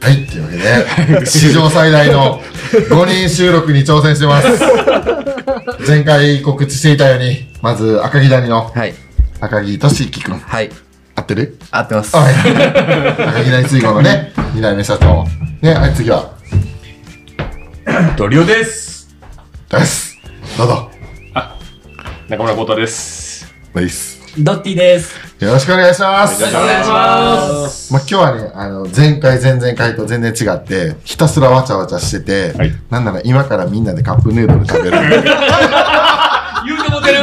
[0.00, 0.56] はい、というわけ
[1.20, 2.40] で、史上最大の
[2.72, 4.48] 5人収録に挑戦してます。
[5.86, 8.94] 前回告知していたように、まず赤木谷のはい。
[9.40, 10.38] 赤木俊之くん。
[10.38, 10.70] はい。
[11.14, 11.58] 合ってる？
[11.70, 12.16] 合ってます。
[12.16, 12.34] はい。
[12.34, 15.26] 赤木谷水郷のね、2代目社長。
[15.60, 16.34] ね、はい、次は、
[18.16, 19.14] ドリオです。
[19.68, 20.18] です。
[20.56, 20.90] どうぞ。
[22.28, 23.52] 中村幸太です。
[23.74, 24.19] です。
[24.38, 25.16] ドッティです。
[25.44, 26.44] よろしくお願いします。
[26.44, 27.92] お願いします。
[27.92, 32.20] まあ、今日はね、あの、前回、前々回と全然違って、ひたすらわちゃわちゃして
[32.52, 34.96] て、はいなんなら今からみんなでカップヌードル食べる。
[34.96, 37.18] 言うてもてる。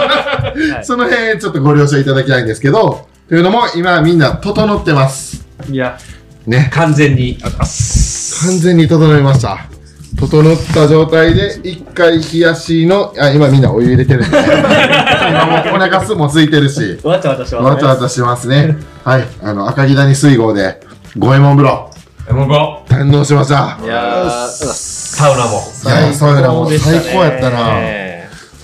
[0.82, 5.44] その辺、ちょっとご了承いただきたいんですけど、というのも、今みんな整ってます。
[5.70, 5.98] いや、
[6.46, 6.70] ね。
[6.72, 7.38] 完全に。
[7.42, 9.75] 完全に整いました。
[10.14, 17.70] 整った状態で、一回冷やしの、あ、今みんなお湯入れてるんで、今もうお腹すもついてるし、わちゃわちゃします、ね。
[17.70, 18.76] わちゃわちゃしますね。
[19.04, 19.24] はい。
[19.42, 20.80] あの、赤木谷水郷で、
[21.18, 21.90] 五右衛門風呂、
[22.34, 23.78] もうこ堪能しました。
[23.82, 25.62] いやー、サウナも。
[25.84, 28.06] いや、そういうのも最高やったな。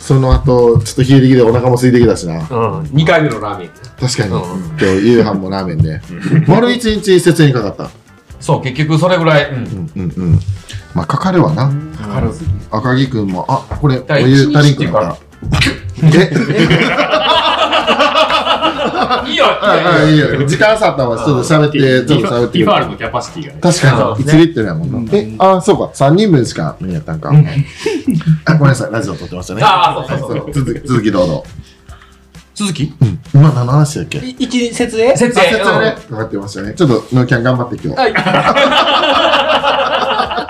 [0.00, 2.34] その後、ちょっと冷えてきてお腹も空いてきたしな。
[2.34, 2.42] うん。
[2.86, 3.70] 2回目のラーメン。
[4.00, 4.32] 確かに。
[4.32, 6.00] うん今日夕飯もラーメンで。
[6.48, 7.88] 丸一日節にかかった。
[8.40, 9.50] そう、結局それぐらい。
[9.50, 9.56] うん。
[9.56, 10.40] うんうんうん。
[10.94, 11.68] まあ、かかるわな。
[12.00, 12.30] かかる。
[12.70, 15.22] 赤木くんも、あ、これ、お湯足りんくなった。
[16.04, 16.32] え？
[19.26, 19.44] いいよ。
[19.46, 20.44] ああ、いいよ。
[20.46, 21.16] 時間差ったわ。
[21.16, 23.58] ちょっと喋って、ちょっと喋ってくれティファールのキャパシティがね。
[23.60, 25.10] 確かに、1リットルやもんな。
[25.12, 25.84] え、あ、そうか。
[26.06, 27.30] 3人分しか無理やったんか。
[27.30, 27.32] あ、
[28.54, 28.92] ごめんなさい。
[28.92, 29.62] ラジオ撮ってましたね。
[29.64, 30.52] ああ、そうそうそう。
[30.52, 31.44] 続き、続きどうぞ。
[32.54, 32.94] 続き？
[33.00, 33.18] うん。
[33.34, 34.18] 今何の話だっけ？
[34.18, 35.96] い一日設営設あ、説明ね。
[36.10, 36.74] かかってましたね。
[36.74, 38.00] ちょっと、ノーキャン頑張って今日。
[38.00, 38.12] はい。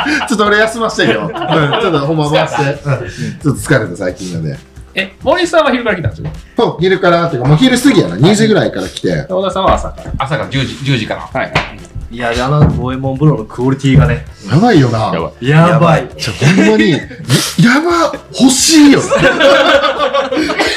[0.29, 1.23] ちょっと俺休ませてよ。
[1.29, 2.63] うん、ちょっとほんま回して。
[2.63, 2.79] うん
[3.43, 4.57] ちょっと疲れた最近なんで。
[4.95, 6.31] え、森さんは昼から来たんですよ。
[6.57, 8.17] そう、昼からっていうか、もう昼過ぎやな。
[8.17, 9.25] 2時ぐらいから来て。
[9.29, 10.13] 小田さんは朝から。
[10.19, 10.51] 朝から10
[10.85, 11.41] 時、10時から。
[11.41, 11.53] はい。
[12.13, 14.99] いや、であの、五右衛門風呂のクオリティがね、やばいよな。
[15.15, 15.49] やばい。
[15.49, 16.09] やばい。
[16.19, 19.01] ちょ、ほんまに、ややば、欲しいよ。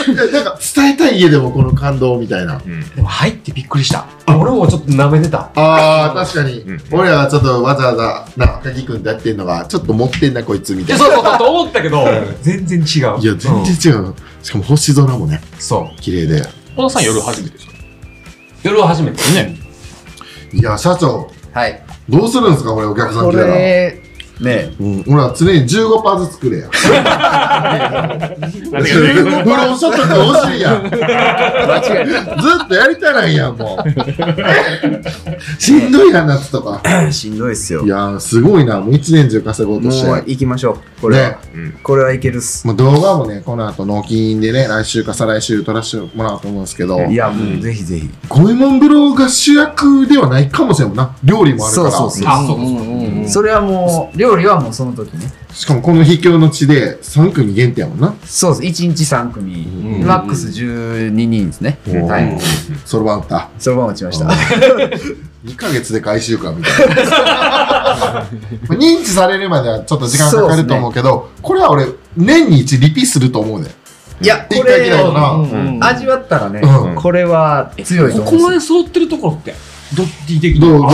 [0.08, 2.62] いやなんか、伝えたい家でもこの感動みたいな。
[2.96, 4.06] でも入ってびっくりした。
[4.28, 5.50] 俺もちょっと舐めてた。
[5.56, 6.62] あー、確かに。
[6.62, 11.04] うん俺らがちょっとわざわざ、な、赤木くんとやってんのが、ちょっと持ってんな、こいつみたいな。
[11.04, 12.08] そうそうそう、と思ったけど、
[12.44, 13.20] 全然違う。
[13.20, 14.16] いや、全然違うの。
[14.42, 16.02] しかも星空もね、そう。
[16.02, 16.48] 綺麗で。
[16.78, 17.74] 小田さん夜初めてですか
[18.64, 19.65] 夜は初めてですね。
[20.56, 21.82] いや、社長、はい。
[22.08, 23.56] どうするんですかこれ、お客さんこ来たら。
[23.56, 24.02] れ、
[24.40, 26.70] ねうん、俺は常に15パーずつ作れや。
[28.72, 30.84] 何フローショットって欲しいやん。
[30.84, 35.62] ず間違えっとやりたないやん、もう。
[35.62, 36.80] しんどいやん、夏とか。
[36.84, 37.12] た。
[37.12, 37.84] しんどいっすよ。
[37.84, 38.80] いやー、すごいな。
[38.80, 40.08] もう一年中稼ごうとして。
[40.08, 41.02] もう行きましょう。
[41.02, 41.30] これは。
[41.30, 41.38] ね
[41.84, 42.66] これはいけるっす。
[42.68, 48.10] もう動画もね、この後納金でね、来週か再来週撮らせてもらおうと思うんですけど、いや、もうぜひぜひ。
[48.30, 51.16] 五右衛門風呂が主役ではないかもしれんもんな。
[51.24, 51.92] 料理もあるから。
[51.92, 53.30] そうそうそうあ、そうそう。
[53.30, 55.32] それはもう、料理はもうその時ね。
[55.54, 58.16] しかもこの秘境の地で3組限定やもんな。
[58.24, 58.84] そうです。
[58.84, 60.02] 1日3組。
[60.02, 61.80] んマックス12人ですね。
[62.08, 62.38] はい。
[62.86, 63.50] そろばん打った。
[63.60, 64.26] そのまま打ちました。
[65.46, 66.96] 2ヶ月で回収かみたいな。
[66.96, 67.04] ま
[68.26, 68.28] あ
[68.70, 71.86] 認知されるまではちょっと時間かかると思うけど、これは俺、
[72.18, 73.68] 年に一リピすると思うね。
[74.22, 74.90] いや、一これ。
[74.90, 79.54] うん味わったらねうん、これは強いとここま思うんでで揃ってるところって、
[79.96, 80.92] ドッティ的にどうどう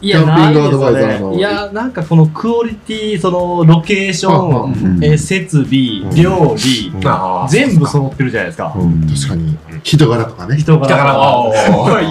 [0.00, 1.30] でいや、キャンピングアドないですよバイザーの。
[1.30, 1.36] ね。
[1.36, 8.72] いや、なんかこのクオリティ、その、ロケーショうんン、うんえー設備、料理、あー全部揃ってるじゃないですか。
[8.76, 9.56] うん確かに。
[9.82, 10.56] 人柄とかね。
[10.56, 10.86] 人が。
[10.88, 12.08] だから、あーいい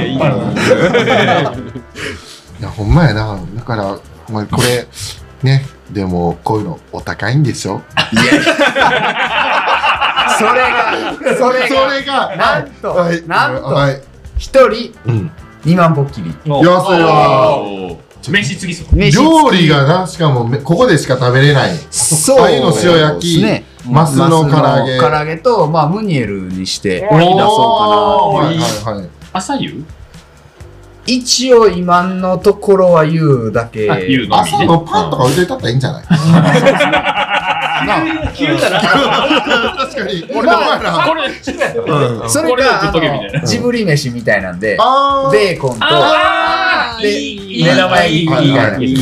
[0.00, 0.24] ね、いいね。
[2.60, 3.38] いや、ほんまやな。
[3.56, 3.98] だから、
[4.30, 4.86] まあ、これ、
[5.42, 7.82] ね、でも、こういうのお高いんでしょ
[10.38, 10.94] それが、
[11.36, 14.00] それそが、れが、なんとはい、なんとはい。
[14.38, 15.30] 一人うん。
[15.64, 16.30] 2万ぽっきり。
[16.44, 16.62] 安い
[17.02, 17.62] わ。
[18.30, 18.96] 飯次そう。
[18.96, 21.76] 飯料理がな、しかもめ、ここでしか食べれない。
[21.90, 23.64] そうああいうの塩焼きね。
[23.86, 24.98] マスの唐揚げ。
[24.98, 29.08] 唐揚げと、まあ、ムニエルにして出そうかなはいはいはい。
[29.32, 29.84] 朝夕？
[31.06, 33.90] 一応今のところは言うだけ。
[33.90, 34.56] あ言うのみね。
[34.56, 36.04] 朝のパンとか置いといたったらいいんじゃない？
[38.34, 38.80] 急だな。
[38.80, 40.24] 確かに。
[40.34, 41.04] 俺の前な。
[41.06, 41.28] これ、
[42.28, 42.48] それ
[43.44, 44.78] ジブリ飯みたいなんで。
[45.30, 45.86] ベーコンと、
[47.02, 48.96] で目玉焼き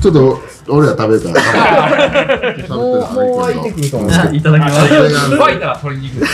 [0.00, 2.66] ちょっと、俺ら食べるから。
[2.68, 4.34] もう、もう湧いてくると思うんですけど。
[4.34, 4.88] いただきます。
[4.88, 6.24] これがファイター取りに行く。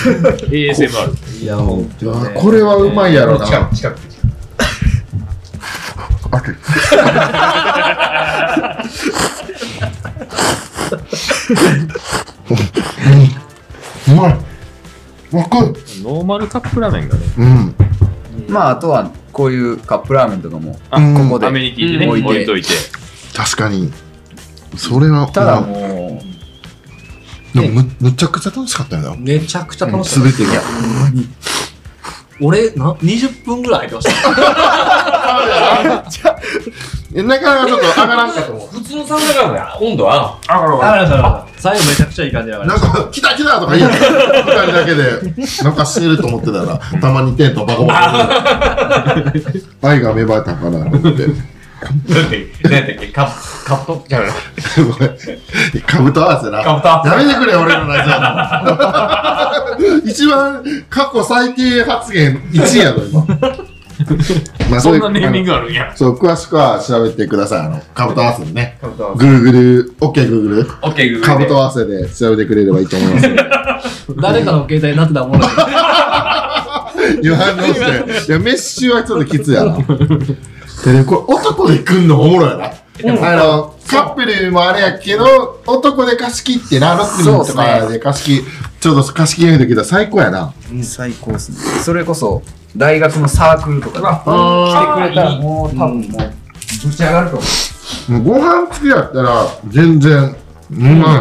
[0.48, 1.42] ASMR。
[1.42, 3.46] いや、ほんとあこれはうまいやろな。
[3.46, 4.11] 近く、近く。
[14.08, 14.14] うん。
[14.14, 14.36] うまい
[15.32, 15.66] わかる
[16.02, 17.22] ノーマルカップラーメンがね。
[17.38, 17.74] うん。
[18.48, 21.14] まあ、あとは、こういうカップラーメンとかもあうん。
[21.14, 22.68] ここでアメニティでね、置いてといて。
[23.34, 23.90] 確かに。
[24.76, 26.22] それは、ただも
[27.54, 29.16] でもむむちゃくちゃ楽しかったよな。
[29.16, 30.62] めちゃくちゃ楽しかっすべてが。
[32.40, 34.02] 俺、な、20分ぐらい入ってま
[36.10, 36.31] した。
[37.14, 42.66] えなかなかちょっと上がらんかと思普通のサウナからの温度は、あららら最後めちゃくちゃいい感じだかう。
[42.66, 49.32] なんか、来た来たとか言う二人だけで、なんかしてると思ってたら、たまにテントバコバ
[49.80, 49.88] コ。
[49.88, 51.26] 愛が芽生えたかなと思って。
[51.82, 54.30] なんて、なんやっけ、カップ、カットじゃない
[54.76, 55.82] ごめん。
[55.82, 56.62] かぶと合わせな。
[56.62, 57.88] カブト合わせやめてくれ、俺の。
[57.88, 58.04] ラ
[59.78, 60.08] ジオ。
[60.08, 63.26] 一番過去最低発言1位やろ、今。
[64.70, 65.92] まあそんなネーミンググあるんや。
[65.94, 67.60] そう、詳しくは調べてください。
[67.60, 68.78] あの、かぶと合わせでね。
[68.82, 70.60] うグーグル、オッケーグーグル。
[70.82, 73.28] オッケー、グーかぶと合わせで調べてくれればいいと思います。
[74.20, 75.42] 誰かの携帯になってたもろい。
[77.22, 78.30] 今反応して。
[78.30, 79.76] いや、メッシュはちょっときついやな。
[80.84, 82.70] でね、これ男で来んのおもろいな。
[83.10, 88.44] あの、カップルもあれやけど、男で貸し切ってな、6人とかで貸し切、
[88.80, 90.52] ちょうど貸し切れる時だ最高やな。
[90.82, 91.58] 最高っすね。
[91.82, 92.42] それこそ
[92.76, 96.32] 大学のサークルとかで来てくれたらもう多分もう
[96.88, 97.36] ぶち上がると
[98.08, 98.22] 思う。
[98.22, 100.34] ご飯付きやったら、全然、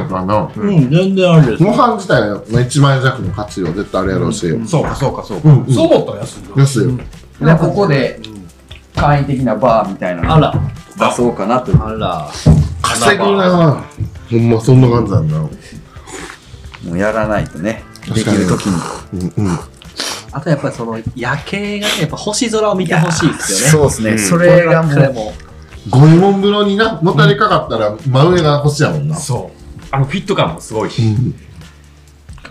[0.10, 0.50] かな。
[0.56, 1.64] うん、全然あるです。
[1.64, 4.48] ご飯自体は1万円弱の価値は絶対あるやろうし。
[4.48, 5.66] うん、そうか、そうか、そううん。
[5.74, 6.62] そう思ったら安いな。
[6.62, 8.20] 安いここで
[9.02, 10.54] 簡易的なバーみたいなのあら、
[10.96, 12.30] 出そうかなとあら。
[12.84, 13.84] 稼ぐな
[14.30, 15.50] ほんまそんな感じなんだよ。
[16.86, 19.60] もうやらないとねできる時にうんうん。
[20.32, 23.90] あとやっぱりその夜景がね、やっぱ星空を見てほしいですよね。
[23.90, 25.34] そうですね、それがもうこれも
[25.90, 29.16] 五右衛門風呂にな、もたれかかったら真上が星やもんな。
[29.16, 29.86] そう。
[29.90, 31.02] あの、フィット感もすごいし。
[31.02, 31.32] うん。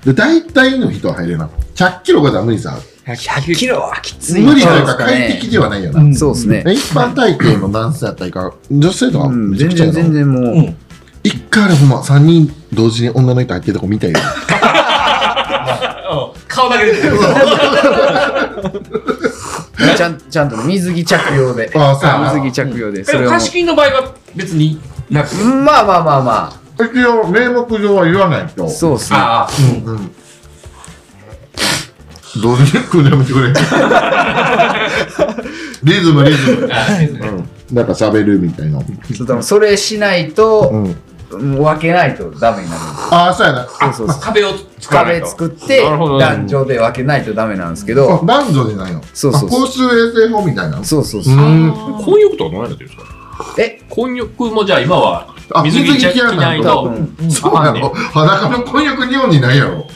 [0.05, 1.49] で、大体の人は入れな。
[1.76, 2.76] 100キロがダ無理さ。
[3.15, 4.97] 100キロはきつい無理というか。
[4.97, 6.01] 快適ではないよな。
[6.01, 6.15] うん。
[6.15, 9.95] そうですね、一般体型の男性やったらいいから、女性とかうん、めちゃ全然くちゃやな。
[9.95, 10.77] 全然もう、うん。
[11.23, 14.19] 一回あれほんま、3人同時に女の人入ってるとこ見たいよ。
[16.49, 17.17] 顔だけ出てる。
[19.97, 21.71] ちゃんちゃんと水着着用で。
[21.75, 22.11] ああ、そう。
[22.11, 22.33] やな。
[22.35, 23.05] 水着着用で。
[23.05, 25.35] そでも貸し切りの場合は別になく？
[25.37, 28.65] まあまあまあま一応、名目上は言わないと。
[28.65, 29.19] あそうですね。
[29.19, 29.51] ああ、
[29.87, 30.11] うん
[32.37, 32.43] うん。
[32.43, 33.53] 同時に組んでやめてくれ。
[35.82, 36.62] リズム、リズム。
[36.62, 36.69] うん。
[37.77, 38.81] なんか喋るみたいな。
[39.43, 40.73] それしないと、
[41.31, 42.82] 分けないとダメになる
[43.12, 43.65] ああ、そうやな。
[43.67, 44.49] そうそうそう壁を
[44.81, 45.27] 作らない壁と。
[45.29, 49.00] 作ってなるほど男女で分けないとダメなんですけあど男女じゃないの。
[49.15, 49.88] そうそうそうあ公衆衛
[50.29, 50.82] 生法みたいな。
[50.82, 51.73] そうそうそう、ん。
[52.05, 53.05] 婚浴とか何やってるんですか？
[53.59, 53.81] え？
[53.88, 56.43] 婚浴もじゃあ今はあ、水着着水着着やないと。
[56.43, 56.82] ないと。
[57.23, 57.93] うんそうやろ。
[58.12, 59.87] 裸の婚約日本にないやろ。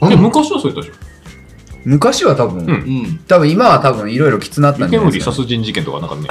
[0.00, 1.03] あで昔はそうやったでしょ
[1.84, 3.20] 昔は多分、うんうん。
[3.28, 6.28] 多分今は多分いろいろきつなったんじ湯ゃないですか、煙殺人事件とかなかったね。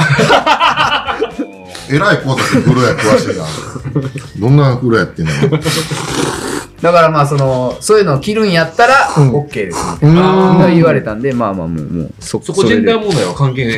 [1.90, 3.46] えらい子だけ風呂屋詳しいな。
[4.40, 5.32] どんな風呂やってんの？
[6.82, 13.78] だからまあそのそういうのを着るんやったら、うん OK ですみうたいな言われたんでまあまあもうもうそそこジェンダー問題は関係ね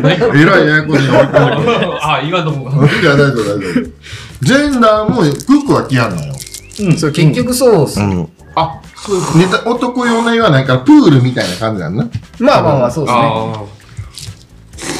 [0.00, 2.70] ないかえらいややこしいの追い込んでるあ、言わんとも。
[2.70, 3.82] いや、大丈夫、大丈夫。
[4.42, 5.22] ジェンダーも
[5.62, 6.34] 服は着やんのよ。
[6.98, 8.28] それ結局そうっす、ん。
[8.56, 12.08] あ、そういうネタ男用の言わないから、プールみたいな感じなんな。
[12.38, 13.64] まあまあまあそうですねあ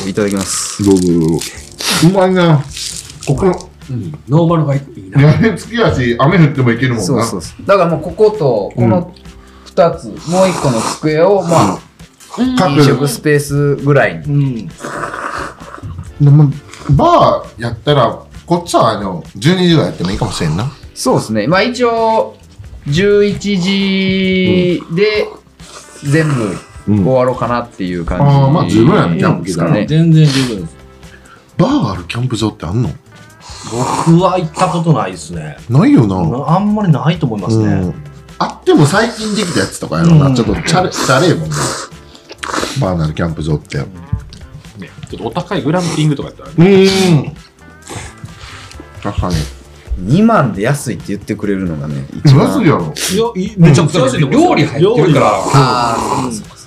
[0.09, 1.47] いただきますどうぞどうぞ。
[2.09, 2.63] うまいな。
[3.27, 4.13] ここ、うん。
[4.29, 5.23] ノーマルがいいな。
[5.23, 7.05] 屋根付きやし、雨降ってもいけるもんな。
[7.05, 9.13] そうそうそうだからもうこことこの
[9.67, 11.79] 2つ、もう1個の机をまあ、
[12.59, 14.69] 各飲食スペースぐらいに
[16.21, 16.25] うん。
[16.25, 16.53] でも
[16.91, 20.71] バーやったら、こっちはあの、12時ぐらいやってもいいかもしれんな。
[20.95, 22.37] そうですねまあ一応
[22.87, 25.26] 11時で
[26.05, 30.76] 全部うん終わろうかなっていう感じ、あーまあ十分やねキャンプ来たらですかね全然十分です。
[31.57, 32.91] バーがあるキャンプ場ってあんの？
[33.73, 35.57] 僕は行ったことないですね。
[35.71, 36.23] ないよな。
[36.29, 37.64] なあんまりないと思いますね。
[37.64, 37.95] うん。
[38.38, 40.35] あっても最近できたやつとかやろな、うん。
[40.35, 41.57] ちょっとチャレチャレーもんな。
[42.81, 43.79] バーナルキャンプ場って。
[43.79, 43.85] ね
[45.09, 46.83] ちょっとお高いグランピングとかやったらね。
[46.83, 47.35] うん。
[49.03, 49.37] 確かに
[50.01, 52.49] 2万で安いって言ってくれるのがね一番。
[52.49, 52.93] 安いやろ。
[53.37, 54.49] いや、いめちゃくちゃ安いと思いますよ。
[54.49, 55.31] 料理入ってるから。
[55.55, 55.97] あ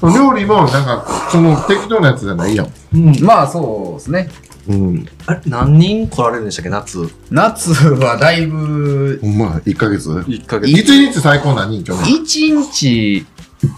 [0.04, 2.68] 料理もなんかその適当なやつじゃないやん。
[2.94, 3.10] うん。
[3.12, 4.30] ーまあそうですね。
[4.70, 5.06] うん。
[5.26, 7.10] あれ何人来られるんでしたっけ、夏。
[7.32, 11.84] 夏はだいぶほんま1ヶ月？1ヶ1日最高何人？
[11.84, 12.04] 去年。
[12.04, 13.26] 1日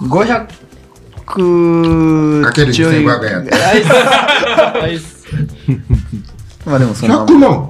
[0.10, 0.48] 500
[2.44, 3.52] かけるちょい2500円やって
[6.66, 7.69] まあでもそんな100万？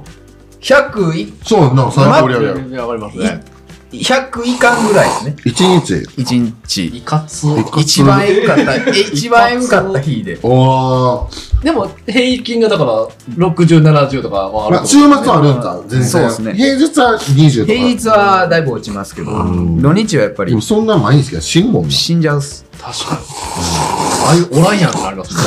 [0.62, 3.44] 100いそうな最高料理やろいや、わかりますね。
[3.92, 5.36] 100いかんぐらいですね。
[5.46, 5.94] 一日。
[6.22, 6.86] 1日。
[6.98, 7.48] いかつ。
[7.78, 10.38] 一番エグかった、 え一番エグかった日で。
[10.44, 11.64] おー。
[11.64, 12.92] でも、平均がだから、
[13.36, 16.10] 60、70とかはあるまあ、週末はあるんか、全然。
[16.10, 17.74] そうですね平日は20とか。
[17.74, 21.90] 平日はだいぶ落ちますけど、ん土日はやっぱりでもそんな毎日が死ぬもんな。
[21.90, 22.66] 死んじゃうっす。
[22.80, 23.99] 確かに。
[24.26, 25.42] ああいうおらんやんってなりますね。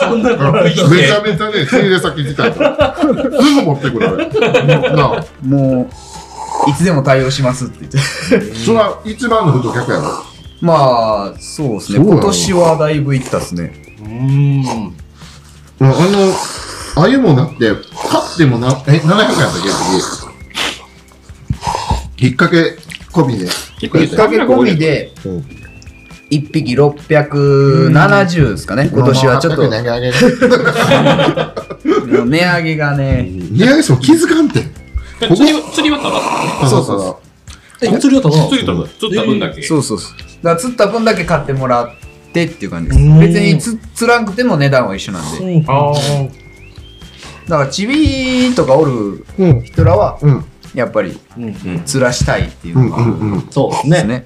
[0.00, 2.96] そんなのめちゃめちゃね、仕入れ先自体が。
[2.96, 4.96] すぐ持ってくるあれ。
[4.96, 5.88] なあ、も
[6.66, 7.98] う、いつでも対応しますって言って。
[8.54, 10.24] それは一番の太客やろ。
[10.60, 12.04] まあ、そうですね。
[12.04, 13.72] 今年はだいぶいったっすね。
[14.00, 14.94] うーん。
[15.80, 19.68] あの、あゆもなって、買ってもな、え、700円やったっけ
[22.18, 22.76] 次引っ掛け
[23.12, 23.46] 込みで。
[23.80, 25.59] 引っ掛け込みでうん、
[26.30, 28.88] 1匹670ですかね。
[28.92, 30.00] 今年はちょっと、まあまあ800円値上
[32.22, 34.60] げ 値上げがね、値上げしても気づかんて。
[34.60, 34.66] こ
[35.28, 36.04] こ釣りは、釣りはた
[36.64, 37.20] だそうそうそ
[37.82, 39.62] え、釣りだったの釣りたら、釣った分だけ。
[39.62, 40.44] そうそうそう。
[40.44, 41.88] だ釣った分だけ買ってもらっ
[42.32, 43.20] てっていう感じですうん。
[43.20, 45.64] 別につ釣らんくても値段は一緒なんで。
[45.66, 45.94] ああ。
[47.48, 49.24] だからチビとかおるう。
[49.38, 49.62] うん。
[49.62, 50.44] 人らは、うん。
[50.74, 51.82] やっぱりうん。
[51.84, 52.90] 釣らしたいっていううん。
[52.90, 53.10] のが、うん。
[53.10, 53.48] うん。
[53.50, 54.22] そうですね。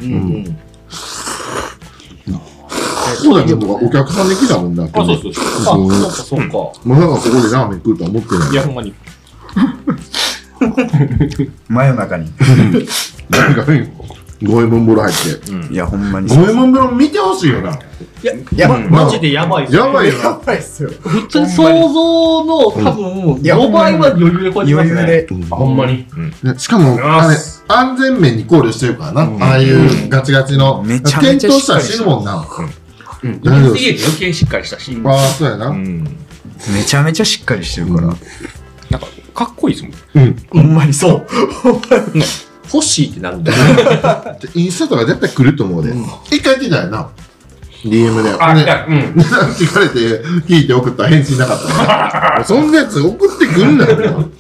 [3.17, 4.85] そうだけど、お客さんで来たもんな。
[4.85, 5.45] あ、そうそうそう。
[5.45, 6.53] あ、そうか、そうか。
[6.53, 8.51] もうなんかここでラーメン食うとは思ってない。
[8.53, 8.95] いや、ほんまに。
[11.69, 12.31] 真夜中に。
[14.43, 15.53] 五右衛門風呂入って。
[15.53, 17.73] うんいや、ほんまに五右衛門風呂見てほしいよな。
[17.73, 20.39] いや、いやまマジでやばいっすやばいよな。
[20.45, 20.91] ばいっすよ。
[21.03, 25.01] 普通に想像の多分、いや5倍は余裕で超えてますね。
[25.01, 25.27] 余裕で。
[25.31, 26.07] うんほんまに？
[26.43, 27.37] ねしかも、あれ、
[27.69, 29.47] 安全面に考慮してるからな。
[29.47, 30.83] ああいうガチガチの。
[30.83, 32.37] めちゃめちゃ転倒したら死ぬもんな。
[32.37, 32.84] うん。
[33.43, 34.97] 大丈夫 USDA って余計しっかりしたし。
[35.05, 35.69] ああ、そうやな。
[35.69, 35.77] うん。
[35.77, 36.05] うん。
[36.75, 38.07] めちゃめちゃしっかりしてるから。
[38.09, 40.37] なんか、かっこいいですもん。
[40.51, 41.27] ほんまにそう。
[42.73, 43.59] 欲しいってなるんだよ。
[44.55, 45.95] インスタとか絶対来ると思うで。
[46.31, 47.09] 一回来たよな。
[47.85, 48.35] DM で。
[48.41, 48.97] あ、いねや、うん。
[48.97, 51.83] 聞かれて、聞いて送ったら返信なかったか
[52.39, 52.45] ら。
[52.47, 54.31] そんなやつ送ってくんなよ。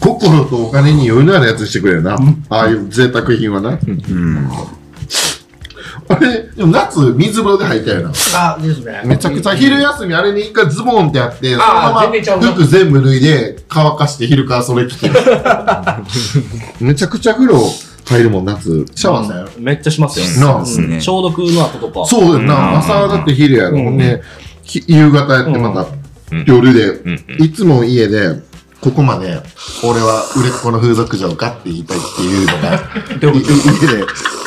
[0.00, 2.18] 心とお金に余裕のあるやつしてくれよな。
[2.48, 3.78] ああいう贅沢品はな。
[3.86, 4.50] うん。
[6.10, 8.10] あれ、でも夏、水風呂で入ったよな。
[8.34, 9.02] あ、ですね。
[9.04, 12.00] めちゃくちゃ昼休みあれに一回ズボンってやって、そのまま
[12.52, 15.10] 服全部脱いで乾かして昼からそれ着て。
[16.80, 17.56] めちゃくちゃ風呂
[18.06, 18.84] 入るもん、夏。
[18.96, 19.48] シャワーしたよ。
[19.58, 20.26] めっちゃしますよ。
[20.26, 22.04] ねうん消毒の後とか。
[22.04, 22.78] そうだようんな。
[22.78, 23.76] 朝だって昼やろ。
[23.76, 24.20] うんほんで、
[24.64, 25.86] ひ夕方やってまた
[26.32, 27.44] うん夜で、うんうん。
[27.44, 28.49] いつも家で、
[28.80, 29.42] ここまで、
[29.84, 32.76] 俺は売れっ子の風俗嬢かって言いたいっていうのが、
[33.32, 33.42] い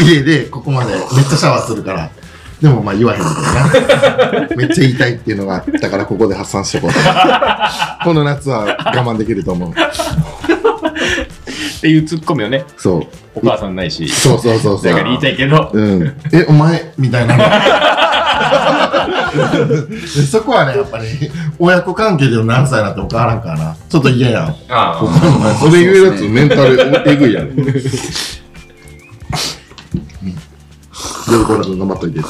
[0.03, 2.09] 家で、家で、ここまでめっちゃシャワーするから、
[2.59, 3.31] でもまあ言わへんみた
[4.39, 4.47] いな。
[4.57, 6.99] めっちゃ言いたいっていうのがあったから、ここで発散してこうと。
[8.03, 9.71] この夏は我慢できると思う。
[9.71, 9.73] っ
[11.81, 13.03] ていうツッコミをね、そう。
[13.35, 14.85] お母さんないし、そうそうそうそう。
[14.85, 16.15] だから言いたいけど、うん。
[16.31, 17.35] え、お前みたいな。
[19.33, 21.05] でそこはね、やっぱり、
[21.59, 23.75] 親子関係での何歳になっても変わらんからな。
[23.89, 24.55] ちょっと嫌やん。
[24.69, 27.55] あお前それ言うやつメンタルえぐいやん。
[27.55, 27.63] で、
[31.45, 32.19] これ頑張っといて。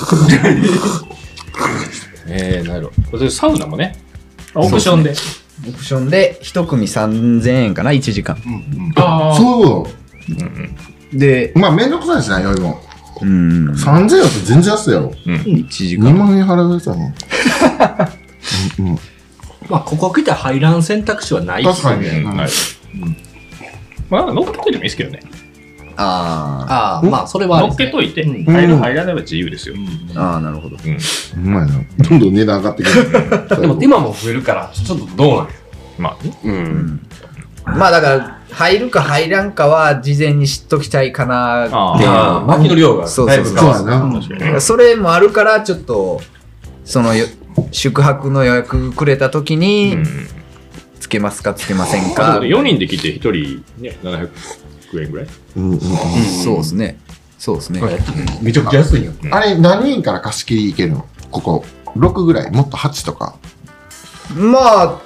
[2.27, 3.29] えー、なるほど。
[3.29, 3.97] サウナもね、
[4.55, 5.13] オプションで。
[5.67, 8.37] オプションで一組3000円かな、1時間。
[8.95, 9.87] あそ
[11.13, 11.59] で、う。
[11.59, 12.81] まあ、めんどくさいしな、よりも。
[13.23, 13.69] うん。
[13.71, 15.11] 3000円って全然安いやろ。
[15.25, 16.13] 1時2間。
[16.13, 17.13] 万円払うやつやもん。
[18.79, 18.99] うんうん。
[19.69, 22.23] まあ、ここ来たら入らん選択肢はないっすよ確かにね。
[22.25, 22.49] はい。
[24.09, 25.21] まあ、乗っけといてもいいですけどね。
[25.95, 29.75] あああ、まあ、それはあ乗っけといて、うん入る入らないは自由ですよ。
[30.15, 30.21] あ。
[30.21, 30.75] ああ、なるほど。
[30.83, 30.93] うん。
[30.93, 31.73] うまいな。
[32.09, 33.61] どんどん値段上がってくる。
[33.61, 35.47] でも今も増えるから、ちょっとどうなんや
[35.99, 36.37] まあね。
[36.43, 36.99] うん。
[37.65, 42.09] まあだから、入るか入らんかは事前に知っときたいかなっていう
[42.47, 44.61] 薪の量がだいぶ変わるそうやな。
[44.61, 46.21] それもあるから、ちょっと、
[46.85, 47.25] そのよ
[47.71, 50.27] 宿泊の予約くれた時に、うん。
[50.99, 54.29] つけますかつけませんかうね4人で来て1人ね、700
[55.03, 55.27] 円ぐらい？
[55.57, 56.97] うんうんうんそうですね。
[57.37, 57.81] そうですね。
[58.41, 59.11] めちゃくちゃ安いよ。
[59.29, 61.05] あれ、何人から貸し切りいけるの？
[61.29, 61.65] ここ。
[61.97, 62.51] 6ぐらい？
[62.51, 63.35] もっと8とか？
[64.33, 65.01] まあ、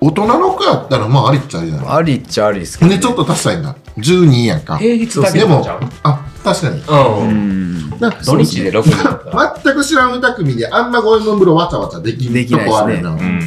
[0.00, 1.96] 大人6やったら、まあ、ありっちゃありだな。
[1.96, 3.76] ありっちゃありですけど、ね、ちょっと足したいんだ。
[3.96, 4.76] 12やんか。
[4.76, 6.80] 平日だけでもちゃう、あ、確かに。
[6.80, 6.84] う。
[7.22, 7.90] うんん。
[7.98, 9.60] な土日で6人だったら。
[9.64, 13.10] 全く知らん歌組であんま五右衛門風呂わちゃわちゃできんできないですねとこあるな。
[13.10, 13.40] うん。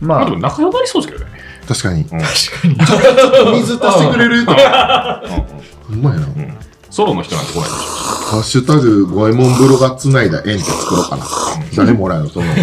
[0.00, 1.30] まあまあでも、仲良くなりそうですけどね。
[1.66, 2.02] 確かに。
[2.02, 2.18] うん
[3.60, 5.22] 水足してくれるとか。
[5.90, 6.26] うまいな。
[6.96, 7.72] ソロの人なんて来ないでし
[8.30, 11.26] ハッシュタグ五右衛門風呂がつないだ縁って作ろうかな。
[11.76, 12.54] 誰もらえると思う。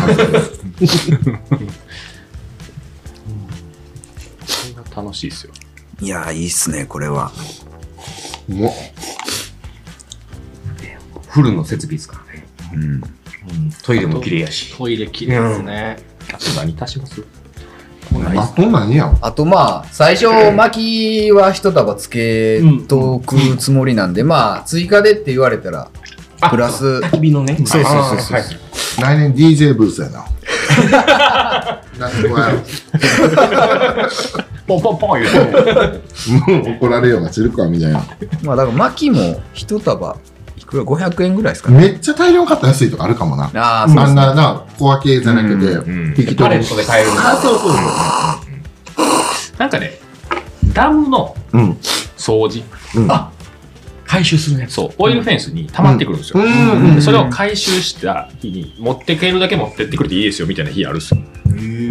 [4.95, 5.03] ょ。
[5.03, 5.53] 楽しいですよ。
[6.01, 7.31] いやー、いいっすね、これは。
[8.47, 8.73] も
[11.27, 12.47] フルの設備ですからね。
[12.73, 13.03] うん。
[13.83, 14.75] トイレも綺麗やし。
[14.75, 15.97] トイレ綺麗ですね。
[16.33, 17.21] あと何足します？
[17.21, 17.25] う、
[18.35, 19.17] あと何やん。
[19.21, 25.89] あとまあ、最初、薪は一束つけとくつもりなんで、まあ、追加でって言われたら、
[26.49, 27.57] プラス、焚き火のね。
[27.65, 28.41] そうそうそうそう
[29.01, 30.25] 来年 DJ ブースやな。
[31.97, 32.59] なんでこうやろ
[34.67, 35.39] ポンポンポン言うて。
[36.51, 38.03] もう怒られようがするかみたいな。
[38.43, 40.15] まあ、だから薪も一束、
[40.81, 41.77] いくら ?500 円ぐらいですかね。
[41.77, 43.45] めっちゃ大量買ったら安いとかあるかもな。
[43.53, 44.13] ああ、あそうですね。
[44.13, 46.69] んなな、小分けじゃなくて、うん適当にパレッ。
[46.69, 47.73] トで買えるあ、そうそう
[49.59, 49.99] なんかね、
[50.73, 51.61] ダムのそう。
[51.61, 51.69] うん。
[52.17, 52.63] 掃除。
[52.95, 53.11] うん。
[53.11, 53.29] あ
[54.05, 54.73] 回収するやつ。
[54.73, 56.43] そう、オイルフェンスに溜まってくるんですよ。
[56.43, 61.21] うんうんでそれを回収した日に持ってけるだけ持ってってくれていいですよみたいな日あるっすよ。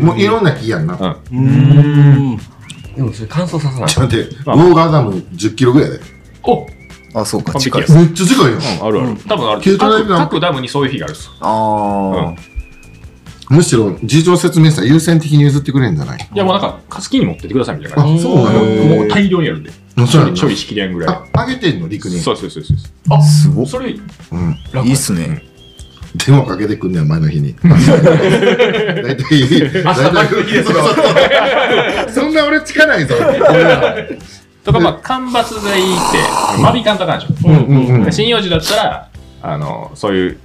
[0.01, 0.97] もういろんな木やんな。
[0.97, 2.37] ちょっうん。
[2.95, 3.89] でもそれ乾燥させない。
[3.89, 6.01] と待って、ウォーガーダム10キロぐらいで。
[6.45, 6.67] お
[7.15, 7.85] あ、そうか、近い。
[7.93, 8.59] めっちゃ近いよ。
[8.83, 9.17] あるある。
[9.29, 9.61] 多分ある。
[9.63, 11.31] 軽トライブ各各ダムにそういう日があるっす。
[11.41, 12.35] あ
[13.51, 16.29] むしろ事情説明したら優先的に譲ってくれるんじゃない？
[16.33, 19.69] いやもうなんか、カスキに持ってってくださいみたいなあ感じ。、そうなのもう大量にあるんで。
[19.69, 21.15] うんそうなちょいしきりやんぐらい。
[21.15, 22.19] あ、あげてんの陸に？
[22.21, 22.77] そうそうそうそう。
[23.11, 23.21] あ。
[23.21, 24.87] すごあ、それ、うん。
[24.87, 25.43] いいっすね。
[26.27, 27.55] 電話かけてくんねん、前の日に。
[27.63, 27.85] 大体、
[29.03, 29.25] 大体、
[32.13, 33.15] そんな俺近ないぞ。
[34.65, 37.49] とかまあ、干ばつでいいって、間引かんとあかんでしょ。
[37.49, 38.11] うんうんうん。
[38.11, 39.09] 針葉樹だったら、
[39.43, 40.39] あの、そういう、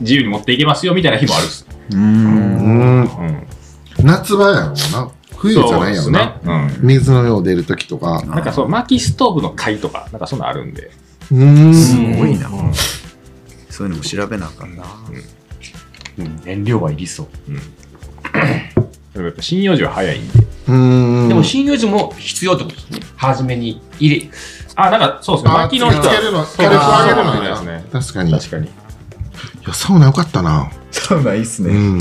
[0.00, 1.66] 自由に持っていけますよみたいな日もあるっす。
[1.90, 2.00] うーん。
[2.00, 3.02] うん。
[3.02, 3.46] うん。
[4.02, 5.10] 夏場やろうな。
[5.36, 6.40] 冬じゃないやろな。
[6.42, 6.78] そうですね。
[6.80, 8.22] 水の量出るときとか。
[8.24, 8.30] うん。
[8.30, 10.90] なんかそう、薪ストーブの貝とか、なんかそんなのあるんで。
[11.32, 11.74] うーん。
[11.74, 12.50] すごいな。
[13.68, 14.84] そういうのも調べなあかんな。
[15.08, 15.24] うん
[16.44, 17.28] 燃料はいりそう。
[19.14, 20.49] でもやっぱ針葉樹は早いんで。
[21.28, 23.00] でも針葉樹も必要ってことですね。
[23.16, 24.30] 初めに入れ。
[24.76, 25.50] あ、なんかそうですね。
[25.50, 26.44] あ薪の人つけるの、は。
[26.44, 27.48] 火力上げるのね。
[27.48, 27.84] ですね。
[27.92, 28.30] 確かに。
[28.30, 28.68] い確かに。
[29.66, 30.70] や、サウナよかったな。
[30.90, 31.70] サウナいいっすね。
[31.70, 31.98] うん。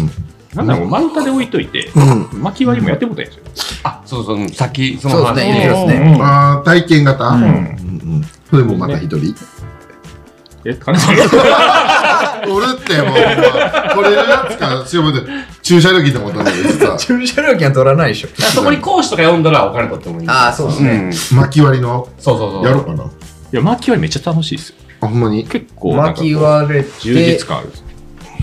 [0.54, 2.00] なんだろう、丸太で置いといて、う
[2.38, 2.42] ん。
[2.42, 3.44] 薪割りもやってもたんですよ。
[3.84, 6.18] あ、そうそう、さっきそのそうですね、話入れてますね。
[6.22, 8.26] あー体験型うん。
[8.50, 9.36] それもまた一人。
[10.66, 11.16] え、金さん
[12.48, 15.12] おるって、もう、ほんまこれのやつか、しかも
[15.62, 16.96] 駐車料金でも取るんですさ。
[16.98, 18.28] 駐車 料金は取らないでしょ。
[18.54, 20.28] そこに講師とか呼んだらお金取ってもいい。
[20.30, 20.92] ああ、そうですね。
[20.92, 21.14] うん。
[21.14, 22.66] そう巻き割りの、そうそう。
[22.66, 23.04] やろうかな。
[23.04, 23.08] い
[23.52, 24.76] や、薪割りめっちゃ楽しいですよ。
[25.02, 25.44] あ、ほんまに？
[25.46, 27.70] 結構、なんかこう巻き割れ充て実、感ある。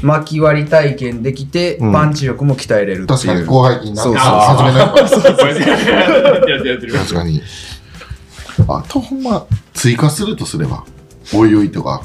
[0.03, 3.07] 巻き割り体験できて、うんパンチ力も鍛えれる。
[3.07, 4.03] 確かに後輩金な。
[4.03, 6.93] そうそう初めのやっぱやってるやってる。
[6.93, 7.43] 確かに。
[8.69, 10.85] あとほんま、追加するとすれば、
[11.35, 12.03] おいおいとか、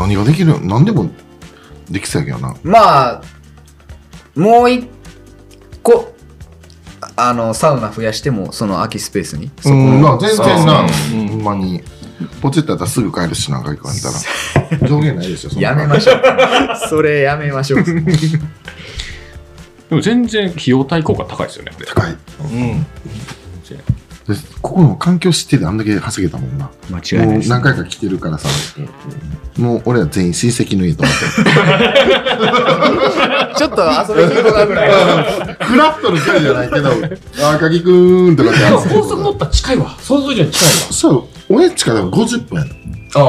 [0.00, 0.58] 何ができる？
[0.64, 1.10] 何でも
[1.90, 2.54] できそうやけどな。
[2.62, 3.22] まあ、
[4.34, 4.88] もう一
[5.82, 6.14] 個、
[7.16, 9.50] あの、サウナ増やしても、その空きスペースに。
[9.60, 10.86] そこうん、まあ全然な、
[11.28, 11.82] ほんまに。
[12.42, 14.08] ポチったらすぐ帰るしな、外国った
[14.78, 14.86] ら。
[14.88, 16.22] 上限ないでしょ、そんなやめましょう。
[16.88, 17.84] それやめましょう。
[17.84, 17.94] で
[19.90, 21.72] も全然費用対効果高いですよね。
[21.86, 22.16] 高い。
[22.42, 22.86] うん。
[24.28, 26.70] でここの環境知っててあんだけ稼げたもんな。
[26.90, 27.48] 間違いないです。
[27.50, 28.48] もう何回か来てるからさ、
[29.58, 31.20] もう俺は全員親戚の家と思って
[33.58, 34.88] ちょっと遊びに行こうかぐらい。
[34.88, 34.94] る。
[35.64, 36.90] フラットの距離じゃないけど、
[37.42, 39.96] あ、かぎくーんとかってでも高速乗ったら近いわ。
[40.00, 41.10] 想像以上に近いそ
[41.48, 42.66] う、俺ちから50分や。
[43.16, 43.22] ああ。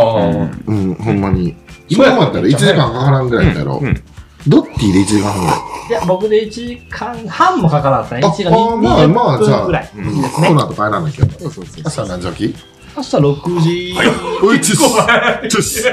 [0.68, 1.56] うん、ほんまに。
[1.90, 3.80] 今やったら1時間かからんぐらいやろ。
[3.82, 4.04] うんうん
[4.48, 5.58] ドッティで1時間半ぐらい。
[5.90, 8.28] いや、僕で1時間半もかからなかったね。
[8.28, 9.84] 1時間ああまあ20まあじゃあ分ぐらい。
[9.84, 10.32] ですね。
[10.48, 11.26] この後帰らなきゃ。
[11.26, 11.84] そうそうそう。
[11.86, 12.32] 朝何時？
[12.32, 12.56] 起き
[12.94, 13.96] 朝6時、
[14.44, 15.84] おいちっちっし。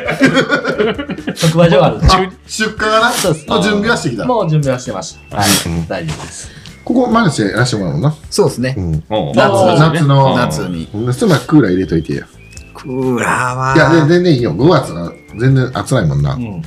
[1.40, 2.00] 特売所がある。
[2.46, 3.12] 出荷がな？
[3.12, 4.24] そうですあ準備はしてきた。
[4.24, 5.36] もう準備はしてました。
[5.36, 5.86] はいうん。
[5.86, 6.50] 大丈夫です。
[6.84, 8.16] ここマルシェやらしてもらうもんな。
[8.30, 8.74] そうですね。
[9.08, 10.88] 夏夏の夏に。
[10.90, 12.26] ほんで、そばクーラー入れといてや。
[12.74, 13.74] クーラーは。
[13.76, 14.54] いや、で全然いいよ。
[14.54, 16.38] 5月が全然暑ないもんなう。
[16.38, 16.62] ん。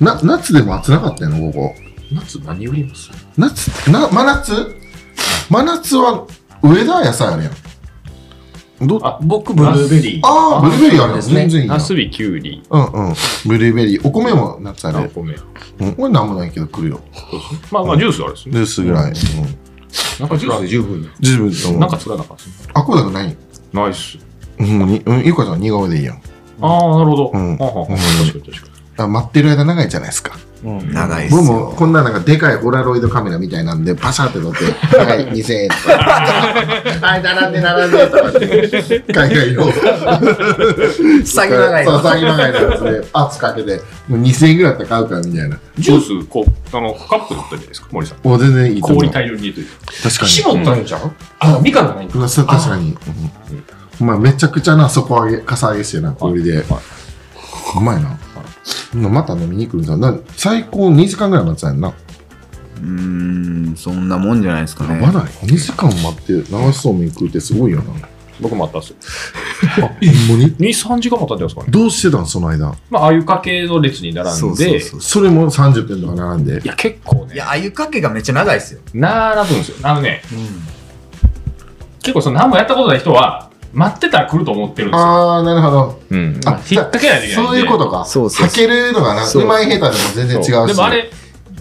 [0.00, 1.74] な、夏でも暑なかったよ、ここ。
[2.12, 3.10] 夏何売ります？
[3.36, 4.76] 夏、な、真夏？
[5.48, 6.26] 真夏は
[6.62, 7.52] 上田野菜あるやん。
[8.86, 10.26] どあ、僕、ブルーベリー。
[10.26, 11.80] ああ、ブルーベリーあるですね全然いいよナ。
[11.80, 13.14] スビ、キュウリ、うんうん。
[13.46, 14.06] ブルーベリー。
[14.06, 15.10] お米も夏ある。
[15.14, 15.36] お米。
[15.80, 15.94] うん。
[15.94, 17.00] これなんもないけど来るよ。
[17.70, 18.52] まあまあ、ジュースはあるですね。
[18.54, 19.10] ジュースぐらい。
[19.10, 19.14] うん。
[20.20, 21.10] なんかジュースで十分。
[21.20, 21.80] 十分と思う。
[21.80, 22.70] なんか作らなかったですね。
[22.74, 23.36] あ、これだけない
[23.72, 24.18] ナイス。
[24.58, 25.00] ほんまに。
[25.06, 26.16] うん、ゆかちゃん似顔絵でいいやん。
[26.16, 26.20] あ
[26.66, 27.30] あ、なるほど。
[27.32, 30.38] うん確かに確かあ待ってる間長いじゃないですか。
[30.64, 30.92] うん。
[30.92, 31.74] 長いっす僕もよ。
[31.76, 34.64] こんななんかでかいホラロイドカメラみたいなんでパシャって撮って、
[34.96, 35.92] はい、2000円とか。
[37.06, 39.04] はい、並んで並んでとかって。
[39.12, 39.72] 海外の。
[39.72, 39.80] 詐
[41.48, 42.02] 欺まがいそう、の。
[42.02, 45.56] 詐欺まがいのやつで圧かけて、もう2000円ぐらいだったら買うからみたいな。
[45.56, 45.60] に。
[45.78, 48.28] ジュース、こう、あの、カップだったじゃないですか、森さん。
[48.28, 48.98] もう全然いいと思う。
[48.98, 49.70] 氷大量に入れといて。
[50.02, 50.30] 確かに。
[50.30, 52.14] 絞ったんじゃんあ、みかんがないんだ。
[52.28, 52.90] 確かに。
[52.90, 53.62] うん
[54.00, 56.64] お前めちゃくちゃな、底上げ、かさ上げしてな、氷で。
[57.76, 58.18] うまいな。
[58.94, 59.96] また飲みに来るんだ。
[59.96, 61.88] な最高2時間ぐらい待つやんな。
[61.88, 65.00] うーん、そんなもんじゃないですかね。
[65.00, 68.08] まだ2時間待って流しそうめん食うってすごいよな。
[68.40, 68.96] 僕もあったんですよ。
[69.80, 71.68] ほんまに？2、3時間も経ってますかね。
[71.70, 72.74] どうしてたんその間？
[72.90, 75.00] まあ、ああいう家系の列に並んで、そうそうそう。
[75.00, 76.66] それも30分とか並んでい。
[76.66, 78.80] や、結構ね、いや、あゆかけがめっちゃ長いですよ。
[78.94, 79.76] 並ぶんですよ。
[79.82, 80.22] あのね、
[82.02, 85.36] 結構その何もやったことない人は、待ってたら来ると思ってるんですよ。
[85.38, 86.00] あー、なるほど。
[86.10, 86.40] うん。
[86.44, 87.62] あ引っ掛けないといけないんそうで。
[87.62, 88.04] いうことか。
[88.04, 90.66] そうそうかけるのがな、そううまい下手でも全然違うし。
[90.68, 91.10] でもあれ、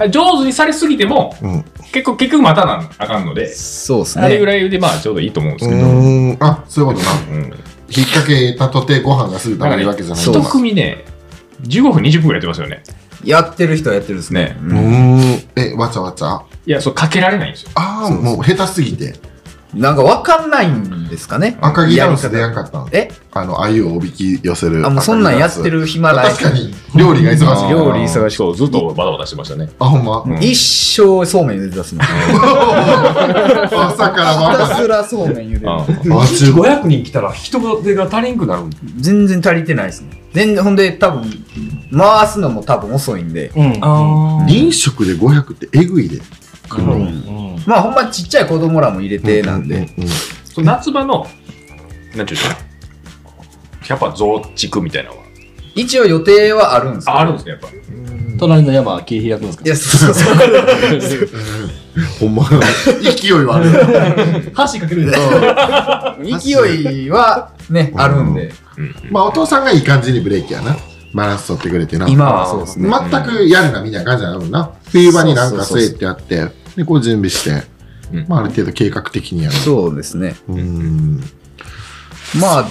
[0.09, 1.65] 上手にされすぎても、うん。
[1.91, 4.51] 結構、結局待たなあかんので、そうですあれぐね。
[4.53, 5.87] らいでまあちょうどいいと思うんですうけど、ー
[6.33, 6.37] ん。
[6.39, 7.11] あ、そういうことな。
[7.37, 7.53] うん。
[7.93, 11.03] 引っ掛けたとてご飯がすぐ食べるわけじゃないそう一組ね、
[11.63, 12.83] 15分、20分ぐらいやってますよね。
[13.23, 14.57] やってる人はやってるですね。
[14.63, 15.19] うん。
[15.55, 16.41] え、わちゃわちゃ？
[16.65, 17.69] いや、そう、かけられないんですよ。
[17.75, 19.13] ああ、もう下手すぎて。
[19.73, 21.57] なんかわかんないんですかね？
[21.61, 23.09] 赤木ダンスでやんかったんえ？
[23.31, 24.85] あの、鮎をおびき寄せる。
[24.85, 25.79] あ、もうそんなんやってる。
[25.81, 26.31] る暇ない。
[26.31, 27.69] 確かに、料理が忙しい。
[27.69, 29.69] 料理忙しくそう、ずっとバタバタしてましたね。
[29.79, 30.23] あ、ほんま？
[30.23, 32.01] うん一生そうめん茹で出すの。
[32.03, 32.07] ひ
[33.71, 35.69] 朝からまたすらそうめん茹でる。
[35.69, 35.85] ああ、
[36.27, 36.65] 中国。
[36.65, 38.63] 500人来たら人手が足りんくなる。
[38.99, 40.21] 全然足りてないですね。
[40.33, 41.23] 全然、ほんで多分、
[41.97, 43.51] 回すのも多分遅いんで。
[43.55, 43.77] うん。
[43.81, 46.21] あ飲食で500ってえぐいで。
[46.77, 47.23] うん。
[47.65, 49.87] まあほんまちっちゃい子供らも入れてなんで。
[50.57, 52.57] 夏場の、なんていうんですか、
[53.89, 55.21] やっぱ増築みたいなのは。
[55.75, 57.67] 一応予定はあるんですあ、あるんですね、やっぱ。
[58.37, 59.63] 隣の山は切り開くんですか？
[59.65, 61.29] いや、そうそうそう。
[62.19, 62.43] ほんま、
[63.01, 64.51] 勢いはある。
[64.53, 65.19] 箸かけるじゃ
[66.17, 68.51] ない勢いはね、あるんで。
[69.11, 70.75] まあ、お父さんがいい感じにブレーキやな。
[71.13, 72.07] バランス取ってくれてな。
[72.07, 72.89] 今はそうですね。
[72.89, 74.71] 全くやるなみたいな感じなのな。
[74.91, 77.67] 冬場になんかせえってやって、で、こう準備して、
[78.13, 79.55] うんまあ、ある程度計画的にやる。
[79.55, 80.35] そうですね。
[80.47, 81.19] うーん。
[82.39, 82.69] まあ、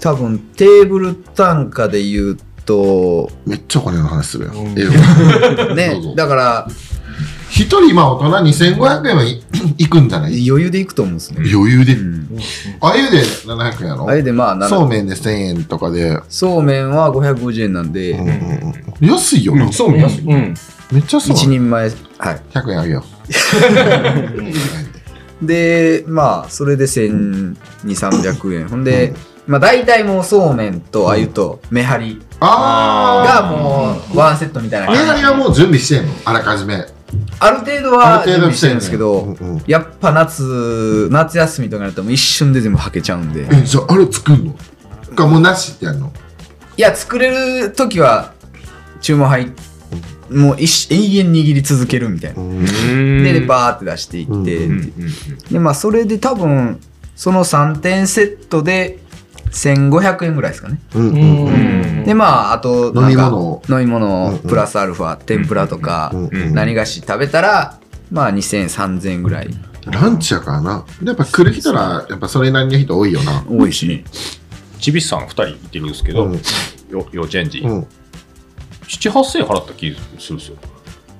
[0.00, 4.52] 多分テーブル単価で言うと、めっちゃお金の話するよ。
[4.54, 4.72] うん
[5.72, 6.68] うねぞ、だから
[7.50, 8.26] 一人今大人
[8.76, 9.42] 2500円はい
[9.76, 10.48] いくんじゃない？
[10.48, 11.42] 余裕でいくと思うんですね。
[11.52, 11.94] 余裕で。
[11.94, 12.28] うん
[12.80, 14.08] あゆで700円やろ？
[14.08, 16.18] あれでまあ、なそうめんで1000円とかで。
[16.28, 18.18] そうめんは550円なんで、
[19.00, 19.70] 安いよな。
[19.72, 20.22] そうめん安い。
[20.22, 20.54] うん。
[20.92, 21.36] めっちゃそう。
[21.36, 22.40] 一人前、はい。
[22.54, 23.04] 100円あげよ
[25.42, 28.68] で、まあ、それで1200、300円。
[28.68, 29.14] ほんで、
[29.46, 32.24] まあ、大体もうそうめんとあゆとめはりう。
[32.40, 34.90] あがもうワンセットみたいなあ。
[34.90, 36.12] メ感じガネはもう準備してんの？
[36.24, 36.84] あらかじめ。
[37.38, 39.62] ある程度は準備してるんですけど、うんうん。
[39.66, 43.48] やっぱ夏、夏休みとかになるともう一瞬で全部はけちゃうんで。
[43.50, 44.54] え、じゃああれ作んの？
[45.14, 46.12] かもうなしってやるの？
[46.76, 47.30] いや、作れ
[47.62, 48.32] る時は
[49.00, 49.50] 注文入っ
[50.30, 52.42] もう一永遠握り続けるみたいな。
[52.42, 54.68] で、でバーって出していって、う。
[54.68, 56.78] んうんで、まあ、それで多分、
[57.16, 59.00] その3点セットで
[59.50, 60.80] 1500円ぐらいですかね。
[60.94, 62.04] うんうんううんん。
[62.04, 66.12] で、まあ、あと、なんか飲み物飲み物んプラスアルファ、天ぷらとか、
[66.52, 67.78] 何菓子食べたら、
[68.10, 69.48] まあ、2000円、3000円ぐらい
[69.86, 70.84] ランチやからな。
[71.02, 73.44] やっぱ来る人ら、やっぱそれなりの人多いよな。
[73.48, 74.04] 多いしね。
[74.78, 76.40] ちびっさん2人いてるんですけど、うん
[76.90, 77.86] よ幼稚園児、うん。
[78.88, 80.56] 7、8000円払った気するんですよ。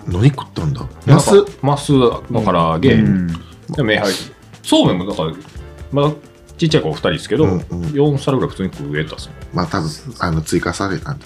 [0.07, 0.83] 何食ったんだ？
[1.07, 1.33] マス？
[1.63, 3.27] マスの唐揚げ、うん
[3.69, 4.13] でめはい
[4.63, 5.33] そうめんもだから、
[5.93, 6.13] まだ
[6.61, 9.33] ちっちゃい子2人ですけど、うんうん4皿ぐらい普通に食えたんですよ。
[9.55, 11.25] まあ多分、あの、追加されたんだ。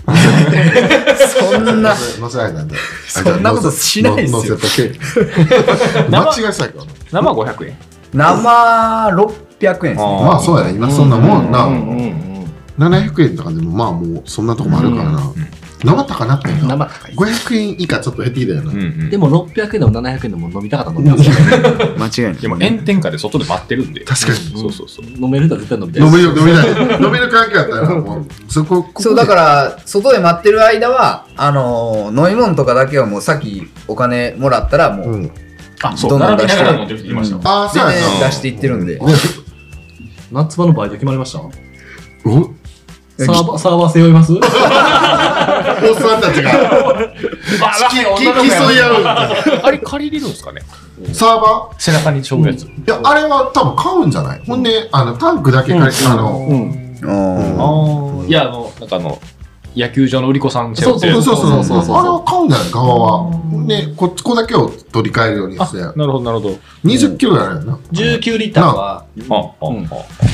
[1.28, 2.76] そんな、乗せられたんだ。
[3.08, 4.98] そんなことしないですよ乗せとけ。
[6.08, 6.84] 間違いしたか。
[7.10, 7.76] 生500円。
[8.12, 9.94] 生600円ですね。
[9.98, 10.74] あまあそうやね。
[10.74, 11.64] 今そんなもんな。
[11.64, 12.94] うんうんうん。
[12.94, 15.32] 700円とかでもまあもうそんなとこもあるからな。
[15.84, 16.48] 生高なって。
[16.52, 17.12] 生高い。
[17.14, 18.78] 500円以下ちょっと減ってきたよなうん。
[18.78, 21.36] うんでも600円でも700円でも飲みたかったら飲みますよ
[21.98, 22.42] 間違いない。
[22.42, 24.04] でも炎天下で外で待ってるんで。
[24.04, 24.34] 確かに。
[24.38, 25.06] そうそうそう。
[25.06, 26.64] 飲める人は絶対飲みたい飲める、飲めな
[26.98, 27.02] い。
[27.04, 35.30] 飲める環境やったらもう、そこ、ここでそう、だから、外で待ってる間は、あのー飲み物とかだけはもうさっきお金もらったらもう、うん。
[35.82, 38.98] あ、そう、どんどん出して出していってるんで。
[38.98, 39.06] ね
[40.32, 41.40] 夏場のバイト決まりました？
[42.28, 42.50] お？
[43.18, 44.33] サーバー、サーバー背負います？
[44.35, 46.50] おっさんたちが、
[47.90, 49.05] きき競い合う。
[49.62, 50.62] あれ借りれるんですかね？
[51.09, 51.14] な。
[51.14, 54.40] サーバ背中にしょうやいや、あれは多分買うんじゃない？
[54.46, 56.96] ほんで、あの、タンクだけ借り、あの、うん。
[57.07, 58.29] おー。
[58.29, 59.18] いや、あの、なんかあの、
[59.76, 61.84] 野球場の売り子さん背負ってるそうそうそうそう。
[61.84, 63.18] そうあれは買うんじゃない側は。
[63.24, 66.58] ほんで、こっちこだけを取り替えるようにあして、なるほど、なるほど。
[66.84, 67.78] 20キロやるな。
[67.92, 69.04] 19リッターは。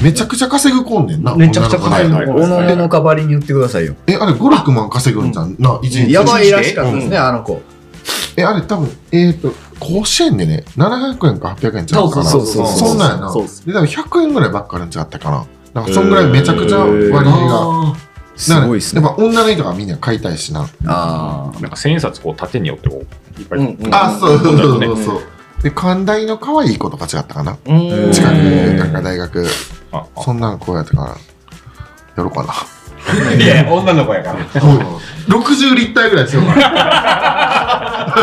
[0.03, 1.35] めちゃくちゃ稼ぐこんねんな。
[1.35, 3.95] めちゃくちゃ稼ぐ女の子ねおのおのかばりに言ってくださいよ。
[4.07, 5.57] え、あれ5、6万稼ぐんじゃん。
[5.59, 6.13] な、一日。
[6.13, 7.61] やばいらしかったですね、あの子。
[8.37, 12.25] え、あれ多分、えっと、甲子園でね、700円か800円ちゃうかな。
[12.25, 13.33] そうそうそうそんなんやな。
[13.33, 15.47] で、多分100円ぐらいばっかりんちゃったかな。
[15.75, 18.10] なんかそんぐらいめちゃくちゃ割合が。
[18.41, 19.17] あすごいっすねやっ。
[19.17, 20.69] ぱ女の人がみんな買いたいしな。
[20.87, 23.05] あなんか千円札こう縦によってこ
[23.37, 25.21] ういっぱい、うんうんあ、そうそうそうねそう。
[25.63, 27.59] で、関大の可愛い子とか違ったかな？
[27.67, 27.73] う
[28.09, 29.47] ん近くなんか大学、
[29.93, 31.17] ああそんなん子やったから、や
[32.17, 32.55] ろうかな。
[33.39, 34.39] いや、女の子やから。
[35.29, 38.15] 60リッターぐらいしようかな。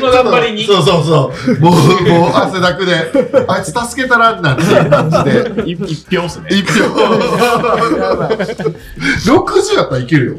[0.00, 0.64] その頑張りに。
[0.64, 1.60] そうそうそう。
[1.60, 1.72] もう、
[2.08, 3.10] もう汗だくで、
[3.48, 5.70] あいつ助けたらんなんていう感じで。
[5.70, 6.84] 一一票っすね一票。
[9.24, 10.36] 60やったらいけるよ。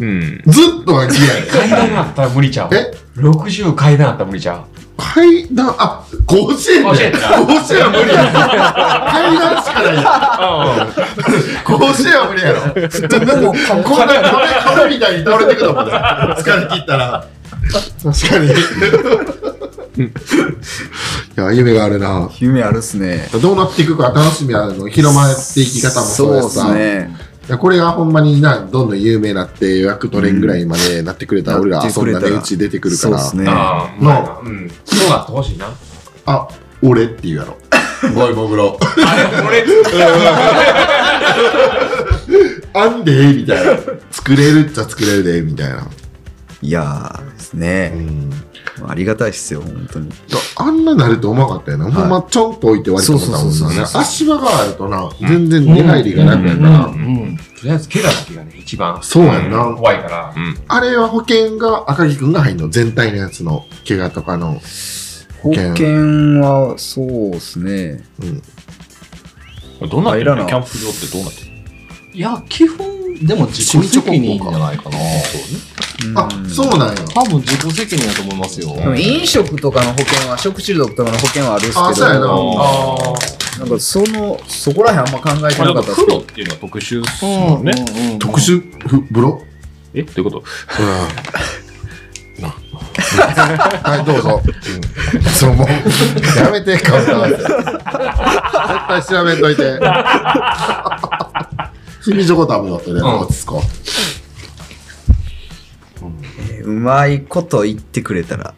[0.00, 1.16] うんずっとは嫌い。
[1.48, 2.70] 階段あったら無理ちゃう。
[2.74, 4.64] え ?60 階段あったら無理ちゃう。
[4.96, 6.88] 階段、あ、甲子園で。
[6.88, 8.30] 甲子園は無理や。
[9.10, 10.86] 階段しかないや
[11.64, 12.60] 甲子園は無理やろ。
[13.08, 13.52] でも、
[13.82, 14.22] こんな壁、
[14.76, 15.92] 壁みたいに倒れてくるもんね。
[15.92, 17.26] 疲れ切ったら。
[18.02, 18.52] 確かに。
[20.06, 20.10] い
[21.36, 22.24] や、夢があるな。
[22.26, 23.28] あ、夢あるっすね。
[23.42, 24.88] どうなっていくか楽しみなの。
[24.88, 26.60] 広まっていき方もそうやしさ。
[26.60, 27.16] そうっすね。
[27.46, 33.18] いやこれがほんまにな、どんどん有名になって予約取れんぐらいまでなってくれたら、俺ら遊んだね、うち出てくるから。
[33.18, 33.44] そうっすね。
[33.48, 34.70] ああ、まあ、うん。
[34.84, 35.66] そうなってほしいな。
[36.24, 36.48] あ、
[36.82, 37.58] 俺って言うやろ。
[38.14, 38.78] ボイモグロ。
[38.80, 39.64] あれ、俺、
[42.74, 43.72] あんでえみたいな。
[44.10, 45.86] 作れるっちゃ作れるで、みたいな。
[46.62, 47.88] いやーですうね。
[47.88, 48.30] ん。
[48.86, 50.08] ありがたいっすよ、本当に。
[50.56, 51.90] あんななると思わなかったよな。
[51.92, 53.38] ほんまちょんと置いて割り込んだもんな。
[53.38, 56.86] そうそうそうそう足場があるとな、全然出入りが楽やから。
[56.86, 57.36] うん。
[57.36, 59.50] とりあえず、怪我だけがね、一番そうやん。
[59.50, 59.64] な。
[59.64, 60.34] 怖いから。
[60.68, 62.32] あれは保険が赤木くん。
[62.32, 62.56] が入ん。
[62.56, 62.68] の。
[62.68, 64.60] 全体のやつの怪我とかの。
[65.42, 68.04] 保険険は、そうっすね。
[69.90, 70.04] どん。
[70.04, 71.54] なってる入らなキャンプ場ってどうなってる
[72.14, 72.78] いや、基本、
[73.26, 74.98] でも自己責任じゃないかな。
[76.16, 76.94] あ、そうなんや。
[77.14, 78.76] 多分自己責任だと思いますよ。
[78.96, 82.30] 飲食とかの保険は、食中毒とかの保険はあるっすけど、あそうやなあ
[83.60, 86.06] なんかその、そこら辺あんま考えてあなんかったっすけど。
[86.06, 87.72] 風呂っていうのは特殊っすもんね、
[88.12, 88.60] うん特殊？
[88.88, 89.42] ふ風呂
[89.94, 90.02] え？
[90.02, 90.44] どういうこと？
[90.80, 90.84] うん。
[92.96, 94.40] はい、どうぞ。
[94.44, 95.22] うん。
[95.22, 95.68] そう、もう、
[96.38, 97.28] やめて、カウンター。
[97.28, 97.44] 絶
[98.88, 99.80] 対調べんといて。
[102.04, 104.23] 君チョコ食べようってね、落ち着こえー
[106.64, 108.54] うまいこと言ってくれたら。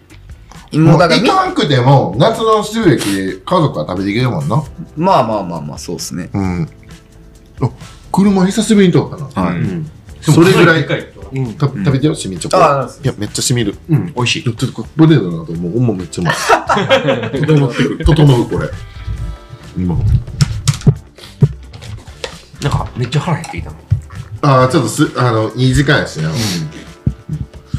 [0.72, 0.78] う。
[0.78, 4.62] もうだからみ、行かんくても、夏の収益で家族は食べていけるもんな。
[4.96, 6.30] まあまあまあまあ、そうっすね。
[6.32, 6.68] うん。
[7.60, 7.70] あ、
[8.12, 9.48] 車久しぶりに通ったな。
[9.48, 9.58] はい。
[9.58, 9.90] うん
[10.32, 11.54] それぐらい、うん。
[11.54, 12.56] た食べてよ、しみチョコ。
[12.56, 13.76] あいや、めっちゃしみる。
[13.88, 15.72] うん、美味しいちょっとこれ、ポテトだなと思う。
[15.72, 16.34] ほんまめっちゃうまい。
[17.46, 18.04] 整ってくる。
[18.04, 18.68] 整う、これ。
[19.76, 19.96] 今。
[22.62, 23.76] なんか、めっちゃ腹減ってきたの。
[24.42, 26.30] ああ、ちょっとす、あの、いい時間やしな。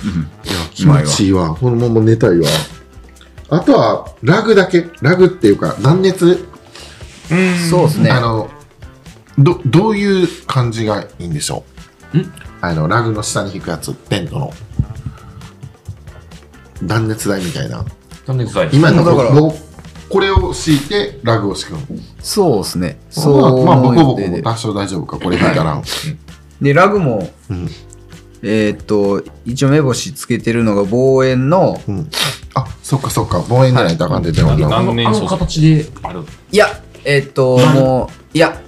[0.09, 1.55] いや、気持ちいいわ。
[1.55, 2.47] このまま寝たいわ。
[3.49, 4.87] あとは、ラグだけ。
[5.01, 6.45] ラグっていうか、断熱。
[7.69, 8.09] そうっすね。
[8.09, 8.49] あの、
[9.37, 11.63] ど、どういう感じがいいんでしょ
[12.13, 12.17] う？
[12.17, 12.31] ん？
[12.61, 14.53] あの、ラグの下に引くやつ、テントの。
[16.83, 17.85] 断熱台みたいな。
[18.27, 19.55] なんで臭い今やったらだから僕
[20.09, 21.81] これを敷いて、ラグを敷くの。
[22.19, 22.99] そうっすね。
[23.15, 25.81] まあ、そうまあ、ボコボコも多少大丈夫か、これ引いたら。
[26.61, 27.69] で、ラグも、うん
[28.47, 32.09] えーっと、一応目星つけてるのが望遠の、うん。
[32.53, 36.21] あ、そっかそっか、望遠じゃないとあかんで、でもはいなあの、形である。
[36.51, 36.67] いや、
[37.03, 38.59] えーっと、もう、いや、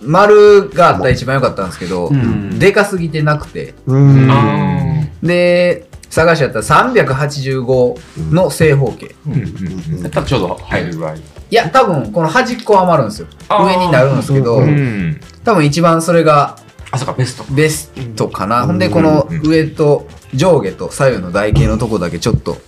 [0.00, 4.30] 丸があったら一番良かったんですけど、んでかすぎてなくて、うん。
[4.30, 9.14] あで、探しやったら385の正方形。
[9.28, 10.24] ーうん。
[10.24, 11.18] ちょうど入るぐらい。
[11.50, 13.26] いや、多分、この端っこは余るんですよ。
[13.50, 16.58] 上になるんですけど、うん多分一番それが
[16.90, 17.44] あ、そうか、ベスト。
[17.52, 18.66] ベストかな。
[18.66, 22.58] ほんで、この上と上下と左右の台形のとこだけちょっと、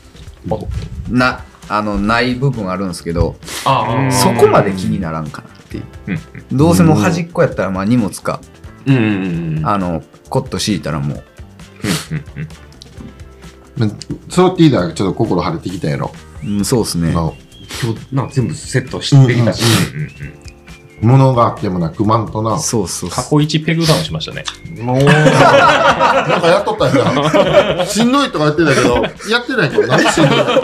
[1.08, 5.84] な、あの、ない部分あるんですけど、ああそこまで気にならんかなっていう。
[6.08, 8.40] うんどうせもう端っこやったら、まあ荷物か、
[8.86, 9.66] うんうんうん。
[9.66, 11.24] あの、コット敷いたらもう、
[14.28, 16.12] そうっていいだちょっと心晴れてきたやろ。
[16.44, 17.12] うん、そうですね。
[17.16, 17.32] あ
[18.10, 19.64] 今日、全部セットしてきたし。
[21.00, 22.58] 物があってもなくまんとな。
[22.58, 24.44] そうそう過去一ペグダウンしましたね。
[24.82, 25.06] もう、 なん
[26.40, 27.86] かやっとったやん。
[27.88, 28.94] しんどいとか言ってたけど、
[29.30, 30.44] やってないけど、何しんどいの？
[30.44, 30.56] わ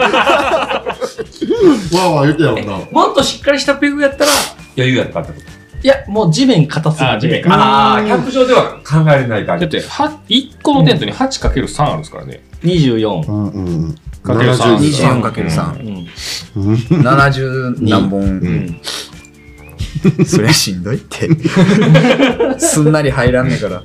[1.91, 2.85] ーわー言ってたもんな。
[2.91, 4.31] もっとしっかりしたペグやったら
[4.77, 5.57] 余裕やったってこと？
[5.83, 7.05] いや、もう地面硬すぎて。
[7.05, 9.65] あ地面硬ああ、キャンプ場では考えれない感じ。
[9.65, 12.41] だって、は1個のテントに 8×3 あるんですからね。
[12.63, 13.27] 24。
[13.27, 13.95] うんうん。
[14.23, 16.07] かける三72 24×3。
[16.57, 16.73] うん。
[17.01, 18.79] 70何本。
[20.03, 20.25] うん。
[20.25, 21.29] そりゃしんどいって。
[22.59, 23.83] すんなり入らんねえから。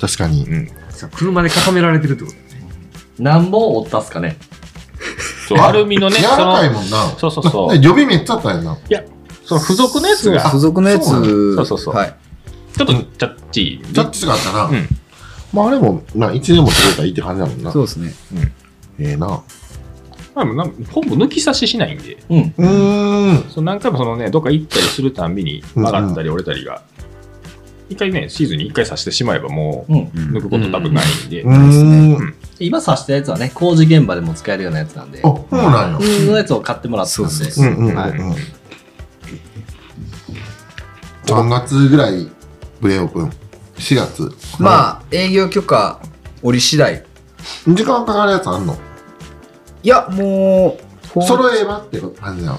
[0.00, 0.44] 確かに。
[0.44, 0.68] うん。
[1.14, 2.36] 車で固められてるってこと
[3.18, 4.36] 何本折ったっすかね
[5.48, 7.14] そう、アルミのね、柔その、らかいもんな。
[7.18, 7.78] そうそうそう。
[7.78, 8.78] で予備めっちゃあったんやな。
[9.44, 12.14] その付属のやつが、付属のやつ、そうなそうそうそうはい。
[12.76, 13.92] ちょっとチャッチー。
[13.92, 14.64] ジャッジがあったな。
[14.64, 14.88] うん
[15.52, 17.70] まああれも、まあ1年も取れたらいいって感じだもんな。
[17.72, 18.14] そうですね。
[18.98, 19.42] ええな。
[20.34, 23.50] まあ、なんかほぼ抜き差ししないんで、うーん。
[23.50, 26.82] その何回もそのね、どっか行ったりするたんびに曲がったり折れたりが、
[27.90, 30.02] 一回ね、シーズンに一回刺してしまえばもう、うん。
[30.36, 31.54] 抜くこと多分ないんで、うー
[32.18, 32.34] ん。
[32.58, 35.18] 今刺したやつはね、工事現場でも使えるようなやつなんで。
[35.18, 35.98] あ、そうなんや。
[35.98, 37.30] 普通のやつを買ってもらったんで。
[37.30, 38.34] そうそううんうんうんはいうん。
[41.26, 42.26] 3月ぐらい、
[42.80, 43.32] プレオープン。
[43.76, 44.30] 4月。
[44.58, 46.00] まあ、営業許可、
[46.42, 47.04] 折り次第。
[47.68, 48.76] 時間かかるやつあんの？
[49.82, 50.78] いや、も
[51.16, 52.58] う、揃えばって感じなの？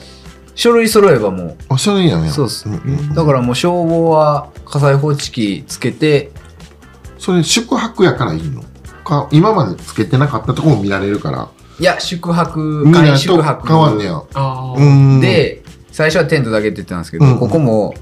[0.55, 2.29] 書類揃えばもあ、それいいやね。
[2.29, 3.15] そうっすんうんう。
[3.15, 6.31] だからもう消防は火災報知器つけて、
[7.17, 8.63] それ宿泊やからいいの？
[9.03, 11.49] か今までつけてなかったとこも見られるから。
[11.79, 14.21] いや、宿泊、見ない仮宿と泊変わんねや。
[15.21, 17.95] で、最初はテントだけって言ってたんですけど、うんここも、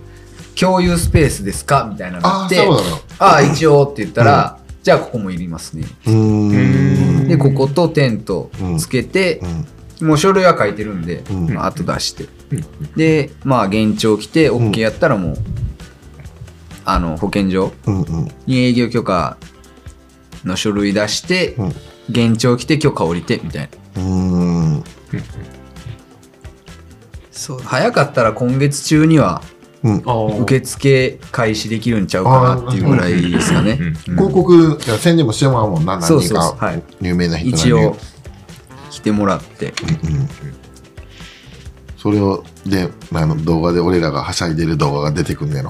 [0.59, 1.87] 共有スペースですか？
[1.89, 2.81] みたいなのがああ、あって、そうなの。
[3.19, 5.85] ああ、一応って言ったら、じゃあここもいりますね。
[6.05, 6.90] うーん。
[7.31, 9.41] で、こことテントつけて
[9.99, 10.07] う、ん。
[10.07, 12.93] もう書類は書いてるんで、うんまあ、後出してうん。
[12.95, 15.37] で、まあ、現状来て、うん OK やったらもう、
[16.85, 17.73] あの、保健所。
[18.45, 19.37] に営業許可
[20.43, 21.73] の書類出して、うん
[22.09, 24.01] 現状来て許可降りて、みたいな。
[24.01, 24.09] うー
[24.79, 24.83] ん。
[27.31, 29.41] そう、早かったら今月中には、
[29.83, 30.41] うん。
[30.43, 33.77] 受付開始できるんちゃうかなっていうぐらいですかね。
[34.05, 37.97] 広告、宣伝もしてもらうもんな、何か有名な人一応、
[38.89, 39.73] 来てもらって。
[40.05, 40.29] うんうん
[42.01, 45.69] それを、で、あの動画で俺らがはしゃいでる動画が出てくんねやろ。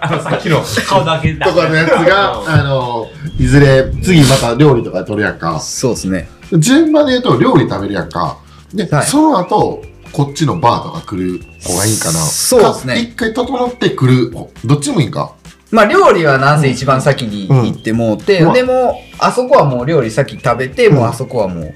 [0.00, 1.46] あの、さっきの顔だけだ。
[1.46, 3.06] とかのやつが、あの、
[3.38, 5.60] いずれ、次また料理とか撮るやんか。
[5.60, 6.28] そうですね。
[6.58, 8.36] 順番で言うと料理食べるやんか。
[8.74, 12.12] で、はいその後、こっちのバーとか来る方がいいんかな。
[12.12, 14.30] そうですねか一回整ってくる、
[14.64, 15.34] どっちもいいんか。
[15.70, 21.74] まあ料理はなんせ一番先に行ってもうて、うんでもあそこはもう料理先食べて、もうあそこはもう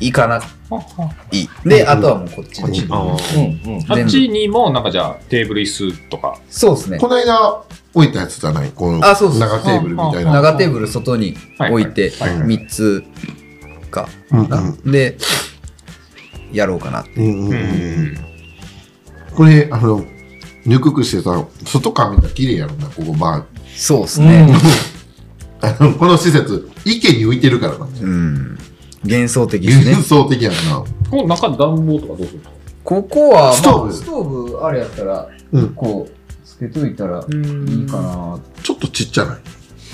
[0.00, 0.40] 行かな
[1.30, 1.48] いい。
[1.64, 2.86] で、うんあとはもうこっちで。
[2.90, 3.84] あうんうん。
[3.88, 6.38] あっちにも、なんかじゃあ、テーブル椅子とか。
[6.50, 7.06] そうですねこ。
[7.06, 7.62] の間
[7.94, 8.70] 置いたやつじゃない？
[8.74, 10.32] このあそうそう長テーブルみたいな。
[10.32, 13.04] 長テーブル外に置いてはいはいはい3つ
[13.90, 14.76] かうんうんな。
[14.84, 15.16] で、
[16.52, 17.10] やろうかなって。
[17.16, 17.58] うんうんうんうう
[18.02, 18.16] ん
[19.34, 20.04] これ、あの、
[20.66, 23.44] ぬくくしてさ、外から見たら綺麗やろな、ここバ
[23.76, 24.48] そうですね。
[24.50, 24.58] ー。
[25.80, 27.86] あのこの施設、池に浮いてるからな。
[28.02, 28.58] うん。
[29.04, 30.06] 幻想的ですね幻。
[30.08, 30.56] 想的やな。
[31.10, 31.56] この中暖
[31.86, 32.40] 房とかどうする
[32.82, 38.38] ここは、ストーブまあストーブあれやったら、うんこう、つけといたらいいかな。
[38.62, 39.36] ちょっとちっちゃない？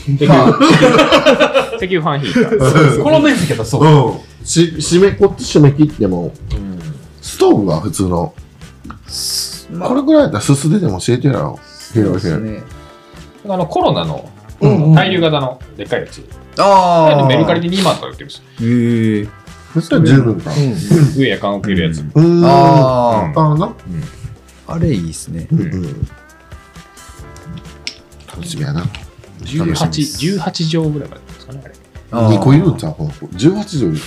[0.07, 3.03] 石まあ油石油ファンヒーター。
[3.03, 3.85] この面積だとそう。
[3.85, 4.47] うん。
[4.47, 6.33] し、締め、こっち締め切っても、
[7.23, 8.35] ストーブは普通の、
[9.73, 11.59] まあこれぐらいだったらすすででも教えてやろ。
[11.63, 12.63] そうですね。
[13.49, 16.23] あの、コロナのうん対流型のでっかいやつ。
[16.59, 17.27] ああ。
[17.27, 18.45] メルカリで2万とか売ってるんですよ。
[18.61, 19.29] へえ。
[19.75, 20.53] そしたら十分か。
[21.17, 22.01] 上やかん置けるやつ。
[22.01, 22.45] う。
[22.45, 23.67] あああ、な。
[24.67, 24.75] あ。
[24.75, 25.49] あれいいですね。
[25.51, 26.09] うんうん。
[28.29, 28.85] 楽しみやな。
[29.43, 31.75] 18、18畳ぐらいまでですかね、あれ。
[32.13, 34.01] あー2個いるんちゃうこの子 ?18 畳。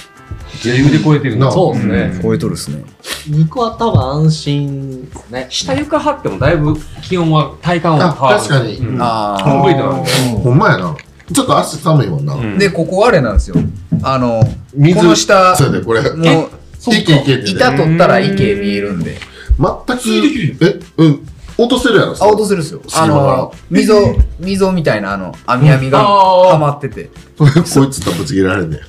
[0.65, 2.19] 余裕で超えてるなそうですね。
[2.21, 2.83] 超えとるっすね。
[3.29, 5.47] 2個は多分安心ですね。
[5.49, 8.39] 下床張ってもだいぶ気温は、体感はあ、変わる。
[8.39, 8.77] 確かに。
[8.77, 10.09] うんあコンクリートなんで。
[10.43, 10.95] ほんまやな。
[11.33, 12.33] ちょっと足寒いもんな。
[12.33, 13.57] うんで、ここあれなんですよ。
[14.03, 14.41] あの、
[14.73, 16.01] 水この下、そうやで、これ。
[16.01, 16.49] もう。
[16.89, 19.17] 板取ったら池見えるんで。
[19.59, 21.27] 全く、え、うん。
[21.57, 22.15] 落とせるやろ。
[22.19, 22.81] あ、落とせるっすよ。
[22.93, 27.09] あの、溝、溝みたいな、あの、網網がはまってて。
[27.37, 27.51] こい
[27.89, 28.81] つとぶち切れられんねん。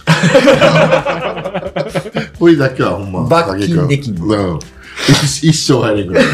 [2.39, 3.23] こいだけはほんま。
[3.25, 4.59] 罰金できんのうん。
[5.25, 6.25] 一一生入れんぐらい。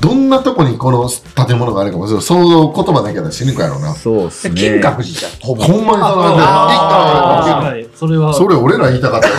[0.00, 1.08] どんなとこにこの
[1.46, 3.92] 建物があるかも、想像言葉だけで死ぬかやろな。
[3.94, 4.54] そうっすね。
[4.54, 5.62] 金閣寺じゃん、ほぼ。
[5.64, 5.98] ほんまにその
[6.38, 7.88] ああはい。
[7.94, 9.34] それは、それ俺ら言いたかったご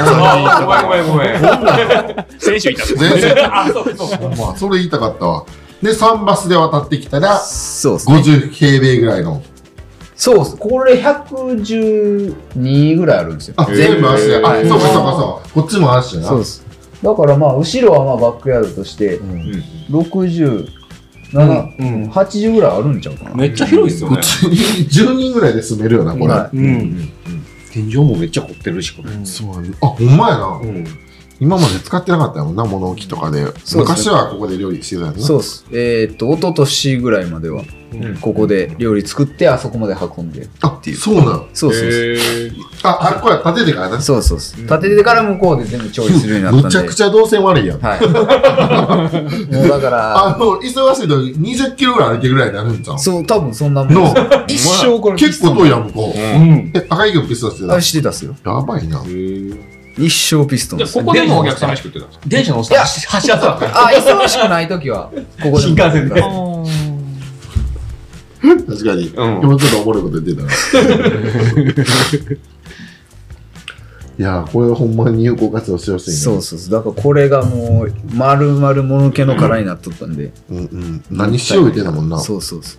[0.91, 2.25] めんごめんごめん。
[2.39, 2.85] 先週いた。
[2.85, 3.55] 全然。
[3.55, 4.07] あ、そうそう。
[4.07, 5.45] ほんま、それ言いたかったわ。
[5.81, 8.15] で、3バスで渡ってきたら、そうっすね。
[8.17, 9.41] 50平米ぐらいの。
[10.15, 10.57] そうっす。
[10.57, 13.53] これ112ぐらいあるんですよ。
[13.57, 14.35] あ、全部足で。
[14.35, 15.49] あ、はいそうかそうかそう。
[15.61, 16.27] こっちも足やな。
[16.27, 16.65] そうです。
[17.03, 20.67] だからまあ、後ろはまあバックヤードとして、うん67、
[21.33, 23.35] うん80ぐらいあるんちゃうかな。
[23.35, 24.17] めっちゃ広いっすよね。
[24.17, 26.27] 普通に10人ぐらいで住めるよな、これ。
[26.27, 27.09] はうん。
[27.71, 29.25] 天井もめっちゃ凝ってるし、これ。
[29.25, 29.49] そう
[29.81, 30.59] あ、ほんまやな。
[31.39, 31.45] うん。
[31.47, 33.45] 今まで使ってなかったもんな、物置とかで。
[33.75, 35.19] 昔はここで料理してたよな。
[35.19, 35.65] そうっす。
[35.71, 37.63] えーっと、一昨年ぐらいまでは、
[38.21, 40.47] ここで料理作って、あそこまで運んで。
[40.61, 41.45] あ、そうなん。
[41.53, 42.17] そうそうそう。
[42.83, 44.01] あ、あれこれ立ててからな。
[44.01, 44.61] そうそうそう。
[44.61, 46.65] 立ててから向こうで全部調理するようになったんで。
[46.67, 47.79] むちゃくちゃ動線悪いやん。
[47.79, 48.01] はい。
[49.55, 52.99] もうだから、あの、忙しいと20キロぐらい歩いてるぐらいになるんじゃん。
[52.99, 54.13] そう、多分そんなもんの。
[54.47, 56.19] 一生これ結構遠いやん、向こう。
[56.19, 56.71] うん。
[56.75, 57.73] え、赤い魚ピストしてた？
[57.75, 58.35] あ、してたっすよ。
[58.45, 59.01] やばいな。
[59.99, 60.99] 一生ピストンじゃあ、です。
[60.99, 62.25] ここでもお客さん飯食ってたんですか？
[62.27, 63.87] 電車のおっさん走走らせたから。
[63.87, 65.11] あ、忙しくないときは、
[65.43, 65.63] ここで。
[65.63, 66.23] 新幹線で。
[68.41, 69.07] 確かに。
[69.07, 70.49] うん今ちょっとおもろいこと言ってたな。
[74.17, 76.17] いやー、これはほんまに有効活用してほしいね。
[76.17, 76.71] そうそうそう。
[76.71, 80.33] だからこれがもう、丸々もぬけの殻になっとったんで。
[80.49, 81.01] うんうん。
[81.09, 82.19] 何しよう言ってたもんな。
[82.19, 82.77] そうそうそ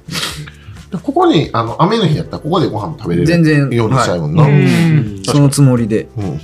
[0.92, 0.98] う。
[0.98, 4.42] ここに、あの、雨の日やったら、ここでご飯食べれる全然ようにしたいもんな。
[4.42, 6.08] はうんそのつもりで。
[6.18, 6.40] うんうん。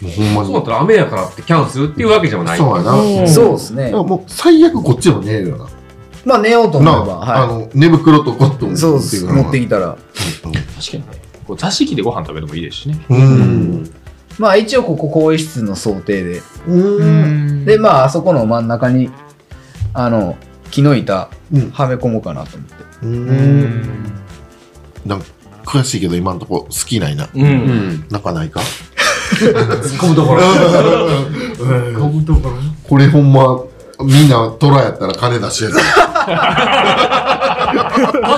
[0.00, 0.46] もうほんまに。
[0.46, 2.58] そうだったら雨やからってキャンセルっていうわけじゃない。
[2.58, 3.28] そうやな。
[3.28, 3.90] そうですね。
[3.90, 5.68] もう最悪こっちも寝れるよな。
[6.24, 8.76] まあ寝ようと思えなば、あ、あはの、寝袋とコットンい。
[8.76, 9.24] そうです。
[9.24, 9.96] 持ってききたら。
[9.96, 10.56] 確か
[10.92, 11.06] にね。
[11.46, 12.98] こう座敷でご飯食べるのもいいですしね。
[13.08, 13.90] うん。
[14.38, 16.42] まあ一応ここ更衣室の想定で。
[16.66, 17.64] うん。
[17.64, 19.10] で、まああそこの真ん中に、
[19.94, 20.36] あの、
[20.70, 22.74] 木の板うんはめ込もうかなと思って。
[23.02, 24.12] うん。
[25.06, 25.26] なんか、
[25.64, 27.24] 悔しいけど今んとこ好きないな。
[27.24, 27.28] う。
[27.34, 28.06] うんん。
[28.10, 28.60] なんかないか
[29.28, 29.52] 突っ
[29.98, 30.42] 込むところ。
[30.42, 32.56] 込むところ
[32.88, 33.60] これほんま、
[34.04, 35.74] みんなトラやったら金出しやつ。
[35.74, 35.84] 確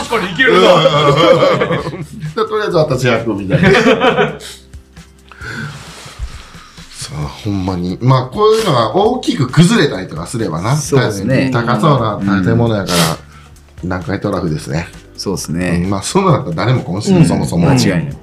[0.08, 0.60] かにいけるな。
[2.34, 3.70] とりあえず私役みたいな。
[6.90, 7.98] さあ、ほんまに。
[8.00, 10.76] まあ、こういうのが大きく崩れたりとかすればな。
[10.76, 12.98] そうですね高そうな建物やから、
[13.82, 14.88] 南海トラフですね。
[15.20, 15.86] そうですうんね。
[15.86, 17.68] まあ、そうなったら誰もかもしれない、そもそも。
[17.68, 18.16] 間違いない。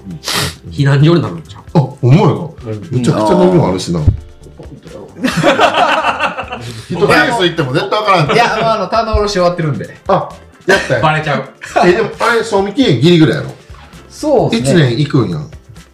[0.72, 2.56] 避難所になるんちゃうあ、思うよ。
[2.90, 4.00] めちゃくちゃ飲みもあるしな。
[4.00, 4.10] 人
[5.22, 9.96] ケース行っても絶対わからんいや、まああの、棚卸し終わってるんで。
[10.08, 10.28] あ、
[10.66, 11.04] やったよ。
[11.04, 11.48] バレちゃう。
[11.88, 13.52] え、でも、あれ、賞味期限ギリぐらいやろ？
[14.10, 15.52] そう一年行くんやん。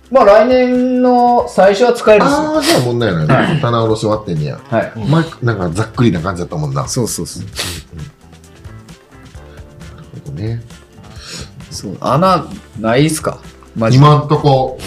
[0.10, 2.24] まあ来年の最初は使える。
[2.24, 3.60] ああ、じゃあ問題ないね。
[3.62, 4.58] 棚卸し終わってんねや。
[4.70, 4.94] はい。
[4.96, 6.88] 前、なんかざっくりな感じだったもんな。
[6.88, 7.44] そうそうそう。
[10.36, 10.64] ね。
[11.84, 12.46] そう穴
[12.80, 13.40] ないっすか？
[13.76, 14.78] マジで今んとこ、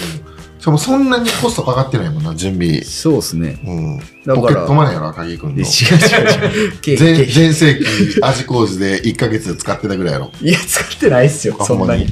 [0.58, 2.82] しかもそんなにコストかかってないもんな、準備。
[2.82, 3.60] そうっすね。
[3.64, 3.98] うん。
[3.98, 5.56] だからポケットマネーやろ、赤木くんの。
[5.56, 6.78] 違う違う違う。
[6.80, 7.84] 経全盛期、
[8.22, 10.30] 味麹で1ヶ月使ってたぐらいやろ。
[10.40, 12.06] いや、使ってないっすよ、あそんなに。。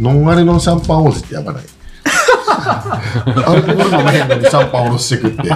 [0.00, 1.64] ノンアルのシャンパン王子ってやばない。
[2.04, 5.36] アルコール飲めへんのにシャンパンおろしてくって。
[5.48, 5.54] ど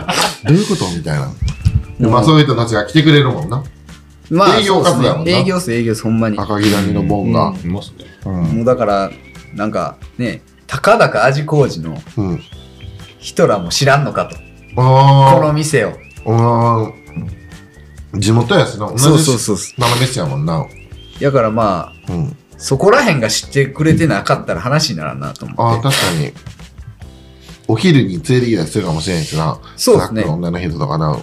[0.49, 0.89] ういうこと？
[0.91, 1.31] みたいな。
[1.99, 3.63] でまあそういう人たちが来てくれるもんな。
[4.31, 6.39] まあ、営業活動やもんなそうっすね営業っす、営業っす、ほんまに。
[6.39, 7.55] 赤木谷のボンが。
[7.65, 8.05] いますね。
[8.27, 8.43] うん。
[8.57, 9.11] もうだから、
[9.55, 12.43] なんかね、たかだか味麹のうん。
[13.19, 14.37] 人らも知らんのかと。
[14.77, 15.95] あこの店を。
[16.27, 16.93] あ。
[18.13, 18.21] うん。
[18.21, 18.87] 地元やしな。
[18.89, 19.81] 同じそうそうそうそう。
[19.81, 20.67] 斜めっちやもんな。
[21.21, 22.37] だからまあ、うん。
[22.59, 25.89] そこら辺が知ってくれてなかったら話にならんなとああ、思って。
[25.89, 26.33] 確かに。
[27.69, 29.61] お昼に連れてきたりするかもしれんしな。
[29.77, 31.19] そうですねスナックの女の人とかな。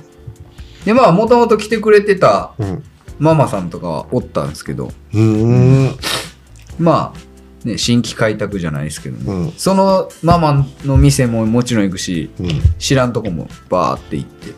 [0.85, 2.83] で、まあ、もともと来てくれてたうん。
[3.19, 5.95] ママさんとかはおったんですけど、うーん。
[6.79, 9.23] まあ、ね、新規開拓じゃないですけどね。
[9.25, 9.51] うん。
[9.57, 12.61] そのママの店ももちろん行くし、うん。
[12.77, 14.53] 知らんとこもバーって行って。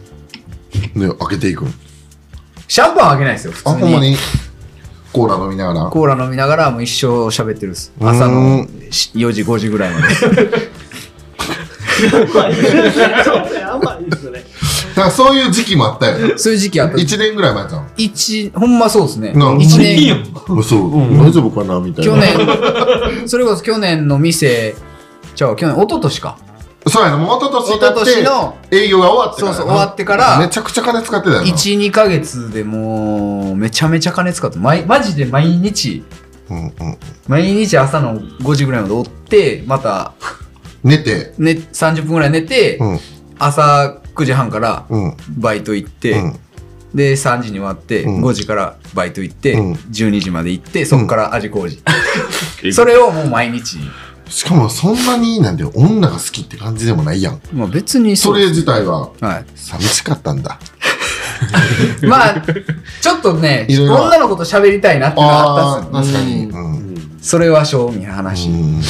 [0.99, 1.73] で、開けていくん。
[2.67, 3.81] シャンパンあげないですよ、普あ、通に。
[3.83, 4.17] ほんまに？
[5.13, 5.89] コーラ飲みながら？
[5.89, 7.93] コーラ飲みながらもう一生喋ってるっす。
[7.99, 10.05] 朝の4時、5時ぐらいまで。
[12.03, 13.09] やばいですね。
[13.23, 13.96] だ
[15.01, 16.37] からそういう時期もあったよ。
[16.37, 16.97] そういう時期あった。
[16.97, 17.91] 1年ぐらい前じゃん。
[17.97, 19.33] 一ほんまそうですね。
[19.33, 22.11] な一年、嘘、大丈夫かなみたいな。
[22.11, 24.75] 去年、 それこそ去年の店、
[25.35, 26.37] じゃあ去年、一昨年か。
[26.87, 29.57] そうやな、もう一昨年一昨年だのって営業が終わってからな。
[29.57, 31.47] そうそう終わってからめちゃくちゃ金使ってたよな。
[31.47, 36.03] 1、2ヶ月でもう、めちゃめちゃ金使って、毎マジで毎日、
[36.49, 36.73] うんうん。
[37.27, 40.13] 毎日朝の5時ぐらいまでおって、また、
[40.83, 42.99] 寝て、ね、30分ぐらい寝て、うん
[43.39, 45.17] 朝9時半からうん。
[45.37, 46.39] バイト行って、うん
[46.95, 51.79] で、3時に終わって、うん5時からバイト行って、うん12時まで行って、そこから味麹。
[52.73, 53.77] それをもう毎日。
[54.29, 57.41] しかもそんなになんで女が好きって感じでもないやん。
[57.53, 59.45] まあ別にそれ自体ははい。
[59.55, 60.59] 寂しかったんだ。
[62.01, 62.43] まあ、
[63.01, 66.17] ちょっとね、いろいろ女の子と喋りたいなってのはあったっすよ。
[66.17, 66.45] 確かに。
[66.45, 67.17] うん。
[67.21, 68.49] それは正味な話。
[68.49, 68.81] うん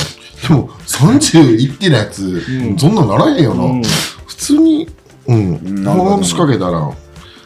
[0.48, 2.42] でも、30いってないやつ、
[2.78, 3.88] そんなんならへんよな。
[4.28, 4.88] 普通に、
[5.28, 5.84] うん。
[5.84, 6.92] なんかでも話しかけたら、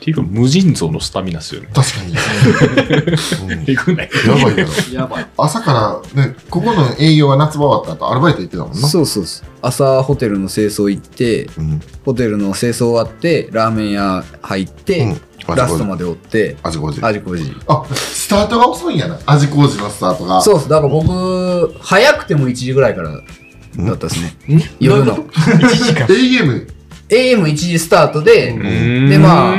[0.01, 1.69] ていうか、無尽蔵のスタミナっすよね。
[1.73, 2.13] 確かに。
[3.53, 4.09] うんえぐない。
[4.25, 4.71] やばいやろ。
[4.93, 5.27] やばい。
[5.38, 8.88] 朝から、ね、ここの営業は夏場終わった後、アルバイト行ってたもんな。
[8.88, 11.82] そうそうそう朝ホテルの清掃行ってうん。
[12.03, 15.21] ホテルの清掃終わってラーメン屋入って、うん。
[15.55, 17.05] ラストまで追って味工事。
[17.05, 19.19] 味こじあ、スタートが遅いんやな。
[19.27, 20.41] 味工事のスタートが。
[20.41, 24.36] そうっすだから僕早くても1時ぐらいからだったですね
[24.79, 26.67] 夜の AM。
[27.12, 29.57] AM1 時スタートで、ででまあ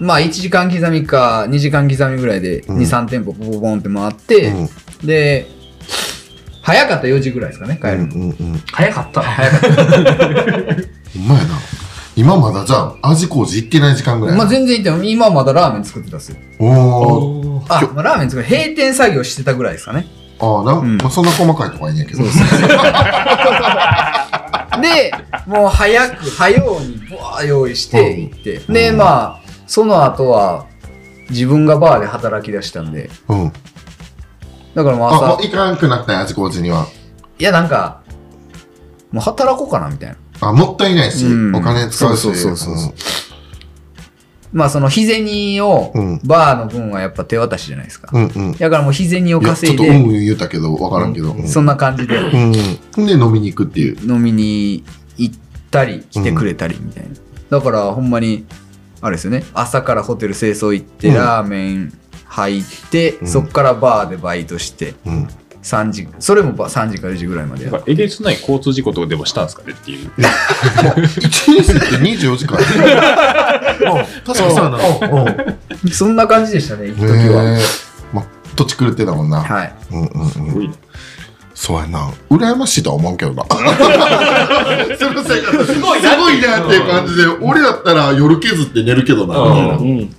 [0.00, 4.68] まあ1時間刻みか2時間刻みぐらいでうん23店舗ポポポンって回って、うん
[5.06, 5.46] で
[6.62, 8.60] 早かったら4時ぐらいですかね帰るの、うんうんうん。
[8.72, 9.22] 早かった。
[9.22, 9.82] 早かった ほ
[11.20, 11.60] んまやな。
[12.16, 14.36] 今まだじゃあ、味工事行ってない時間ぐらい。
[14.36, 17.62] まあ全然いいっても今まだラーメン作ってたっすよおー。
[17.68, 20.08] あ、まあ、ラーメン作る閉店作業してたぐらいですかね
[20.40, 22.24] ああ、なん、うんまあ、そんな細かいとこはいいんやけど。
[22.24, 22.28] そう
[24.82, 25.12] で
[25.46, 30.66] もう早く早うにブワー用意してうん行って、でまあその後は
[31.30, 33.52] 自分がバーで働き出したんでうん。
[34.74, 36.86] だからもうあ、も朝う行かんくなったんや、味工事には。
[37.38, 38.02] いやなんか
[39.10, 42.20] もう働こうかなみたいなあ、もったいないし、うんお金使うし。
[42.20, 42.92] そうそうそうそう
[44.52, 48.26] まあその日銭をうんバーの分はやっぱ手渡しじゃないですか、うん。
[48.26, 48.52] うんうん。
[48.52, 51.32] だからもう日銭をいやちょっと、稼いでうんうん言うたけど、わからんけど。
[51.32, 51.48] うん。
[51.48, 52.52] そんな感じでうん。
[53.06, 53.98] で、飲みに行くっていう。
[54.08, 54.84] 飲みに
[55.16, 55.36] 行っ
[55.70, 57.10] たり来てくれたりみたいな、
[57.58, 58.46] だからほんまに
[59.00, 61.92] あれですよね朝からホテル清掃行って、うんラーメン
[62.24, 65.28] 入って、うんそっからバーでバイトしてうん。
[65.62, 70.10] 3時それもば3時か4時ぐらいまでえげつない交通事故とかでもしたんですかねっていう。
[71.18, 72.56] 一日って24時間。
[72.62, 72.64] うん
[74.24, 74.78] 確かにそうやな。
[75.84, 75.90] うん。
[75.90, 77.58] そんな感じでしたね行く時は。
[78.12, 79.40] ま、土地狂ってたもんな。
[79.40, 80.30] はいうんうんうん。
[80.30, 80.74] すごいな。
[81.56, 82.12] そうやな。
[82.30, 83.44] 羨ましいとは思うけどな。
[83.48, 86.10] その生活すごいな。
[86.10, 89.34] すごいなっていう感じで、俺だったら夜削って寝るけどな。
[89.40, 90.14] みたいなうん。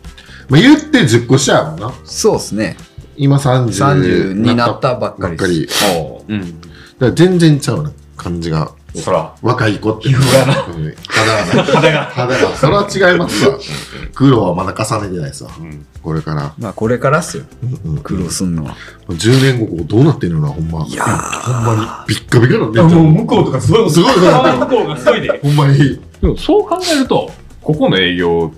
[0.50, 1.94] まあ、言って10個下やもんな。
[2.06, 2.76] そうですね
[3.18, 5.68] 今30 30になったばっかりかり。
[6.28, 6.60] うん。
[6.60, 8.72] だから全然ちゃうな、感じが。
[9.02, 9.36] そら。
[9.42, 10.10] 若い子って。
[10.10, 10.54] 皮膚がな。
[10.54, 11.64] 肌がな。
[11.64, 12.04] 肌が。
[12.06, 12.56] 肌が。
[12.56, 13.58] それは違いますわ。
[14.14, 15.48] 苦労はまだ重ねてないさ。
[15.60, 15.86] うん。
[16.02, 16.54] これから。
[16.58, 17.44] まあこれからっすよ
[18.04, 18.76] 苦労すんのは、
[19.10, 20.86] 10年後どうなってんのな、ほんま。
[20.86, 22.16] いやーほんまに。
[22.16, 22.82] ビッカビカなんで。
[22.82, 23.90] もう向こうとかすごい。
[23.90, 24.14] すごい。
[24.14, 25.40] 向こうがすごいで。
[25.40, 25.78] ほんまに。
[26.22, 27.32] でもそう考えると、
[27.62, 28.52] ここの営業、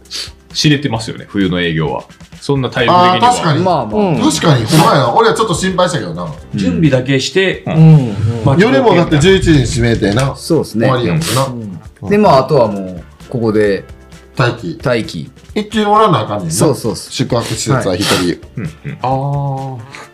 [0.54, 2.04] 知れてますよね、冬の営業は。
[2.42, 3.34] そんな体力的には。
[3.34, 5.14] 確かにまあまあ、うん確かに、ほんまやな。
[5.14, 6.28] 俺はちょっと心配したけどな。
[6.56, 8.14] 準備だけして、うん。
[8.46, 10.36] まあ夜もだって11時に閉めてな。
[10.36, 11.14] そうですね終わりや
[11.52, 11.72] もん
[12.02, 12.10] な。
[12.10, 13.84] でまああとはもうここで
[14.38, 14.80] 待機。
[14.84, 16.54] 待機一応おらなあかんねんな。
[16.54, 18.40] そうそうそ宿泊施設は一人。
[18.58, 20.10] うんうんああ。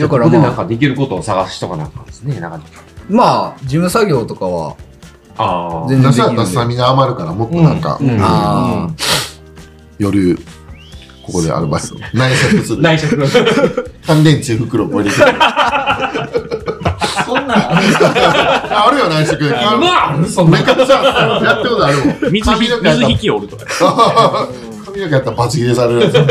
[0.00, 2.38] だからまあなんかできることを探しとかなあかんですね。
[2.40, 2.60] なんか。
[3.08, 4.76] まあ事務作業とかは
[5.36, 5.88] ああ。
[5.88, 8.90] 全然できるんで出しだったらスタミナ余るから、もっとなんか、うんうんああ
[10.00, 10.36] 夜、
[11.26, 11.94] ここでアルバイト。
[12.14, 12.80] 内職する。
[12.82, 13.18] 内職。
[14.06, 15.10] 乾電池袋これで。
[15.10, 19.50] そんなん あるよ、内職で。
[19.50, 20.64] まあ、そんなめ。
[20.64, 20.94] ちゃくちゃ
[21.44, 22.32] やってことあるもん。
[22.32, 22.50] 水
[23.10, 23.66] 引きおるとか。
[24.86, 26.14] 髪の毛やったらバチ切れされるやつ。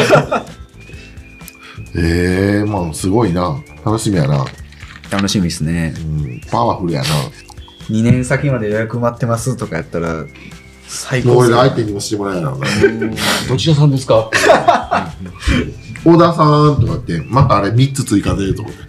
[1.95, 3.55] ええまあすごいな。
[3.85, 4.45] 楽しみやな。
[5.11, 7.05] 楽しみですねうん、パワフルやな。
[7.89, 10.25] 2年先まで予約待ってますとかやったら
[10.91, 11.35] 最高。
[11.35, 12.49] もう相手にもしてもらえな。
[12.49, 12.59] いな。
[13.47, 14.29] どちらさんですか？
[16.03, 16.81] オーダーさん。
[16.81, 18.79] とかって、またあれ3つ追加でとかって。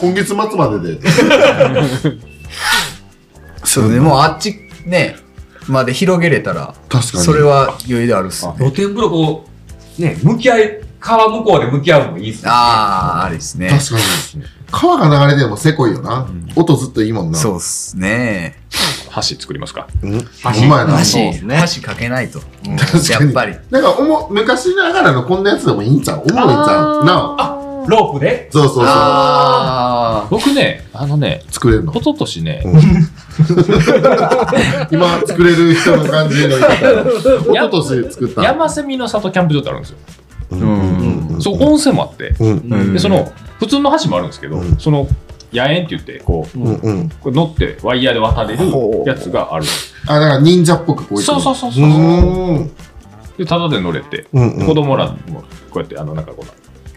[0.00, 1.00] 今月末までで。
[3.64, 4.54] そうねもうあっち
[4.86, 5.16] ね
[5.68, 7.24] まで広げれたら確かに。
[7.24, 9.44] それは余裕であるっすね露天風呂こ
[9.98, 12.50] う、ね、向き合い、川向こうで向き合うのもいいですね。
[12.50, 14.02] あああれですね確かに。
[14.70, 16.26] 川が流れてもせこいよな。
[16.56, 17.38] 音ずっといいもんな。
[17.38, 18.56] そうっすね
[19.10, 19.88] 箸作りますか？
[20.02, 20.12] うん。
[20.12, 20.22] ほん
[20.68, 20.98] まやな。
[20.98, 22.62] 箸そうっすね箸かけないと確か
[23.20, 23.26] に。
[23.26, 26.18] やっぱりなんかおも、昔ながらのこんなやつでもいいんちゃう？
[26.18, 27.04] 重いんちゃう？
[27.04, 27.62] なあ。
[27.86, 28.48] ロープで？
[28.52, 28.84] そうそうそう。
[28.88, 31.92] あ僕ね、あのね、作れるの？
[31.92, 32.64] 一昨年ね、
[34.90, 36.72] 今作れる人の感じの言い方。
[37.52, 38.42] 一昨年作った。
[38.42, 39.98] 山蝉の里キャンプ場ってあるんですよ。
[40.50, 45.08] うんうんうんそこ温泉もあって、うんうんで、その、普通の橋もあるんですけど、うんその、
[45.52, 47.08] 野縁って言って、こう、うんうん。
[47.08, 48.64] これ乗ってワイヤーで渡れる
[49.06, 49.66] やつがある。
[50.06, 52.70] あ、だから忍者っぽくこういそうそうそうそう。
[53.38, 54.66] で、タダで乗れて、うんうん。
[54.66, 56.50] 子供らもこうやって、あの、なんかこう、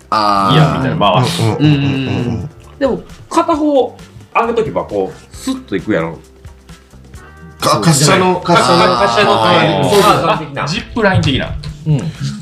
[0.09, 1.41] あイヤーみたいな回す。
[1.43, 2.49] うんうんうんうん
[2.79, 3.97] でも、片方
[4.33, 6.17] 上げとけば、こう、スッといくやろ。
[7.59, 9.07] か滑車の、滑車の、滑
[10.55, 10.67] 車の。
[10.67, 11.53] ジップライン的な。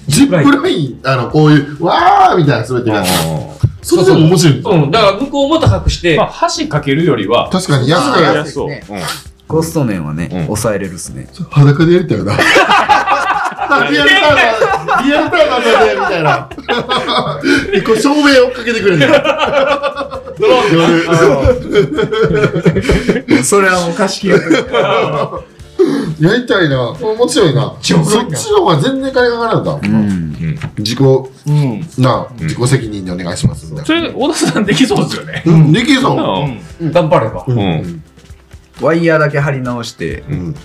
[0.07, 3.57] ジップライン、あの、こういう、わーみたいな滑ってるやつ。
[3.88, 4.28] それでも。
[4.28, 8.68] 面白いうん、だから向こうも高くして、まあ、箸かけるよりは、確かに安く安そう。
[8.68, 8.84] ね
[9.48, 10.44] コスト面はね、うん。
[10.48, 11.30] 抑えれるっすね。
[11.50, 12.34] 裸でやりたいよな。
[13.90, 14.34] リアルター
[14.84, 16.50] ンだ、リアルターンなんだね、みたいな。
[17.72, 19.00] でこう照明追っかけてくれるん。
[19.00, 19.14] だよ。
[23.30, 23.44] 夜。
[23.44, 24.34] それはもう貸し切り
[26.20, 26.90] やりたいな。
[26.92, 27.76] 面白いな。
[27.80, 27.92] そっち
[28.52, 29.74] の方が全然金かからんだ。
[29.74, 30.60] うん。
[30.78, 31.80] 自己、うん。
[31.98, 35.44] な、自己責任でお願いしますみたいそれ、小田さんできそうですよね。
[35.46, 35.54] な。
[35.54, 36.48] うん、できるぞ。
[36.80, 37.46] うん頑張れば。
[37.48, 38.04] うんうん
[38.80, 40.24] ワイヤーだけ貼り直して。
[40.30, 40.54] うん。
[40.54, 40.60] だ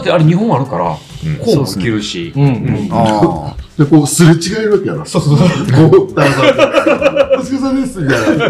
[0.00, 2.32] ってあれ日本あるから、うんこうもいけるし。
[2.34, 2.42] うん。
[2.42, 2.88] うん。
[2.90, 5.04] あで、こう、すれ違えるわけやろ。
[5.04, 5.48] そうそうそう。
[5.90, 8.48] こう、だから、お疲れ様です、みたいな。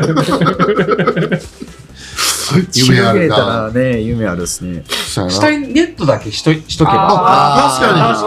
[2.75, 3.69] 夢あるな。
[3.69, 4.85] ーね、夢あるっすね。
[4.87, 7.09] 下にネットだけしとしとけば。
[7.11, 8.03] あ確かに。
[8.15, 8.25] 確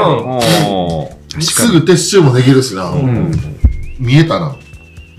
[1.31, 1.43] かに。
[1.43, 2.89] すぐ撤収もできるしな。
[2.89, 3.31] うん。
[3.99, 4.55] 見えたな。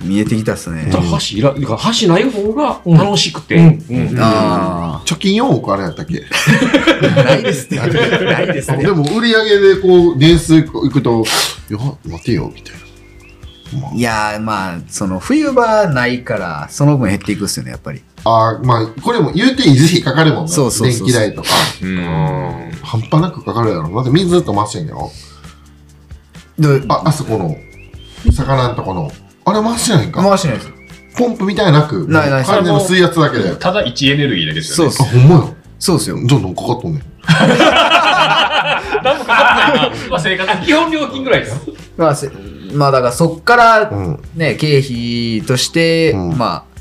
[0.05, 3.57] 見えてきたっすね箸いら、だから箸ない方が楽しくて。
[3.57, 4.16] うん。
[4.18, 6.22] あ貯金4億あれやったっけ？
[7.20, 7.24] あ。
[7.24, 7.78] ないですね。
[8.26, 8.90] ないですねで。
[8.90, 11.24] も売り上げでこう、年数いくと、
[11.70, 12.82] いや、待てよ、みたいな。
[13.96, 18.03] いやー、まあ、その、冬場ないから、その分減っていくっすよね、やっぱり。
[18.25, 20.49] ああ、まあ、これも言うて維持費かかるもんな。
[20.49, 21.49] そうそうそう電気代とか。
[21.83, 22.73] うん。
[22.83, 23.95] 半端なくかかるやろ。
[23.95, 25.11] だって水と回してんやろ。
[26.59, 27.57] で、あ、あそこの、
[28.33, 29.11] 魚のとこの。
[29.45, 30.23] あれ回してないんか。
[30.23, 30.73] 回してないです。
[31.16, 32.07] ポンプみたいなく。
[32.09, 33.51] ないない完全の水圧だけで。
[33.51, 34.93] あ、ただ位置エネルギーだけですよね。
[34.93, 35.18] そうっす。
[35.18, 35.55] ほんまよ。
[35.79, 36.16] そうっすよ。
[36.16, 37.03] どんどんかかっとんねん。
[39.03, 39.97] 何もかかってないな。
[40.11, 41.75] まあ生活基本料金ぐらいですよ。
[41.97, 42.31] まあ、せ
[42.75, 44.20] まあ、だからそっからうん。
[44.35, 46.72] ね、経費として、うんまあ、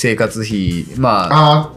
[0.00, 1.70] 生活費、まあ、ああ、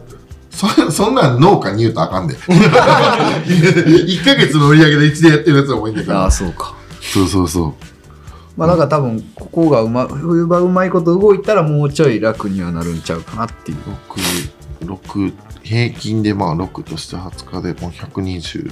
[0.50, 2.36] そ、 そんなん農家に言うとあかんで。
[2.46, 6.30] 1ヶ月の売り上げで1年やってるやつは多いんだかああ、ら。
[6.30, 6.72] そうか。
[7.00, 7.72] そうそうそう。
[8.56, 13.78] まあ、だから多分、ここがうま、冬場うまいこと動いたらもうちょい楽にはなるんちゃうかなっていう。
[14.84, 15.32] 6、六
[15.64, 18.70] 平均でまあ6として20日でもう125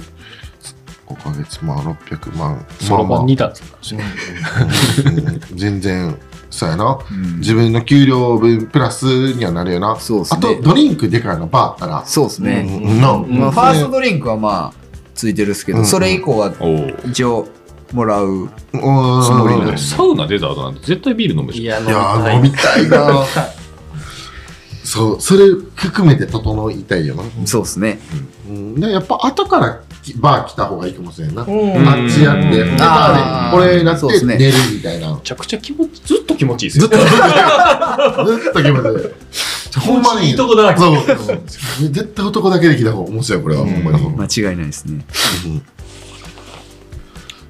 [1.21, 2.65] ヶ月、まあ600万。
[2.79, 6.17] そろばんまあ2段ですまあうん全然、
[6.51, 6.99] そうやな。
[7.09, 9.99] うん自分の給料分プラスにはなるよな。
[9.99, 12.05] そうっすねあと、ドリンクでかいのバーあったら。
[12.05, 12.67] そうですね。
[12.67, 14.73] うんなまあ、ファーストドリンクはまあ、
[15.15, 16.53] ついてるっすけど、うんそれ以降は。
[17.09, 17.47] 一応
[17.93, 18.27] もらう。
[18.27, 18.79] うんつ
[19.31, 21.63] もりなんサウナデザートなんて絶対ビール飲むでしょ。
[21.63, 23.25] いや、飲みたいな。
[24.83, 25.45] そう、それ
[25.75, 27.23] 含めて整いたいよな。
[27.45, 27.99] そうですね。
[28.49, 31.43] うん、でやっぱ後からきバー来た方がいいかもしれんな。
[31.43, 35.13] うんあっちやって、でバーでこれになってそうっすね寝るみたいな。
[35.15, 36.99] めちゃくちゃ気持ち、ずっと気持ちいいですよずっ。
[38.51, 39.79] と、気持ちいい。
[39.79, 40.31] ほんまに。
[40.31, 41.89] いいとこだらけそう。
[41.89, 43.65] 絶対男だけで来た方が面白い、これは。
[43.65, 45.05] 間違いないですね。
[45.45, 45.61] うん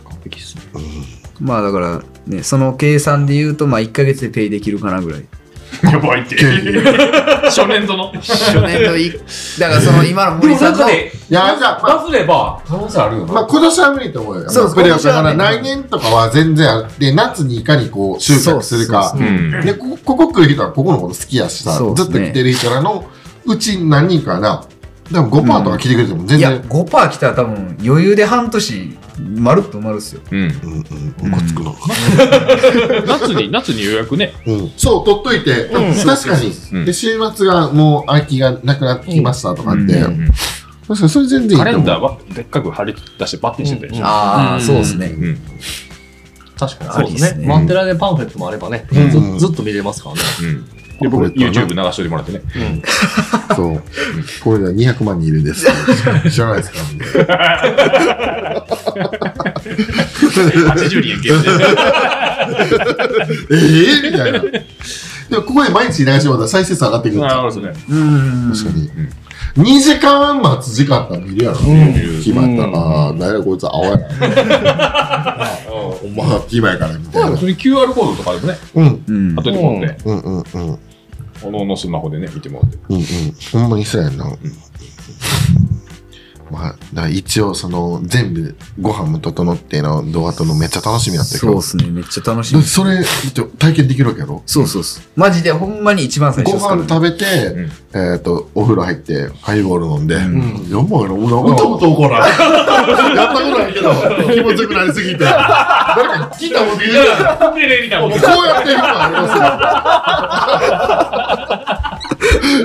[0.09, 0.61] 完璧っすね。
[1.39, 5.25] まあだからね、その計算で言うと、まあ1ヶ月でペイできるかなぐらい。
[5.83, 6.35] やばいって。
[7.45, 8.11] 初年度の。
[8.13, 9.11] 初年度い、
[9.59, 13.33] だからその今の森さんんかね、いや、じゃあ、まあ、バズれば可能性あるよな。
[13.33, 14.49] まあ、今年は無理と思うよ。
[14.49, 19.15] そうまあプレーオフだから今年はね来年とかは全然あって、夏にいかにこう収穫するか。
[19.63, 23.05] で、こここ来る人はここのこと好きやしさ、ずっと来てる人らの
[23.45, 24.65] うち何人かな、
[25.11, 28.97] でも5%とか来てくれても全いや、然、5%来たら多分余裕で半年、
[29.35, 30.21] まるっと埋まるっすよ。
[30.31, 30.39] うん。
[30.39, 31.73] うんうん、うんこつくな。
[33.07, 34.33] 夏に、夏に予約ね。
[34.45, 40.31] うん、そう、取っといて、うん確かに、うんで、週末がもう空きがなくなってきましたとかって、うん
[40.87, 41.65] 確かにそれ全然いいと思う。
[41.65, 44.05] カレンダーはでっかく貼り出してバッテンしてたでしょ。
[44.05, 45.07] ああ、うんそうですね。
[45.07, 45.39] うん。
[46.57, 47.27] 確かにそうですね。
[47.27, 49.09] ありっすねマンテラでパンフレットもあればね、うん
[49.39, 50.21] ずずっと見れますからね。
[50.41, 50.65] うん。
[51.01, 52.41] で、僕、YouTube 流しといてもらってね。
[52.55, 52.81] うん。
[53.55, 53.83] そう。
[54.43, 55.65] これでは200万人いるんです。
[56.31, 56.77] 知らないですか
[60.19, 61.49] ？80人限定。
[63.51, 63.55] え
[64.07, 64.39] えみたいな。
[64.41, 67.73] でも、ここで毎日流してもらったら再生数上がってくるなるほどね。
[67.89, 68.51] うん。
[68.53, 68.89] 確かに。
[69.57, 71.57] 2時間待つ時間あったら見るやろ。
[72.21, 74.05] 暇やったら、ああ、なんやこいつ青やな。
[76.01, 77.37] ほんま、暇やから、みたいな。
[77.37, 79.35] それ QR コードとかでもね、うん、うん。
[79.35, 80.79] 後で持って、うん、うん、うん。
[81.43, 82.77] おのおのスマホでね、見てもらって。
[82.89, 83.03] うんうん、
[83.51, 84.25] ほんまにそうやんな。
[86.51, 91.87] まあ、一応、その、全部、ご飯も整っての動画とのめっちゃ楽しみやったけどそうっ、すね。
[91.89, 92.61] めっちゃ楽しみ。
[92.63, 94.43] それ、一応体験できるわけやろ？
[94.45, 95.03] そうそうそう。
[95.15, 102.21] マジでほんまに一番最初ね飯食べて、んえっと、お風呂入って、ハイボール飲んで、んやばいな、俺、見たこと怒らん。
[103.15, 103.91] やったことないけど、
[104.33, 105.23] 気持ちよくなりすぎて。
[105.25, 109.27] 誰か聞いたもんね、 こうやってるからありま
[111.47, 111.50] すよ。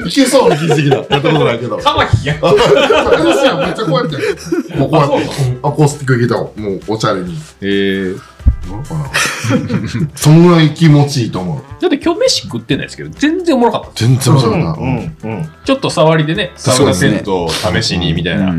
[0.06, 0.96] いけそうな気してきた。
[0.96, 1.78] やったことないけど。
[1.78, 2.34] カマキや。
[2.34, 4.76] めっちゃこうやって。
[4.76, 5.58] もうこうやって。
[5.62, 7.34] アコースティックギターを、もうおしゃれに。
[7.60, 8.20] えー、
[8.68, 9.10] どうかな
[10.14, 11.82] そんぐらい気持ちいいと思う。
[11.82, 13.90] だって今日飯食ってないですけど、全然おもろかった。
[13.94, 14.80] 全然面白かった。
[14.80, 18.54] うんうんちょっと触りでね、サウナセットを試しにみたいな。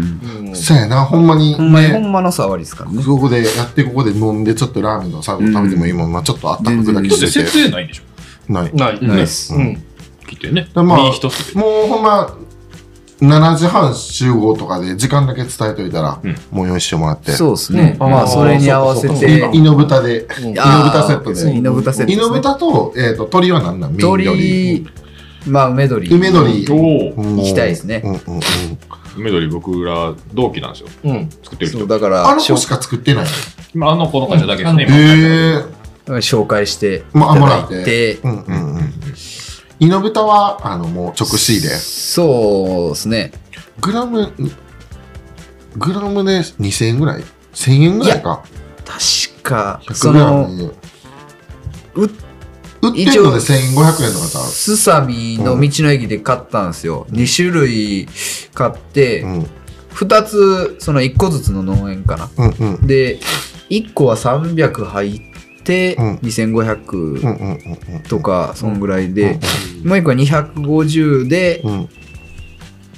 [0.54, 1.56] そうやな、ほんまに。
[1.56, 3.04] ほんまにほねんまの触りですからね。
[3.04, 6.22] ここでやって、ここで飲んで、ちょっとラーメンとサウナ食べてもいいもんな。
[6.22, 7.60] ちょっとあったかくだけして設て。
[7.68, 8.04] 営ないんでしょ
[8.52, 8.72] ない。
[8.74, 9.00] ない。
[9.02, 9.54] ないです。
[9.54, 9.84] うん。
[10.28, 10.70] 来てね。
[10.76, 10.86] まあ。
[10.86, 12.38] もうほんま、
[13.20, 17.32] 7時半集合とかで時間だけ伝えといたら、うんもう用意してもらって。
[17.32, 17.98] そうですね。
[18.00, 19.50] うんまあ、それに合わせて。
[19.54, 21.56] イノブタで、うんイノブタセットで。
[21.56, 22.12] イノブタセット。
[22.14, 23.94] イノブタと、えっと、鳥は何なん？
[23.96, 24.26] メ鳥。
[24.26, 24.88] 鳥、
[25.48, 26.10] まあ、梅鳥。
[26.10, 26.64] 梅鳥。
[26.66, 28.42] 行きたいですねうんうんうん。
[29.18, 30.90] 梅鳥僕ら同期なんですよ。
[31.06, 31.30] うん。
[31.42, 31.88] 作ってる人。
[31.88, 33.26] だから、あの子しか作ってない。
[33.74, 34.86] 今あの子の会社だけですね。
[36.20, 38.20] 紹介していまあ、たもらっだいてて。。
[38.24, 38.94] うんうんうん。
[39.80, 41.76] イノブタは、あの、もう直仕入れ。
[41.76, 43.32] そうですね。
[43.82, 44.34] グラム、
[45.78, 47.24] グラムで2000円ぐらい
[47.54, 48.44] ?1000 円ぐらいか。
[48.86, 50.64] 確か、100そグラの、ムで。
[51.96, 52.10] う
[52.80, 54.40] 売ってるので1500円とかさ。
[54.40, 57.06] すさみの道の駅で買ったんですよ。
[57.12, 58.08] 2種類
[58.54, 59.48] 買って、うん。
[59.94, 62.30] 2つ、その1個ずつの農園かな。
[62.38, 62.88] うんうん。
[62.88, 63.20] で、
[63.70, 65.22] 1個は300入っ
[65.68, 67.38] て、うん2500うんうん
[67.90, 68.04] うんうん。
[68.04, 69.40] とか、そんぐらいで、
[69.84, 71.90] もう1個は250でうん。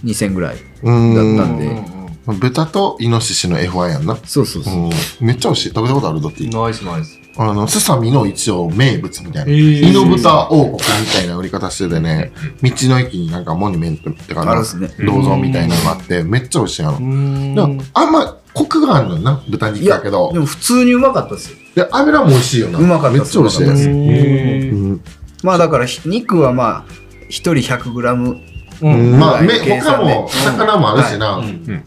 [0.05, 0.57] 2000ぐらい。
[0.83, 1.37] うん。
[1.37, 1.99] だったんで
[2.39, 4.15] 豚とイノシシの F1 やんな。
[4.23, 4.73] そうそうそう。
[4.73, 4.91] うん。
[5.25, 5.69] めっちゃ美味しい。
[5.69, 6.21] 食べたことある？
[6.21, 7.19] どっちナイスナイス。
[7.37, 9.51] あの、スサミの一応名物みたいな。
[9.51, 14.89] えーイノブタ王国みたいな売り方しててね、道の駅になんかモニュメントってかなあるっ、すね。
[14.99, 16.97] 銅像みたいなのがあって、めっちゃ美味しいやろ。
[16.97, 20.39] あんまコクがあるのよな、豚肉だけどで。
[20.39, 21.57] も普通にうまかったですよ。
[21.75, 22.79] で、油も美味しいよな。
[22.79, 23.65] うまかっためっちゃ美味しい。
[23.65, 25.01] ですうん
[25.43, 26.91] まあだから、ひ肉はまあ、
[27.29, 28.49] 1人 100g。
[28.81, 31.35] うんまあ、めぐらいの計算で他も、魚もあるしな。
[31.37, 31.83] うんうん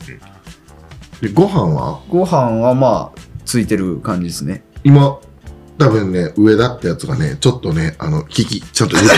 [1.23, 2.01] でご飯は？
[2.09, 4.65] ご飯はまあ、ついてる感じですね。
[4.83, 5.19] 今、
[5.79, 9.15] 多分ね、上田ってやつがね、ちょっとね、あの、聞き、ちょっと言って。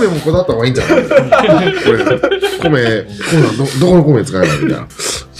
[0.00, 1.02] 米もこだわった方がいいんじゃない？
[1.04, 2.18] これ、米、
[2.60, 4.88] こんなんど、どこの米使えないみたいな。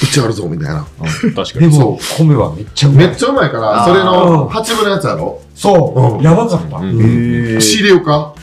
[0.03, 0.85] うちあるぞ、みたいな。
[1.35, 1.71] 確かに。
[1.71, 3.07] でも、米はめっちゃうまい。
[3.07, 5.41] めっちゃうまいから、それの八分のやつやろ？
[5.55, 6.21] そうう。
[6.21, 6.77] んやばかった。
[6.79, 8.35] うんへ仕入れようか？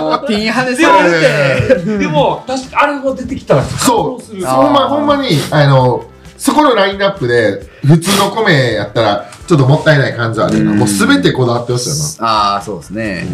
[0.00, 1.98] もう、ピンハネされて。
[1.98, 6.04] でも、確かあれが出てきたら、そう、するほんま、ほんまに、あの、
[6.36, 10.72] そこのラインナップで、普通の米やったら、ちょっともったいない感じはあるよな。
[10.72, 12.26] うんもうすべてこだわってほしいよな。
[12.26, 13.26] ああ、そうですね。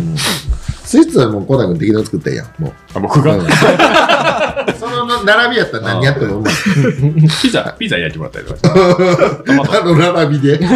[0.91, 2.47] スイーツはもうコダ君的なの作ってんやん。
[2.59, 2.73] もう。
[2.95, 3.47] あ僕がうん
[4.77, 6.55] その並びやったら何やってもうまい。
[7.41, 8.61] ピザ、ピザ焼いてもらったりとか。
[9.81, 10.59] あの並びで。
[10.59, 10.67] わ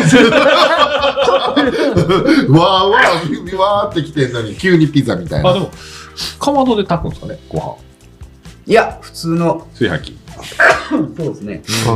[1.58, 5.58] ーわー、わーって来てんのに、急にピザみたいあ、なで。
[5.60, 5.70] も、
[6.38, 7.74] かまどで炊くんですかね、ご飯。
[8.66, 10.16] いや、普通の、炊飯器。
[11.16, 11.62] そうですね。
[11.88, 11.90] う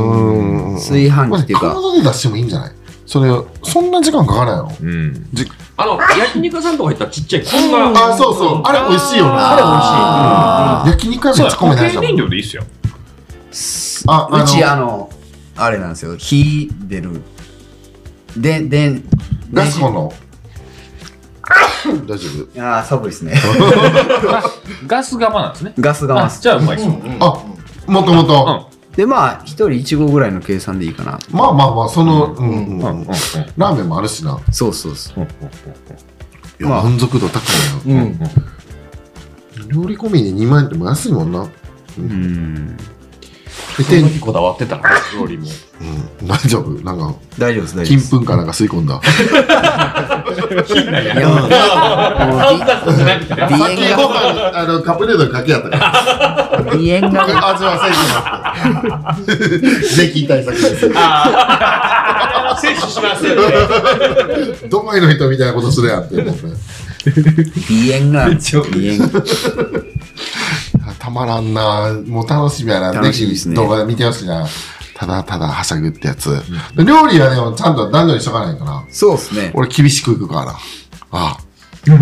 [0.73, 2.71] ん炊飯器っていうか、体で出してもいいんじゃない？
[3.09, 3.31] それ、
[3.63, 5.25] そんな時間かからないのうん。
[5.77, 8.09] あの、焼肉屋さんとか行ったらちっちゃい、こんな。
[8.09, 8.61] あ、そうそう。
[8.63, 9.33] あれ美味しいよな。
[10.83, 12.15] あ焼肉はめっちゃ米大事だも燃。
[12.17, 12.63] 料でいいっすよ。
[14.05, 15.09] あ、あのうち、あの、
[15.55, 16.15] あれなんですよ。
[16.17, 17.23] 火出る。
[18.37, 19.01] で、で、
[19.51, 20.13] ガスコンロ？
[22.05, 22.61] 大丈夫？
[22.61, 23.33] ああ、寒いですね。
[24.85, 25.73] ガス釜なんですね。
[25.79, 26.93] ガス釜じゃあうまいっすよ。
[27.21, 27.43] あ、
[27.87, 28.69] もともと。
[28.99, 31.19] で、まあ、一人一合ぐらいの計算でいいかな。
[31.31, 33.05] まあまあまあ、その、うんうんうんうんうんうん。
[33.55, 34.37] ラーメンもあるしな。
[34.51, 35.23] そうそうそう。
[35.23, 37.39] いや、まあ満足度高
[37.87, 38.01] いな。
[38.01, 38.19] うん。
[39.69, 41.47] 料理込みに2万円っても安いもんな。
[41.97, 42.75] うん。
[43.77, 44.83] で、店にこだわってたら、
[45.13, 45.47] 料理も。
[46.21, 46.69] うん、大丈夫？
[46.83, 48.11] なんか、大丈夫です、大丈夫金です。
[48.11, 48.99] 粉かなんか吸い込んだ？
[51.01, 55.91] いや、もう、もう鼻先ご飯、あの、カップヌードルかけやったから。
[56.71, 57.99] 炎鼻炎が、味はせず
[58.83, 59.37] になって。
[59.95, 60.89] 税金対策です。
[62.61, 63.23] 摂取します
[64.69, 66.41] ドバイの人みたいなことするやんって思って。
[67.11, 68.35] 鼻炎が、鼻
[68.97, 69.07] 炎。
[71.09, 72.93] たまらんなもう楽しみやな。
[72.93, 74.45] 楽しみですねぜひ動画で見てほしいな。
[74.93, 76.29] ただただはしゃぐってやつ。
[76.77, 78.85] 料理はでもちゃんと男女にしとかないかな。
[78.91, 79.51] そうですね。
[79.55, 80.51] 俺厳しくいくからな。
[80.51, 80.57] あ
[81.11, 81.37] あ。
[81.89, 81.95] ま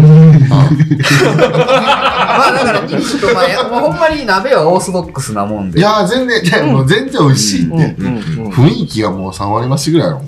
[2.48, 5.80] あ、だから、まあ、やもうほんまに鍋はオーソドックスなもんで。
[5.80, 7.96] いやー、全然、いやもう全然美味しいって。
[8.00, 8.50] うん。
[8.50, 10.22] 雰囲気がもう3割増しぐらいやろ。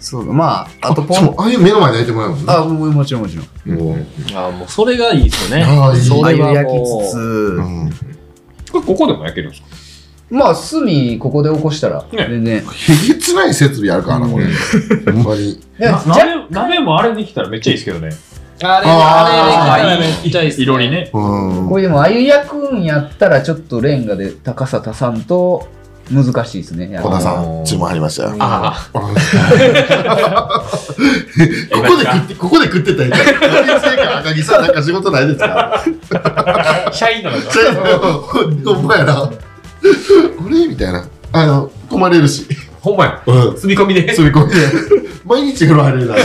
[0.00, 2.44] そうだ、まあ、あとポン、ああいう目の前で焼いてもらうもんね。
[2.48, 3.78] あ、もうもちろんもちろん。
[3.78, 4.06] もう。
[4.34, 5.62] ああ、もうそれがいいですよね。
[5.62, 7.90] ああいいそれは焼きもうつつ、うん。
[8.72, 9.68] これここでも焼けるんですか？
[10.30, 12.56] まあ、炭ここで起こしたら、ね全然。
[12.58, 12.62] へ
[13.08, 14.46] げつない設備あるからな、これ。
[15.12, 15.50] ほんまに。
[15.50, 18.10] いやなじゃ鍋鍋もあれできたらめっちゃいいですけどね。
[18.62, 20.00] あれ、あれがいい。
[20.00, 20.90] めっちゃいいっすね色に。
[20.90, 21.10] ね。
[21.12, 21.68] うん。
[21.68, 25.66] これでも、あゆ焼くんやったら、ちょっとレンガで高さ足さんと、
[26.10, 26.90] 難しいですね。
[26.90, 28.34] やっぱ小田さん、注文入りましたよ。
[28.40, 29.06] あ ここ
[31.96, 33.64] で食って、ここで食ってたらいいから。
[33.64, 35.84] 何せいか赤木さん、なんか仕事ないですか
[36.88, 37.44] あ、社員なのか。
[38.74, 39.22] ほんまやな。
[39.22, 39.30] あ
[40.50, 41.04] れみたいな。
[41.32, 42.46] あの、泊まれるし。
[42.80, 43.22] ほんまや。
[43.26, 43.56] うん。
[43.56, 44.12] 積み込みで。
[44.12, 44.56] 住み込みで。
[45.24, 46.16] 毎日風呂入れるな。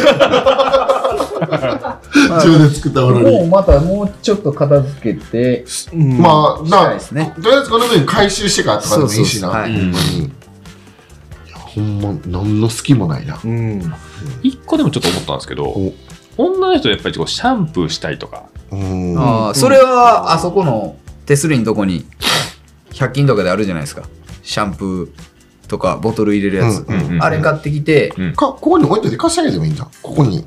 [2.38, 3.50] 自分で作ったものもうに。
[3.50, 7.34] またもうちょっと片付けて、まあ、なね。
[7.42, 9.26] とりあえずこの分回収してからとかでもいいしな。
[9.26, 10.20] そうそうそうはいほんまに。
[10.20, 10.30] い
[11.52, 13.40] や、ほんま、何の隙もないな。
[13.44, 13.94] うん。
[14.44, 15.94] 一個でもちょっと思ったんですけどお、
[16.38, 19.16] 女の人やっぱりこうシャンプーしたいとか、うん。
[19.18, 22.06] ああ、それはあそこの手すりのとこに
[22.92, 24.04] 100均とかであるじゃないですか。
[24.44, 26.86] シャンプーとかボトル入れるやつ。
[26.88, 29.90] うんうんあれ買ってきて、か、ここに置いといて貸してあげてもいいんじゃん。
[30.02, 30.46] ここに。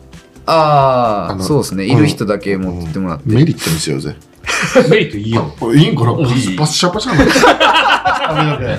[0.51, 1.85] ああ、そうですね。
[1.85, 3.25] いる人だけ持ってってもらって。
[3.27, 4.17] メリットにしようぜ。
[4.89, 5.53] メリットいいよ。
[5.61, 6.25] これいいんかなパ
[6.67, 8.79] シャパシャな。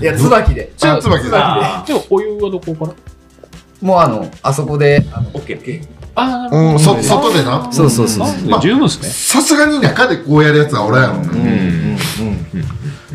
[0.00, 0.72] いや、椿で。
[0.76, 1.80] ちょ、つばきだ。
[1.80, 2.92] あでもお湯はどこから？
[3.80, 5.86] もうあの、あそこで、あのオッケーオッケー。
[6.14, 7.68] あうん、そ、外でな。
[7.70, 8.28] そうそうそう。
[8.48, 9.08] まあ十分ですね。
[9.08, 11.20] さすがに中でこうやるやつはおらんやろな。
[11.20, 11.96] うん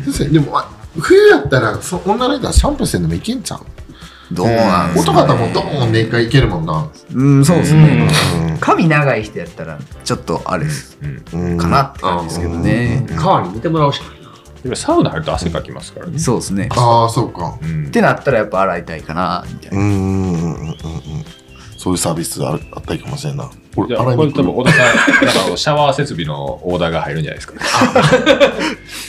[0.04, 3.60] 先生でも、あ冬やったら、そ女の人はシャンプーしてんでもいけんちゃう？
[4.32, 6.88] どうなんですか、男方もドーンで一回いけるもんな。
[7.14, 8.08] うん、そうですね。
[8.56, 10.98] う髪長い人やったら、ちょっとあれです。
[11.36, 11.58] ん。
[11.58, 13.06] かなって感じですけどね。
[13.16, 14.28] 川に見てもらうしかないな。
[14.62, 16.18] でもサウナ入ると汗かきますからね。
[16.18, 16.68] そうですね。
[16.72, 17.58] ああ、そうか。
[17.62, 17.86] うん。
[17.88, 19.80] ってなったらやっぱ洗いたいかな、みたいうな。
[19.80, 19.84] ん。
[19.84, 19.90] うん。
[19.90, 20.40] うん。
[20.40, 20.64] うん。
[20.64, 20.74] うん。
[21.76, 23.36] そういうサービスあるあったらいいかもしれん。
[23.36, 23.50] な。
[23.76, 24.42] これ洗いに来る。
[24.42, 25.34] 多分小田さん、なん。
[25.34, 27.22] かあのシャワー設備のオーダーが入るん。
[27.22, 27.54] じゃないですか。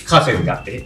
[0.09, 0.85] 河川があって。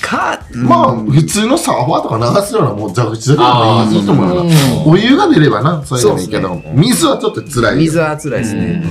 [0.00, 4.50] か、まあ、普通のサーファーとか流すようなもう蛇口だけでもいいと思うよな。
[4.86, 7.76] お湯が出ればな、それでもいいけど、水はちょっと辛い。
[7.76, 8.82] 水は辛いですね。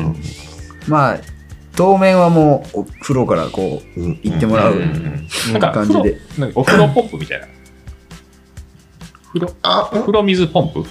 [0.87, 1.19] まあ、
[1.75, 4.75] 当面はもう、お風呂からこう、うん行ってもらう。
[4.79, 7.47] なんか風呂感じで、なんかお風呂ポンプみたいな。
[9.33, 10.85] 風呂、あ、風呂水ポンプ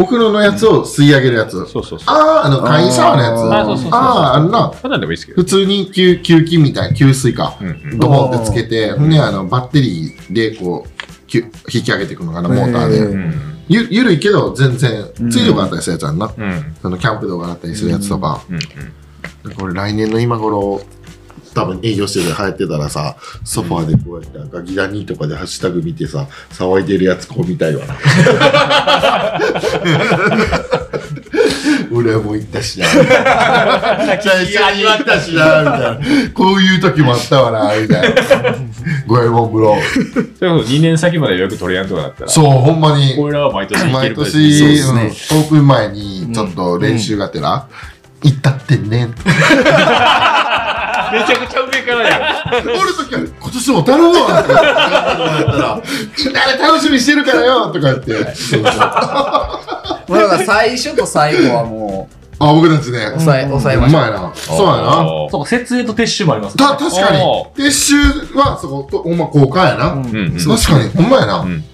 [0.00, 1.52] お風呂のやつを吸い上げるやつ。
[1.52, 1.98] そうそうそう。
[2.06, 3.40] ああ、あの、簡易シャワーのやつ。
[3.54, 5.42] あーそうそうそうそうああ、あのな、ただでもいいですけど。
[5.42, 7.56] 普通に吸吸気みたいな、給水か。
[7.60, 11.36] うんうんドボンってつけて、ほんで、あの、バッテリーで、こう、
[11.72, 12.98] 引き上げていくのかな、モーターで。
[13.00, 13.34] うん
[13.68, 16.28] ゆ、ゆるいけど、全然、水力あったりするやつあんな。
[16.36, 18.40] うんその、キャンプ動画あったりするやつとか。
[18.50, 18.58] うん
[19.56, 20.82] これ、来年の今頃、
[21.54, 27.96] 多分営業してて流行ってたらさ、ソファーでこうやって赤ギラニーとかでハッシュタグ見てさ、騒いでるやつこう見たいわな。
[31.92, 32.86] 俺も行ったしな。
[34.06, 34.26] 最初
[34.76, 36.30] に行ったしな、みたいな。
[36.32, 38.22] こういう時もあったわな、みたいな。
[39.06, 39.76] 五右衛門風呂。
[40.38, 43.16] それこそ2年先まで予約取りやんとかだったら、そう、ほんまに。
[43.18, 47.66] 俺らは毎年行け毎年、そうですねうんオープン前にちょっと練習がてら、
[48.22, 49.14] 行ったってんねん。
[51.12, 55.82] めちゃくちゃ上からやおるときは、今年も頼むわとか言ったら、
[56.32, 58.12] 誰楽しみにしてるからよとか言って。
[58.34, 62.08] そうそうあ、もうだから最初と最後はも
[62.38, 62.98] 僕たちね。
[63.00, 64.00] う、抑え、抑えうましょう。
[64.00, 64.32] まいな。
[64.34, 64.96] そうやな。
[65.30, 67.52] そうか、設営と撤収もありますた、確かにお。
[67.54, 67.96] 撤収
[68.34, 69.92] は、そこ、ほんま交換やな。
[69.92, 71.42] うんうんうん確かに、ほんまやな。
[71.42, 71.64] ん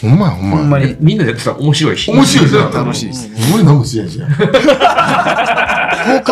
[0.00, 0.62] ほんまや、ほんまや。
[0.62, 2.10] ほんまにみんなでやってたら面白いし。
[2.10, 2.72] 面白いじゃん。
[2.72, 3.28] 楽しいです。
[3.28, 4.32] ほんまに何もしないじゃん。
[4.32, 4.48] 統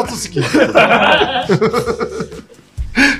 [0.06, 0.40] 括式。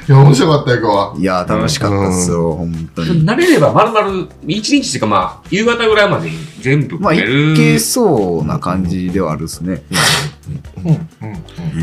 [0.09, 1.15] いや、面白かったよ、今日は。
[1.19, 3.27] いやー、楽しかったっすよ、本当に。
[3.27, 7.55] 慣れれば丸々一日っていうかまあ、夕方ぐらいまでに全部まあ、いやる。
[7.55, 9.83] けそうな感じではあるっすね。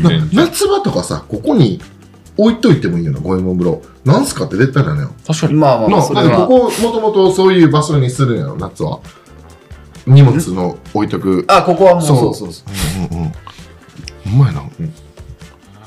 [0.02, 1.80] な夏場とかさ、ここに
[2.36, 3.82] 置いといてもいいよな、五右衛門風呂。
[4.04, 5.10] なんすかって絶対なのよ。
[5.26, 5.54] 確かに。
[5.54, 9.00] まあまあ、なそれここ、もともとそういう場所にするんやろ、夏は。
[10.06, 11.44] 荷物の置いとく。
[11.48, 12.68] あ、ここはもう、そそううそうそう。
[13.10, 13.32] うんうんうん。
[14.34, 14.62] うまいな。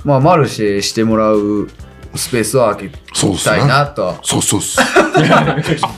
[0.04, 1.68] まあ、マルシェしてもらう
[2.16, 2.98] スペースは開け
[3.44, 4.20] たいなとは。
[4.24, 4.80] そうそうっす。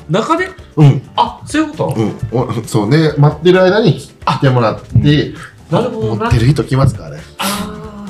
[0.10, 0.50] 中で？
[0.76, 1.02] うん。
[1.16, 1.93] あ、そういうこと？
[1.95, 2.16] うん。
[2.32, 5.34] おそうね、待ってる間に来てもらって、
[5.70, 6.39] なるほどな持って。
[6.39, 7.22] る人来ますからね。
[7.38, 7.59] あ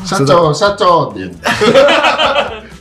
[0.05, 1.37] 社長、社長って言って。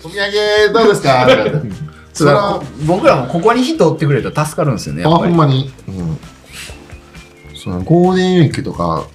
[0.05, 1.27] お土産どうですか？
[2.13, 5.09] それは、僕らもここに人おってくれたら助かるんですよね、あ。
[5.09, 5.71] ほんまに？
[5.89, 6.19] うん。
[7.55, 9.07] そのゴールデンウィークとか、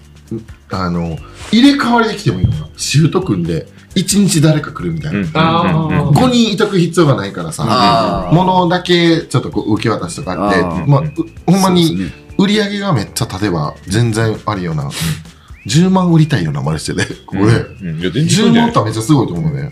[0.72, 1.18] あの、
[1.52, 2.68] 入れ替わりで来てもいいのかな？
[2.78, 5.20] シフト組んで、一日誰か来るみたいな。
[5.20, 11.12] うんあー5人いとく必要がないからさ、物だけちょっとこう受け渡しとかあって、あーまあ、う
[11.52, 14.90] ほんまに売り上げがめっちゃ立てば全然あるような、
[15.68, 17.52] 10万売りたいようなマルシェで、ここで、
[17.82, 19.72] うんいや、全然10いいんじゃない万あったらめっちゃすごいと思うね。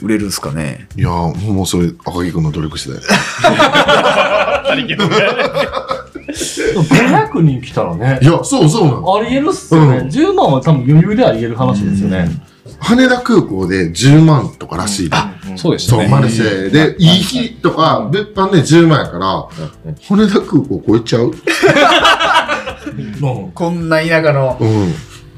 [0.00, 0.88] 売れるんすかね？
[0.96, 2.98] いやー、もうそれ、赤木くんの努力次第。
[6.26, 9.16] 500人来たらねい、や、そうそうなの。
[9.16, 9.98] ありえるっすよね。
[9.98, 12.28] うん10万は多分余裕でありえる話ですよね。
[12.80, 15.16] 羽田空港で10万とからしいで。
[15.50, 16.08] うんそう、そうでしたね。
[16.08, 19.48] マルシェで、いい日とか、物販で10万やから、
[20.08, 21.32] 羽田空港超えちゃう？
[23.54, 24.56] こんな田舎の。
[24.60, 24.92] うん。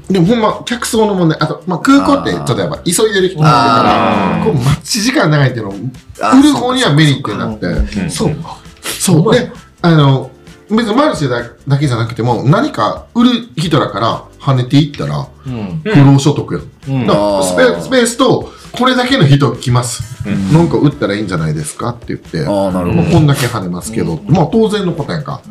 [0.09, 5.73] でもほんま、客層の問題、あと、まあ、空港ってちょっとやっぱ急いでる人もいるから、こう待ち時間長いっていうの、
[6.21, 8.57] あ売る方にはメリットになって、そうか。
[8.81, 9.33] そう。
[9.33, 9.51] で、
[9.83, 10.31] あの、
[10.71, 15.81] 別にマルシェだだけじゃなくても、何か売る人らから跳ねていったら、うん。
[15.83, 16.59] 不労所得や
[16.95, 17.05] ん。
[17.05, 20.27] だからスペあースペースと、これだけの人来ます。
[20.51, 23.01] なんか売ったらいいんじゃないですかって言って、ああ、なるほど。
[23.03, 25.41] まあこんだけ跳ねますけど、まあ当然のことやんか。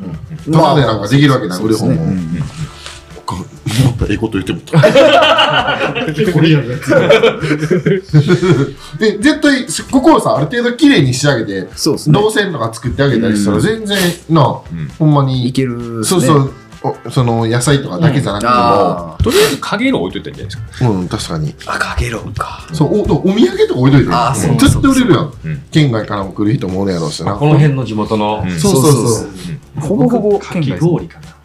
[0.49, 1.95] まあただでなんかできるわけない、売る方も。
[1.95, 2.79] そうですねうん
[3.29, 3.58] かもっと
[4.09, 4.81] ええこと言ってもた。
[6.33, 6.91] これやるやつ。
[8.99, 12.21] で、絶対、ここをさ、ある程度綺麗に仕上げて、そうですね。
[12.21, 13.99] 動線とか作ってあげたりしたら、うん全然、
[14.31, 14.61] な、
[14.99, 16.05] ほんまにい、ける。
[16.05, 16.53] そうそう、
[16.83, 20.89] おその野菜とかだけじゃなくても、あとりあえず影色置いといたんじゃないですか。
[20.89, 21.55] うん、確かに。
[21.67, 21.73] あ。
[21.75, 22.67] あ、かけろか。
[22.73, 24.13] そう、おお土産とか置いといて。
[24.13, 25.63] あーそう絶対売れるやんうん。
[25.71, 27.35] 県外からも来る人もおるやろうしな。
[27.35, 29.29] この辺の地元のうんそうそうそう。
[29.81, 31.38] ほぼほぼかき氷かな。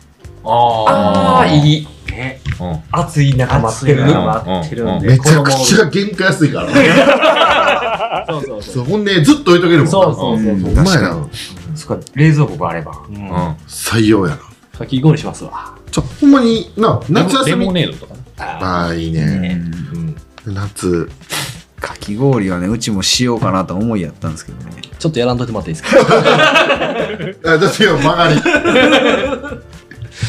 [0.45, 1.87] ああ、いい。
[2.11, 2.39] ね。
[2.59, 5.07] うん暑い中待ってるの待ってるんで。
[5.07, 8.25] めちゃくちゃ原価安いから。
[8.29, 8.73] そうそうそう。
[8.75, 9.89] そうほんで、ずっと置いとけるもんな。
[9.91, 10.55] そうそうそう。
[10.75, 11.17] ほんまやな。
[11.75, 12.93] そっか、冷蔵庫があれば。
[13.67, 14.39] 採用やな。
[14.77, 15.73] かき氷しますわ。
[15.91, 17.49] ちょ、ほんまに、な、夏休み。
[17.51, 18.19] レモネードとかね。
[18.37, 19.59] ああ、いいね。
[20.45, 21.09] 夏。
[21.79, 24.71] かき氷はね、うちもしようかなと思いやったんですけどね。
[24.99, 25.99] ちょっとやらんといてもらっていいですか？
[27.51, 28.35] あ、だってよ、曲がり。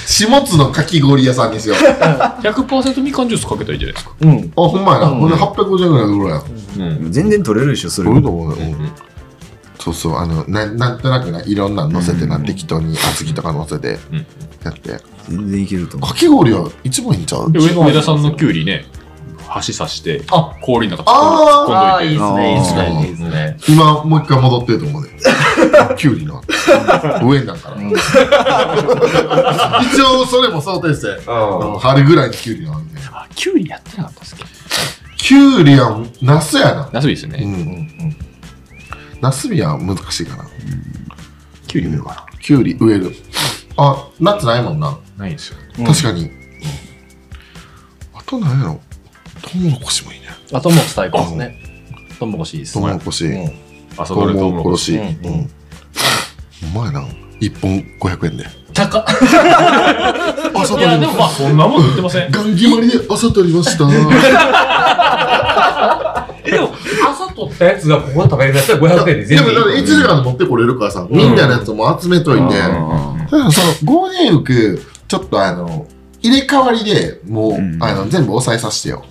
[0.07, 1.79] 下津のかき氷屋さんにしよう。
[2.01, 4.15] あ、100%みかんジュースかけたらいいじゃないですか。
[4.21, 4.53] うん。
[4.55, 5.07] ほんまやな。
[5.09, 7.05] うんほんで850円ぐらい売るやん。
[7.05, 7.13] うん。
[7.13, 8.57] 全然取れるでしょ、それ売ると思うよ。
[8.59, 8.91] うん
[9.77, 14.27] そうそう、あの、ななんとなくな、いろんなの乗せてな、適当に小豆とか乗せてうん、
[14.65, 14.99] やって。
[15.29, 16.09] 全然いけると思う。
[16.11, 17.53] かき氷は一番いいんちゃう？
[17.53, 18.87] で、上の枝さんのキュウリね、
[19.55, 22.55] 箸刺して、あ氷の中突っああ、いい込んどいて。
[22.61, 22.91] ですね。
[23.05, 23.31] いいですね。
[23.31, 23.75] いいですね。
[23.77, 25.11] 今、もう一回戻ってると思うね。
[25.97, 26.43] キュウリの。
[27.23, 27.77] 上になんから。
[29.83, 31.07] 一応、それも想定して、
[31.81, 33.01] 春ぐらいにキュウリなんで。
[33.13, 34.45] あ、キュウリやってなかったっすっけ？
[35.19, 36.89] キュウリは、ナスやな。
[36.93, 37.39] ナスビですね。
[37.41, 38.17] うん。
[39.21, 40.45] ナスビは難しいかな。
[41.69, 43.15] キュウリ植えようかキュウリ植える。
[43.77, 44.91] あ、ナッツないもんな。
[44.91, 44.99] な。
[45.19, 45.57] ないんですよ。
[45.87, 46.31] 確かに。
[48.15, 48.81] あと何やろ
[49.45, 50.26] トウモロコシもいいね。
[50.53, 51.59] あ、トウモロコシ最高ですね。
[52.18, 53.26] トウモロコシいいですトウモロコシ。
[53.26, 53.53] うん
[53.97, 54.92] 朝トウどれとうもろこモロコシ。
[54.92, 54.99] し。
[54.99, 55.05] うん。
[55.05, 55.49] う
[56.74, 57.05] まいな。
[57.40, 58.45] 1本500円で。
[58.72, 59.05] 高っ。
[60.55, 62.30] 朝いや、でもまあ、そんなもん売ってません。
[62.30, 63.84] ガン決まりで朝取りました。
[66.45, 66.72] え、でも、
[67.09, 73.51] 朝取ったやつがここで食べれるやつは500円ででもだから1時間で持ってこれるからさ、みんなのやつも集めといて、その
[73.84, 75.86] ゴールデンウィーク、ちょっとあの、
[76.22, 79.05] 入れ替わりでもう、うんあの全部押さえさせてよ。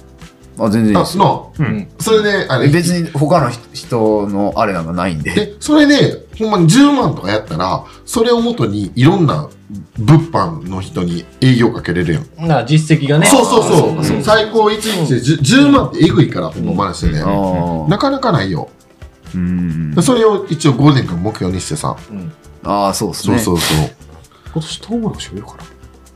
[0.59, 1.15] あ、全然いいです。
[1.15, 5.31] あの、うんそれで、あれ、別に他の人のあれなんかないんで。
[5.31, 9.49] で、それで、ほんまに10万とかやったら、それをもとにいろんな
[9.97, 12.47] 物販の人に営業かけれるやん。
[12.47, 13.25] な実績がね。
[13.25, 14.05] そうそうそう。
[14.05, 17.21] そう最高1日で 10, 10万ってえぐいから、ほんま話してね。
[17.21, 18.69] あなかなかないよ。
[19.35, 20.01] うんで。
[20.01, 21.95] それを一応ゴールデンウィークの目標にしてさ。
[22.63, 23.39] ああ、そうですね。
[23.39, 23.89] そうそうそう。
[24.53, 25.72] 今年トウモロコシ植えようかな。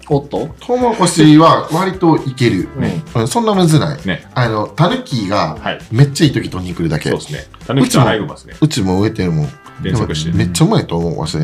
[0.10, 0.55] おっと？
[0.60, 2.70] トウモロコシは割といける。
[2.78, 3.03] ね。
[3.16, 4.08] うんそんなむずない。
[4.08, 4.30] ね。
[4.34, 5.80] あの、タヌキがはい。
[5.91, 7.10] めっちゃいい時取りに来るだけ。
[7.10, 7.45] そうですね。
[7.66, 8.55] タヌキちゃん入るますね。
[8.62, 9.49] うちも植えてるもん。
[9.82, 10.32] 連作して。
[10.32, 11.38] めっちゃうまいと思うわし。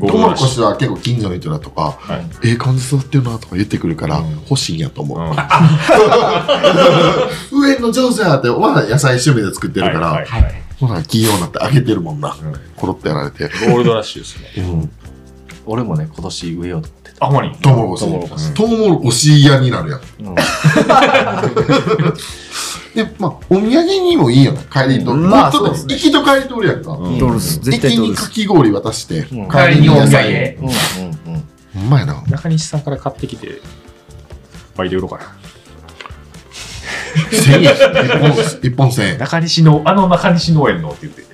[0.00, 5.18] トウモロコシシは結構近所の人だとか、はいええ感じ育ってるなとか言ってくるから、うん欲しいんやと思う。
[5.18, 5.34] ュ。
[7.50, 12.36] 植えんの上手やって、まだ野菜趣味で作ってるから、はいはいほら、企業になってあげてるもんな。
[12.40, 13.48] うんコロッとやられて。
[13.66, 14.44] ゴールドラッシュですね。
[14.58, 14.90] うん。
[15.66, 16.88] 俺もね、今年植えようと
[17.20, 17.52] あ、ほんまに。
[17.56, 18.04] トウモロコシ。
[18.04, 20.00] トウモロコシトウモロコシ屋になるやん。
[20.00, 21.42] た。
[22.94, 25.12] で、まあ、お土産にもいいよね、帰りと。
[25.12, 26.92] うんもうちょっと、まあそうですね行きと帰りとおるやんか。
[26.92, 27.60] うん取るっす。
[27.60, 28.20] 絶対駅取るっす。
[28.22, 31.44] にかき氷渡して、うん帰りにお土産うんうんうん。
[31.74, 32.22] ほんまやな。
[32.28, 33.60] 中西さんから買ってきて、
[34.76, 35.24] 倍で売ろうかな。
[37.32, 37.72] 千円。
[37.74, 38.30] 一本、
[38.62, 39.18] 一本千円。
[39.18, 41.24] 中西の、あの中西農園のって言って。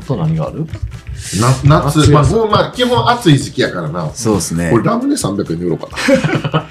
[0.00, 0.66] あと何がある？
[1.40, 4.10] な夏、まあ、もうまあ、基本暑い時期やからな。
[4.14, 4.78] そうですねこ。
[4.78, 5.88] れラムネ300円で売ろうか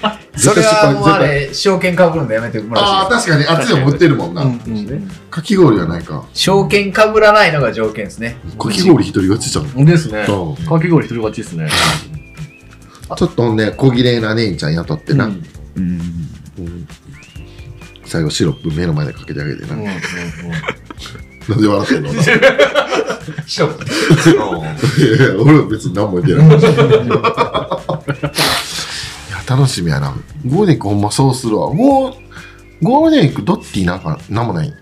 [0.02, 0.18] な。
[0.36, 4.42] それはもうあれ、証券かぶるんでやめてもらああ、っていいです確かに暑いのも売ってるもんな。
[4.42, 6.24] うんかき氷はないか。
[6.34, 8.36] 証券かぶらないのが条件ですね。
[8.58, 9.66] かき氷一人勝ちじゃん。
[9.76, 9.84] うん。
[9.84, 10.26] ですね。
[10.28, 11.68] うんかき氷一人勝ちですね。
[13.16, 15.30] ちょっとね、小綺麗な姉ちゃん雇ってな。
[18.04, 19.74] 最後シロップ目の前でかけてあげてな。
[19.74, 19.94] うんうんうん
[21.48, 22.10] なんで笑ってんの？
[22.10, 22.14] い
[23.46, 23.84] シロップ。
[25.00, 26.46] やいや俺は別に何も言ってない。
[26.48, 26.50] い
[29.30, 30.14] や、楽しみやな。
[30.46, 31.72] ゴールデンウィークほんまそうするわ。
[31.72, 34.72] もう、ゴールデンウィークドッティなんかなんもない？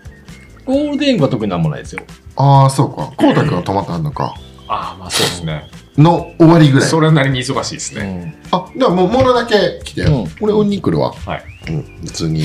[0.65, 2.03] ゴールデンウィークは特になんもないですよ。
[2.37, 4.35] ああそうかこうたくんは泊まったんのか
[4.67, 5.69] ああ、まあそうですね。
[5.97, 8.37] の終わりぐらいそれなりに忙しいですね。
[8.51, 11.43] あでももうものだけ来てよ、うん俺運に来るわはい。
[11.69, 12.43] うん普通に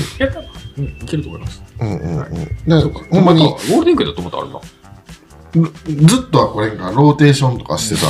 [0.77, 1.61] うん、いけると思います。
[1.79, 2.25] うんうんうん。
[2.25, 4.61] でほんまにゴールデンウィークだと思ったらあるな。
[6.07, 8.07] ずっとはこれんかローテーションとかしてさ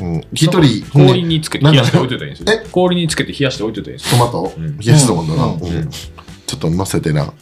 [0.00, 0.20] うん。
[0.32, 2.66] 一人ほんで氷につけて冷やして置いといたんですよえ？
[2.70, 4.18] 氷につけて冷やして置いといたんですよ。
[4.18, 4.52] トマト？
[4.56, 4.78] うん。
[4.78, 5.62] 冷やしともんだな、うん。
[5.62, 5.90] うん。
[5.90, 7.32] ちょっと乗せてな、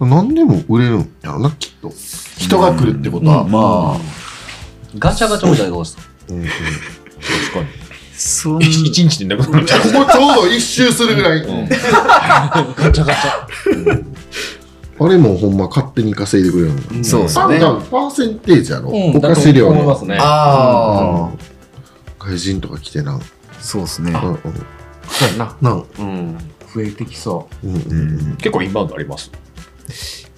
[0.00, 1.90] 何でも売れるんやろなきっと。
[2.38, 3.50] 人が来るってことは、うん。
[3.50, 4.00] まあ。
[4.98, 6.46] ガチャガチャみたいなどうしたうんうん
[8.16, 9.80] そん一一日でなくなっちゃう。
[9.82, 11.46] ここちょうど一周するぐらい、ガ
[12.90, 14.04] チャガチャ。
[14.98, 17.58] あれもほんま勝手に稼いでくれるの、そうですね。
[17.60, 20.16] パーセンテージやろ、うん、お菓いますね。
[20.18, 23.20] ああ外人とか来てな、
[23.60, 24.12] そうですね。
[24.12, 24.38] うんうん、
[25.06, 25.56] そうやな。
[25.60, 25.84] なん？
[25.98, 26.38] うん。
[26.74, 28.36] 増えてきそうんうん。
[28.38, 29.30] 結構インバウンドあります。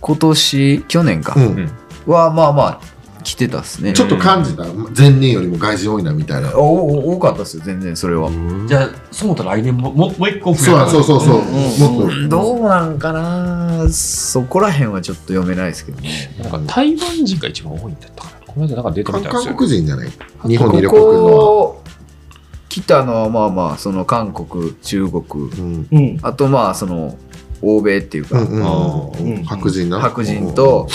[0.00, 1.34] 今年去年か。
[1.36, 1.42] うん。
[1.42, 1.70] うん。
[2.12, 2.80] はまあまあ
[3.24, 3.92] 来てたっすね。
[3.92, 4.64] ちょっと感じた？
[4.96, 6.56] 前年よりも外人多いなみたいな。
[6.56, 8.28] おお多かったっすよ全然それは。
[8.28, 8.68] う。
[8.68, 11.98] じゃあ、そう思ったら来年も、ももう一個増えそうやそうそうそう、うん。
[11.98, 13.88] もっと、どうなんかな？
[13.90, 16.34] そこら辺はちょっと読めないですけどね。
[16.42, 18.36] なんか台湾人が一番多いんだったかな。
[18.46, 19.54] この間なんか出てみたんです韓よ。
[19.56, 20.10] 国人じゃない？
[20.46, 21.30] 日本に旅こ行来るのは。
[21.30, 21.82] こ
[22.68, 25.24] 来たのはまあまあその韓国中国。
[25.44, 25.88] うん。
[25.90, 26.18] うん。
[26.22, 27.16] あとまあその
[27.60, 30.86] 欧米っていうか、うんうん白人な白人と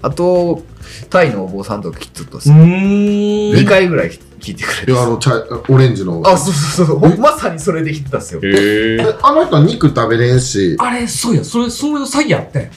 [0.00, 0.62] あと
[1.10, 3.56] タイのお坊さんとか来とったっすうよ、ーん。
[3.56, 5.32] 2回ぐらい聞いてくれていやあの茶
[5.68, 6.22] オレンジの。
[6.24, 8.40] あそうそうそうまさにそれで来てたっすよ。
[8.42, 8.96] へえ。
[9.00, 10.76] えあの人は肉食べれんし。
[10.78, 12.70] あれ、そうや、それ、それの詐欺やって。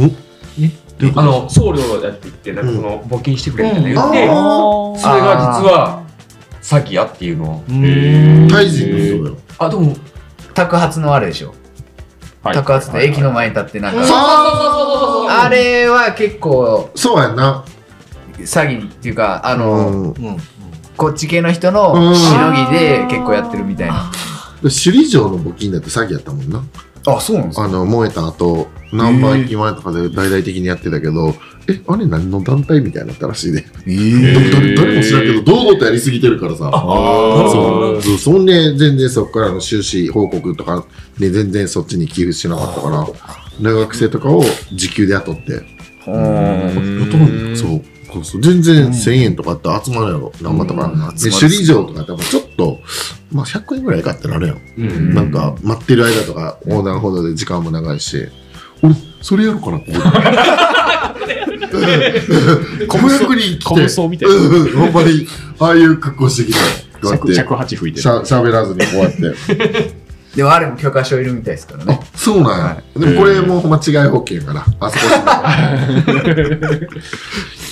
[0.00, 0.06] ん。
[0.06, 4.98] んあの、送料だって言って、なんかその、募金してくれみたいな言あって、ー。
[4.98, 6.02] それが実は、
[6.62, 7.44] 詐欺やっていうの。
[7.44, 7.64] を。
[7.68, 9.36] へタイ人の人だよ。
[9.58, 9.96] あ、でも、
[10.52, 11.54] 宅発のあれでしょ
[12.44, 12.54] はい。
[12.54, 17.64] 宅発って駅の前に立ってなんか、ああれは結構そうやんな。
[18.38, 20.14] 詐欺っていうかあの。
[20.96, 24.12] こっち系の人のしのぎで結構やってるみたいな、
[24.62, 26.62] 首里城の募金だって詐欺やったもんな。
[27.06, 31.34] あそうなんですあの燃えた後何番駅前とかで大々的にやってたけど
[31.66, 33.64] えあれ何の団体みたいになったらしいで。
[33.86, 34.52] えどー。
[34.52, 36.70] 誰誰も知らんけど堂々とやりすぎてるからさ。
[36.72, 38.02] あそう。
[38.02, 38.18] そう。
[38.18, 40.84] そんで全然そこからの収支報告とか
[41.18, 43.06] で全然そっちに寄付しなかったから
[43.62, 44.42] 大学生とかを
[44.72, 45.62] 時給で雇って。
[46.06, 47.56] うん。
[47.56, 47.82] そう。
[48.12, 48.24] そう。
[48.24, 50.32] そう全然1000円とかって集まるやろ。
[50.42, 51.16] 何万とか、うん。
[51.16, 52.80] で首里城とかってやっぱちょっと
[53.32, 55.14] まあ100円ぐらいかってなるやん、うん。
[55.14, 58.28] なんか待ってる間とか横断歩道で時間も長いし
[58.84, 59.92] 俺それやろうかなって。
[59.92, 60.02] 思っ
[61.70, 62.20] て
[62.86, 63.88] 小役に来コて。
[63.96, 64.06] ほ
[64.86, 65.26] んまに
[65.58, 66.58] ああいう格好してきて
[67.00, 67.34] こうやって。
[67.34, 68.00] 尺尺八吹いて。
[68.00, 69.34] しゃ喋らずにこうやって。
[70.36, 72.00] でもあれも許可証いるみたいですからね。
[72.02, 75.04] あそうなんや、でもこれもうほんま違い保険やからあそこ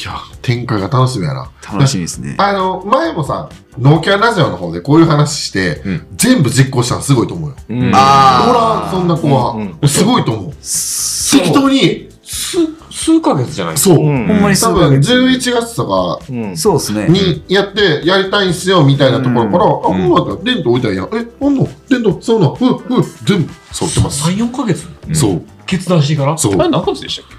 [0.02, 1.52] いや展開が楽しみやな。
[1.72, 2.34] 楽しみですね。
[2.38, 3.48] あの前もさ
[3.78, 6.06] ノーキャンラジオの方でこういう話して、うん。
[6.16, 7.56] 全部実行したのすごいと思うよ。
[7.68, 7.92] うん。
[7.94, 10.52] あほらそんな子は、うんうすごいと思う。
[10.60, 11.40] そう。
[11.40, 12.58] 適当に数、
[12.90, 13.78] 数ヶ月じゃない？
[13.78, 14.26] そう、うん。
[14.26, 14.40] ほん。
[14.40, 16.56] まに多分そうだけど11月とかうん。
[16.56, 17.08] そうですね。
[17.08, 19.70] にやってやりたいんすよみたいなところから、うん。
[19.70, 21.04] あ、ほんまだったらテント置いたらやん。
[21.14, 21.64] え、あんの？
[21.88, 24.28] テント、そうなのうん、うん、全部沿ってます。
[24.28, 24.88] 3、4ヶ月？
[25.06, 25.10] う。
[25.12, 25.14] ん。
[25.14, 26.54] そう、決断してからそう。
[26.54, 27.38] あれ何月でしたっ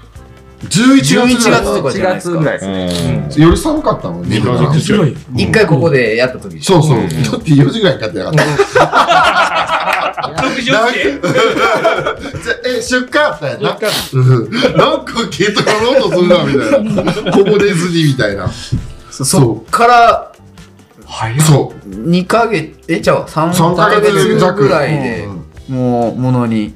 [0.68, 4.36] 11月ぐらい11月とかじゃないですかいけより寒かったもんね。
[4.38, 5.16] 2ヶだから月ぐらい。
[5.36, 6.98] 一回ここでやった時そうそう。
[6.98, 8.42] うんだって4時ぐらいに帰ってなかった。
[10.42, 10.70] 6時起きて。
[10.70, 10.86] じゃあ
[12.66, 13.18] え、出荷？
[13.18, 13.78] あったやんな。
[14.12, 17.32] うんなんか軽トラの音するな、みたいな。
[17.32, 18.50] こぼれずに、みたいな。
[19.10, 20.32] そそっから。
[21.46, 21.88] そう。
[21.88, 25.26] 2ヶ月えじゃあ3 3ヶヶ月ぐらいで
[25.68, 26.74] うんもうものに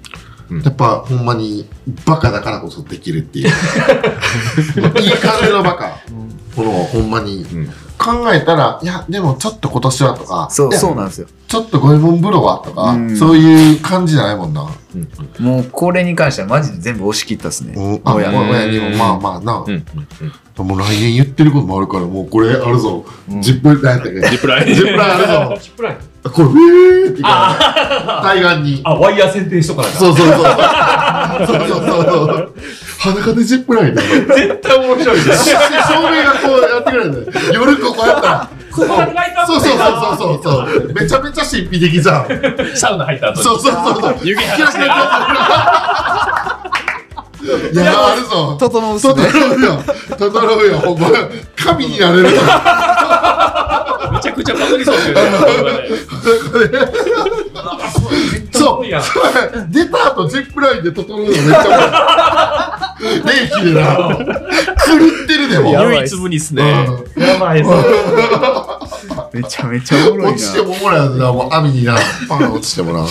[0.50, 1.68] やっぱほんまに
[2.06, 3.48] バカだからこそできるっていう。
[5.00, 5.98] いい感じのバカ。
[6.56, 7.42] このほんまに。
[7.42, 7.72] ん。
[7.98, 11.26] 考えたら、いや、でもちょっと今年はとか、そうそうなんですよ。
[11.48, 13.16] ちょっと五右衛門風呂はとか、うん。
[13.16, 14.70] そういう感じじゃないもんな。
[15.40, 17.74] もうこれに関してはマジで全部押し切ったっすね。
[18.04, 19.84] 親親にもまあまあな、うんうん
[20.64, 23.04] もう来年言ってることもあるから、もうこれあるぞ。
[23.40, 24.74] ジップラインジップライン。
[24.74, 25.62] ジップラインあるぞ。
[25.62, 25.96] チップライン
[26.32, 28.80] これ、ウェーってか対岸に。
[28.84, 30.36] あ、ワイヤー剪定しとかないかそうそうそう。
[30.36, 30.44] そう
[31.68, 31.94] そうそ
[32.32, 32.52] う。
[32.98, 34.08] 裸でジップラインだよ。
[34.26, 35.22] 絶対面白いね。
[35.22, 35.30] 照
[36.10, 37.26] 明がこうやってくれるんだよ。
[37.54, 38.48] 夜ここやったら。
[38.70, 39.04] そうそうそ
[40.14, 40.92] うそうそう。
[40.92, 42.26] めちゃめちゃ神秘的じゃん。
[42.76, 43.44] サウナ入った後に。
[43.44, 44.16] そうそうそうそう。
[44.22, 44.42] 湯気い
[47.76, 48.56] や、あるぞ。
[48.58, 49.82] 整うっすね整うよ。
[50.18, 50.78] 整うよ。
[50.78, 51.08] ほんま。
[51.56, 52.36] 神になれるぞ。
[54.18, 55.14] めちゃくちゃバズりそうですよ。
[55.14, 55.22] ね。
[58.52, 58.86] そそう。
[59.70, 61.24] 出た後ジップラインで整う。
[61.24, 61.76] のめっちゃおもろ
[62.98, 66.62] い冷気でな狂ってるでもやばい唯一無二っすね。
[67.16, 67.70] やばいぞ。
[69.32, 70.62] めちゃめちゃおもろい落ちて。
[70.62, 71.48] もおもろいやつなもう。
[71.54, 71.96] 網にな
[72.28, 73.08] パン落ちてもない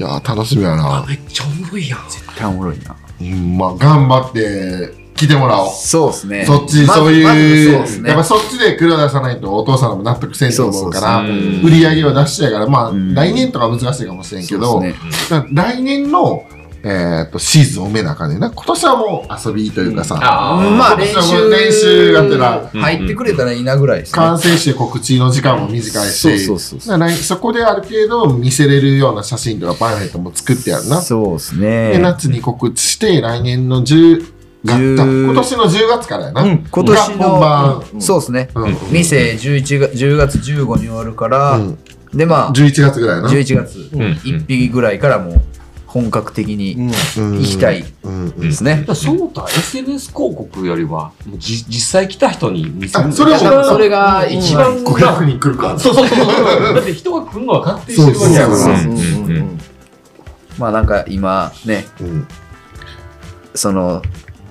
[0.00, 2.00] や楽しみやなめっちゃおもろいやん。
[2.08, 2.94] 絶対おもろいな。
[3.20, 3.24] う。
[3.24, 6.44] んまあ頑張って来てもらおうそうですね。
[6.46, 8.24] そっち、そういう、そうですねやっぱ。
[8.24, 14.82] そっちで黒出さないとお父さんも納得せんと思うから、そうそうそう売り上げを出したいから、まあ、うん来年とか難しいかもしれんけど、
[15.52, 16.46] 来年の、
[16.82, 18.50] えっと、シーズンを埋めなあかんねんな。
[18.50, 24.16] 今年はもう遊びというかさ、あうんまあ練今年はも習う練習がてら、入ってくれたらいいなぐらいですね。
[24.16, 31.02] 完成して告知の時間も短いし、そうそうそこである程度見せれるような写真とかパンフレットも作ってやるな。
[31.02, 31.98] そうですで、ね。
[31.98, 36.42] 夏に告知して、来年の10月、10今年の10月からやな。
[36.42, 37.82] うん今年が本番。
[37.94, 38.48] の、そうですね。
[38.54, 38.76] うん。
[38.92, 41.78] 店11月10月15に終わるから、うん。
[42.12, 43.28] でまあ11月ぐらいやな。
[43.30, 44.00] 11月ん。
[44.00, 45.42] 1匹ぐらいからもう
[45.86, 47.38] 本格的にうん。
[47.38, 47.84] 行きたい。
[48.02, 48.12] うん。
[48.12, 48.40] うん。
[48.40, 48.84] ですね。
[48.94, 53.08] そうた SNS 広告よりは、じ実際来た人に見せる。
[53.08, 55.78] あそれもそれが一番500人来るから。
[55.78, 56.18] そうそうそう。
[56.74, 58.56] だって人が来るのは確定してるわけやから。
[58.56, 58.92] そうそう。
[58.92, 59.60] うんうん。
[60.58, 61.86] まあなんか今ね。
[62.00, 62.28] うん。
[63.54, 64.02] その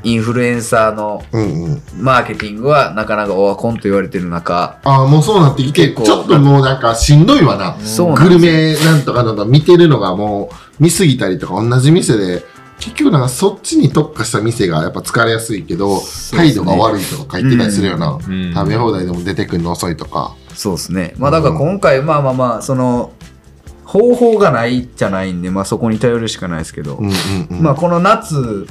[0.04, 1.82] インフルエンサーのうんうん。
[2.00, 7.78] マーケティングはなかなかオワコンと言われてる中ああ、もうそうなってきて、ちょっともうなんかしんどいわな。
[7.80, 10.50] そうグルメなんとかなんとか見てるのがも
[10.80, 12.44] う見すぎたりとか同じ店で、
[12.80, 16.02] 結局なんかそっちに特化した店がやっぱ疲れやすいけど、ね
[16.32, 18.12] 態度が悪いとか書いてたりするよな。
[18.12, 20.36] うん食べ放題でも出てくるの遅いとか。
[20.54, 23.12] そうですねまあだから今回まあまあまあその
[23.86, 27.14] 方法がないじゃないんでまあそこに頼るしかないですけど、うんうん
[27.50, 27.62] うん。
[27.62, 28.68] まあこの夏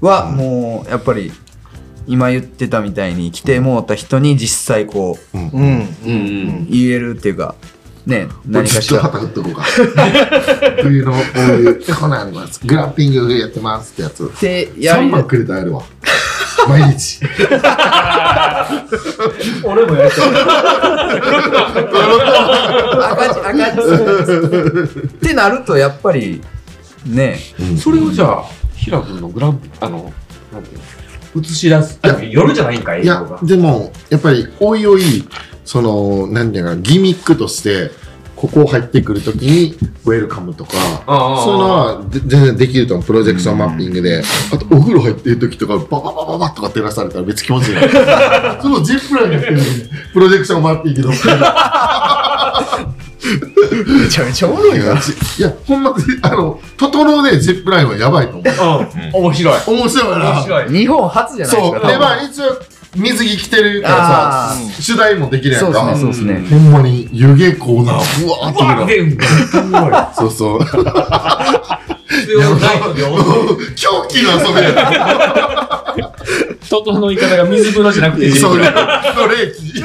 [0.00, 1.32] はもうやっぱり
[2.06, 5.48] 今言ってたみたいに来てもうた人に実際こううん。
[5.50, 6.66] うんうん。
[6.68, 7.54] 言えるっていうか
[8.06, 9.62] ね何かしずっとら旗振っとこうか。
[10.82, 12.66] 冬のこういう、こんなんあります。
[12.66, 14.24] グランピングやってますってやつ。
[14.24, 15.82] ってや3り万くれたらやるわ。
[16.68, 17.20] 毎日。
[19.64, 20.30] 俺もやりたい。
[23.10, 23.54] 赤字赤
[24.24, 26.40] 字ってなるとやっぱり
[27.06, 27.38] ね
[27.78, 28.44] それをじゃあ、
[28.90, 30.12] 平君のグランプあの、
[30.52, 30.78] なんていう
[31.36, 31.98] の映し出す。
[32.02, 33.38] あ夜じゃないんか、映いや像が、。
[33.42, 35.24] でも、やっぱり、おいおい、
[35.64, 37.92] その、なんていうか、ギミックとして、
[38.34, 39.76] ここ入ってくるときに、
[40.06, 40.70] ウェルカムとか、
[41.06, 44.22] ああそういうのはで全然できると思う、プロジェクションマッピングで。
[44.52, 47.82] あと、お風呂入ってるときとか、バババババとか照らされたら別に気持ちいいな。
[48.62, 49.66] そのジップラインやってるのに、
[50.14, 51.12] プロジェクションマッピングの。
[53.22, 54.86] めちゃめちゃおもろいない
[55.38, 58.88] や、ほんま、あの、整うでジップラインはやばいと思う。
[59.14, 59.24] うん。
[59.24, 59.60] 面白い。
[59.66, 60.30] 面白いな。
[60.32, 60.72] 面白い。
[60.72, 61.80] 日本初じゃないですそう。
[61.80, 62.62] かで、まあ、一応、
[62.96, 65.96] 水着着てるからあさ、取材もできるやんか。
[65.96, 69.18] そうですねそうですねほんまに湯気コーナー、ふわーっと見るで、うん。
[70.14, 70.60] そうそう。
[73.76, 76.10] 狂気の遊びや
[76.68, 79.82] 整い方が水風呂じゃなくて、そう、の霊気。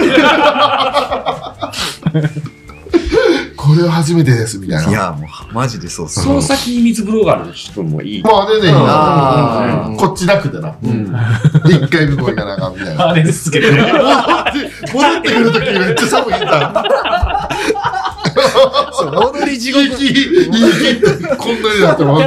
[3.66, 4.92] これは初めてです、みたいな。
[4.92, 8.22] いやもうマジでそうっすその先に水風呂がある人もいい。
[8.22, 9.98] まあ、全然いいあな。
[9.98, 10.76] こっちなくてな。
[10.84, 11.12] うん。
[11.12, 11.18] で
[11.76, 13.04] 一回向こう行かなあかんみたいな。
[13.04, 13.82] ハーネスつけてね。
[13.82, 17.50] 戻ってくるときめっちゃ寒いんだ。
[18.94, 22.20] そう戻り地いい獄こんなになっても。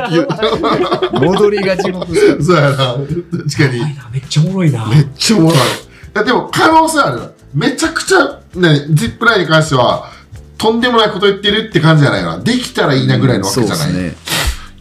[1.20, 2.06] 戻りが地獄
[2.42, 2.76] そうやな。
[2.76, 3.80] 確かに。
[4.12, 4.86] めっちゃおもろいな。
[4.86, 5.58] めっちゃおもろい。
[5.58, 5.60] い
[6.14, 7.34] やでも可能性ある。
[7.54, 10.10] めちゃくちゃ、ね、ジップラインに関しては、
[10.58, 12.38] とんでもないこと言ってるって感じじゃないな。
[12.38, 13.78] できたらいいなぐらいのわけじゃない。
[13.78, 14.16] そうです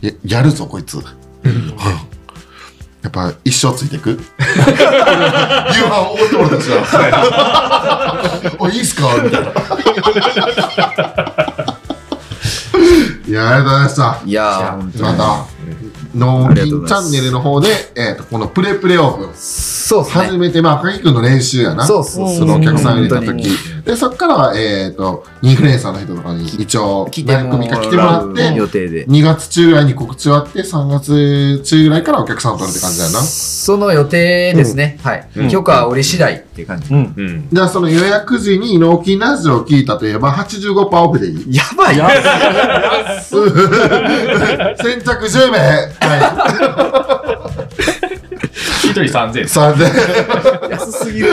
[0.01, 0.95] ねややるぞ、こいつ。
[0.95, 0.99] う
[1.49, 1.73] ん
[3.03, 8.51] やっぱ一生ついてく夕飯おごってもらったしな。
[8.59, 9.07] おいいっすか？
[9.23, 9.49] みたいな。
[13.27, 14.19] いや、ありがとうございました。
[14.25, 15.45] いやまた、
[16.15, 19.33] ノーキンチャンネルの方で、えっ、と、このプレプレオープン。
[19.33, 20.25] そうですね。
[20.25, 21.85] 初めて、まあ、赤木くんの練習やな。
[21.85, 23.49] そうそうそのお客さん入れた時。
[23.85, 29.07] で、そっからは、えっ、と、インフルエンサーの人とかに一応、何組か来てもらって、予定で。
[29.07, 33.21] 2月中ぐらいに告知終わって、3月中ぐらいからお客さんを取るって感じだよな。
[33.21, 34.99] その予定ですね。
[35.03, 35.27] はい。
[35.37, 35.49] うん。
[35.49, 36.93] 許可は折り次第っていう感じ。
[36.93, 37.13] うん。
[37.15, 37.47] うん。
[37.51, 41.55] じゃあ、その予約時に納金ラジオを聞いたといえば、85%オフでいい。
[41.55, 41.97] やばい
[44.77, 45.89] 先着10名は
[48.83, 49.39] 一人3000い。
[49.41, 49.45] 円。
[49.45, 51.27] 3000安すぎる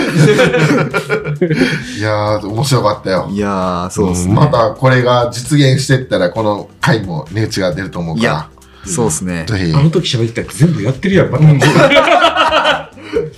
[1.99, 3.29] いやー、面白かったよ。
[3.31, 8.49] いやーそうですねまたこれが実現してったら、この回も値打ちが出ると思うかいや
[8.85, 9.57] そうですねら。
[9.59, 9.73] ぜひ。
[9.75, 12.91] あの時喋ってたやつ全部やってるやん、また。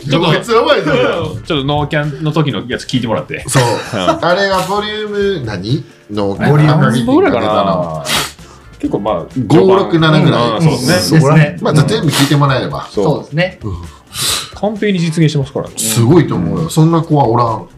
[0.09, 0.43] ちょっと。
[0.45, 3.45] ちょっとノーキャンの時のやつ聞いてもらって。
[3.49, 3.63] そう。
[3.93, 5.85] あれがボリューム何？
[6.11, 7.05] のボリューム何
[8.87, 10.51] 結構まあ、5、6、7ぐらい。
[10.53, 11.35] うんそうですね。
[11.35, 11.59] ね。
[11.61, 12.87] まあ全部聞いてもらえれば。
[12.87, 13.59] そうですね。
[14.55, 15.77] 完璧に実現してますからね。
[15.77, 16.71] すごいと思うよ。
[16.71, 17.69] そんな子はおらん。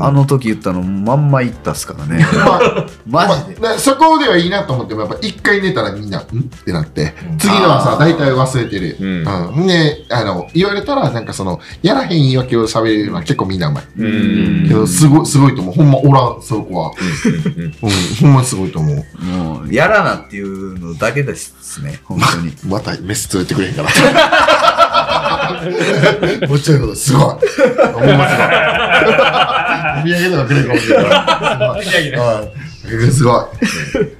[0.00, 2.24] あの時言ったのまんま言ったっすからね。
[3.06, 3.60] まあマジで。
[3.60, 6.24] まあそこではいいなと思っても、やっぱ一回寝たらみんな、んっ
[6.64, 8.96] てなって、次の朝大体忘れてる。
[9.00, 9.66] うんうん。
[9.66, 13.84] で、あの、言われたら、なんかその、やらへん言い訳を喋れるのは結構みんなうまい。
[13.98, 14.68] うん。
[14.68, 15.74] けど、すごい、すごいと思う。
[15.74, 16.90] ほんまおらん、そこは。
[17.56, 17.72] うん、
[18.20, 19.24] ほんますごいと思う。
[19.24, 22.00] もう、やらなっていうのだけですね。
[22.04, 22.52] 本当に。
[22.66, 23.88] また飯連れてくれへんから。
[26.48, 27.22] もっちゃいことすごい。
[27.22, 28.54] ほんますごい。
[30.00, 31.84] お土産とかくれるかもしれない。
[31.84, 32.26] すごい。
[32.26, 32.64] はい
[33.12, 33.44] すごい。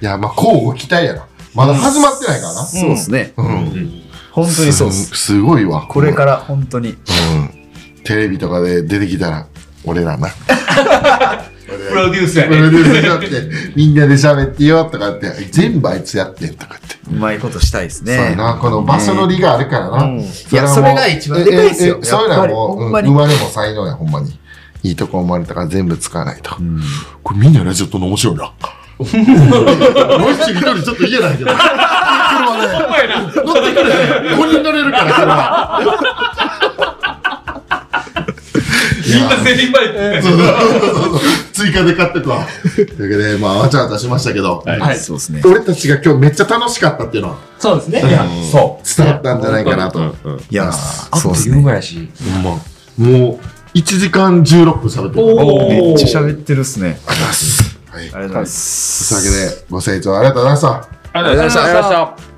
[0.01, 1.27] いや、まあ、交互期待やな。
[1.53, 2.65] まだ始まってないからな。
[2.65, 3.33] そうですね。
[3.37, 4.01] うん。
[4.31, 5.05] 本当にそうっす。
[5.05, 5.15] す。
[5.15, 5.85] すごいわ。
[5.87, 6.89] これから本当に。
[6.89, 6.97] うん。
[8.03, 9.47] テレビとかで出てきたら、
[9.85, 10.29] 俺らな。
[11.65, 13.27] プロデュースやプロデュースになって、
[13.75, 16.95] みんなで喋ってよとかって、全部あいつやってんとかって。
[17.11, 18.35] うまいことしたいですそうやね。
[18.35, 20.03] な、この場所の利があるからな。
[20.03, 24.37] うんいやそれが一番でかいっすよそういうのはもう、生まれも才能や、ほんまに。
[24.83, 26.55] いいとこ生まれたから全部使わないと。
[26.59, 26.81] うん
[27.23, 28.43] これみんなラジオとの面白いな。
[28.97, 29.15] もう一
[30.53, 31.51] 人ちょっと言えないけど。
[31.51, 33.43] 車で。
[33.43, 33.91] 乗ってくれ。
[34.35, 35.81] 5人乗れるから、車。
[39.05, 42.45] みんな全員前ってそうそうそうそう追加で買ってくわ。
[42.75, 44.97] というわけで、まあ、わちゃわちゃしましたけど、はい。
[44.97, 45.41] そうですね。
[45.45, 48.03] 俺たちが今日めっちゃ楽しかったっていうのはそうですね。
[48.51, 49.99] そう伝わったんじゃないかなと。
[50.49, 50.69] いや、
[51.11, 51.51] あそうですね。
[51.51, 52.09] っという間やし。
[52.33, 52.51] ほんま。
[52.97, 55.25] もう、1時間16分喋ってる。
[55.25, 56.99] おめっちゃ喋ってるっすね。
[57.07, 57.77] ありがとうございます。
[57.89, 58.01] はい。
[58.01, 59.09] ありがとうございます。
[59.09, 60.17] というわけで、ご清聴。
[60.17, 60.67] ありがとうございました。
[60.71, 62.34] ありがとうございました。